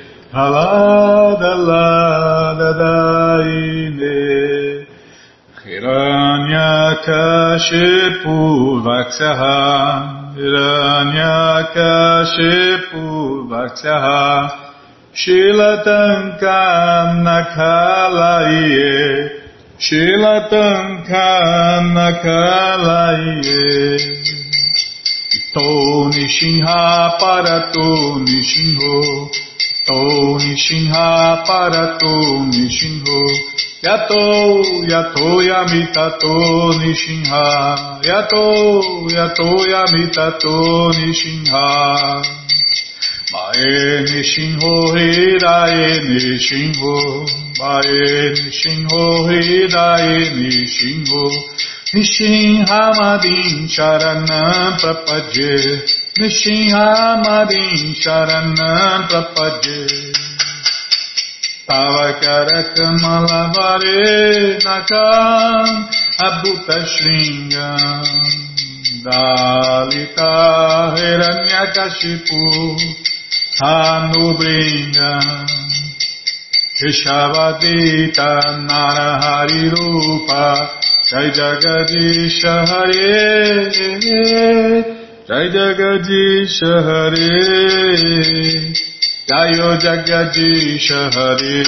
हिरण्यकशिपु 6.50 8.36
वक्षः 8.86 9.42
हिरण्यकशिपु 10.38 11.42
वक्षः 13.52 14.06
शीलतङ्कं 15.22 17.12
न 17.26 17.36
खालये 17.54 18.96
शीलतङ्कं 19.88 21.86
न 21.96 21.98
खालये 22.24 23.68
तो 25.54 25.68
निसिंहा 26.16 26.82
परतो 27.22 27.88
निसिंहो 28.24 28.98
तो 29.88 30.02
निसिंहा 30.38 31.08
परतो 31.50 32.14
निसिंहो 32.46 33.22
Yato 33.82 34.62
Yato 34.92 35.42
Yamitato 35.42 36.34
Nishinha. 36.80 38.02
Yato 38.04 38.44
Yato 39.08 39.50
Yamitato 39.72 40.92
Nishinha. 41.00 41.64
Mae 43.32 44.04
Nishinho 44.04 44.74
Hirae 44.96 45.88
Nishinho. 46.10 46.96
Mae 47.58 48.36
Nishinho 48.36 49.04
Hirae 49.32 50.30
Nishinho. 50.36 51.24
Nishinhamadin 51.94 53.68
Sharanam 53.70 54.76
Prapadye. 54.78 55.56
Nishinhamadin 56.20 57.96
Sharanam 57.96 59.08
Prapadye 59.08 60.29
Tavakara 61.70 62.74
Kamalavare 62.74 64.58
Nakam 64.66 65.86
Abhuta 66.18 66.78
Shringam 66.90 68.06
Dalita 69.06 70.34
Hiranyakashipu 70.98 72.42
Hanubringam 73.62 75.46
Krishavadita 76.74 78.32
Narahari 78.66 79.70
Rupa 79.70 80.46
Jai 81.06 81.30
Jagadish 81.30 82.42
Hare 82.66 83.70
Jai 85.28 85.46
Jagadish 85.54 86.62
Hare 86.88 87.30
Jayo 89.30 89.78
Jagadish 89.78 90.90
Hare 90.90 91.62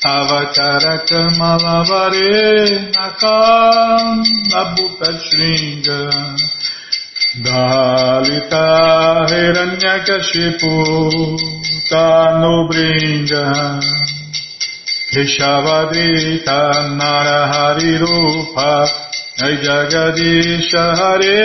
Avachara 0.00 0.96
Kamalavare 1.04 2.88
Nakam 2.94 4.24
Nabhuta 4.48 5.10
Shringa 5.20 6.00
Dalita 7.44 8.66
Hiranyakashipu 9.28 10.74
Tanu 11.90 12.54
Bringa 12.70 13.44
Rishavadita 15.12 16.60
Narahari 16.96 17.92
Rupa 18.00 18.72
Jai 19.36 19.56
Jagadisha 19.60 20.84
Hare 20.96 21.44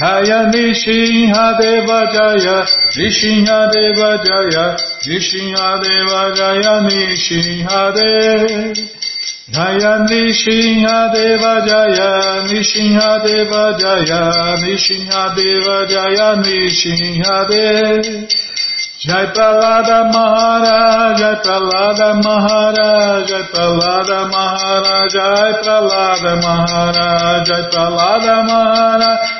Jaya 0.00 0.48
Nishinha 0.48 1.60
Deva 1.60 2.00
Jaya 2.08 2.64
Nishinha 2.96 3.58
Deva 3.70 4.16
Jaya 4.24 4.76
Nishinha 5.04 5.76
Deva 5.82 6.32
Jaya 6.34 6.74
Nishinha 6.88 7.92
Deva 7.92 8.80
Jaya 9.52 10.00
Nishinha 10.08 11.12
Deva 11.12 11.52
Jaya 11.68 12.10
Nishinha 12.48 13.10
Deva 13.22 13.76
Jaya 13.76 14.56
Nishinha 14.64 15.36
Deva 15.36 15.86
Jaya 15.92 16.28
Nishinha 16.44 17.36
Deva 17.50 18.26
Jai 19.00 19.26
Pralada 19.32 20.12
Maharaj, 20.12 21.18
Jai 21.18 21.34
Pralada 21.40 22.22
Maharaj, 22.22 23.28
Jai 23.28 23.42
Pralada 23.48 24.28
Maharaj, 24.30 25.12
Jai 25.12 25.52
Pralada 25.62 26.32
Maharaj, 26.42 27.46
Jai 27.46 27.62
Pralada 27.72 28.44
Maharaj, 28.44 29.39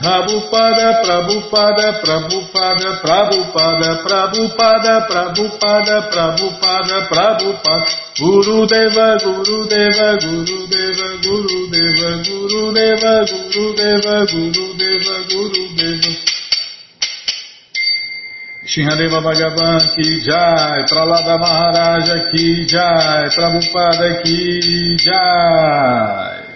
Prabhupada 0.00 1.04
Prabhupada 1.04 2.00
Prabhupada 2.00 2.88
Prabhupada 3.04 3.90
Prabhupada 4.00 4.94
Prabhupada 5.04 5.96
Prabhupada 6.08 6.96
Prabhupada 7.04 7.86
Guru 8.16 8.64
Deva 8.64 9.20
Guru 9.20 9.68
Deva 9.68 10.16
Guru 10.24 10.58
Deva 10.72 11.08
Guru 11.20 11.60
Deva 11.68 12.10
Guru 12.24 12.72
Deva 12.72 13.14
Guru 13.28 13.66
Deva 13.76 14.16
Guru 14.24 14.66
Deva 14.80 15.16
Guru 15.28 15.64
Deva 15.76 16.12
Shinradeva 18.64 19.20
Bhagavan 19.20 19.82
ki 19.96 20.22
jai, 20.24 20.84
Pralada 20.88 21.36
Maharaja 21.36 22.30
ki 22.30 22.64
jai, 22.64 23.28
Prabhupada 23.36 24.22
ki 24.22 24.96
jai. 24.96 26.49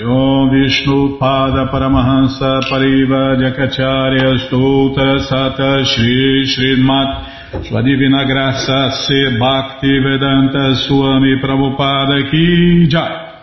Om 0.00 0.48
Vishnu 0.48 1.18
Pada 1.18 1.68
Paramahansa 1.68 2.60
Pariva 2.70 3.36
Jakacharya 3.36 4.48
Stoutra 4.48 5.20
Sata 5.20 5.84
Shri 5.84 6.46
Srimat. 6.46 7.68
Sua 7.68 7.82
Divina 7.82 8.24
Graça 8.24 8.90
Se 8.90 9.36
Bhakti 9.38 10.00
Vedanta 10.00 10.74
Swami 10.76 11.36
Prabhupada 11.42 12.30
Ki 12.30 12.88
Jai. 12.88 13.36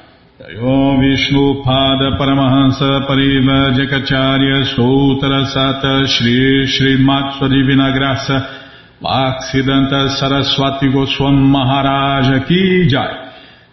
Om 0.59 0.99
Vishnu 0.99 1.61
Pada 1.63 2.17
Paramahansa 2.17 3.05
Pariva 3.05 3.69
Jakacharya 3.77 4.73
Stoutra 4.73 5.45
Sata 5.45 6.07
Shri 6.07 6.65
Srimat. 6.65 7.37
Sua 7.37 7.47
Divina 7.47 7.91
Graça 7.91 8.57
Saraswati 10.17 10.89
Goswam 10.89 11.37
Maharaja 11.51 12.43
Ki 12.47 12.87
Jai 12.89 13.28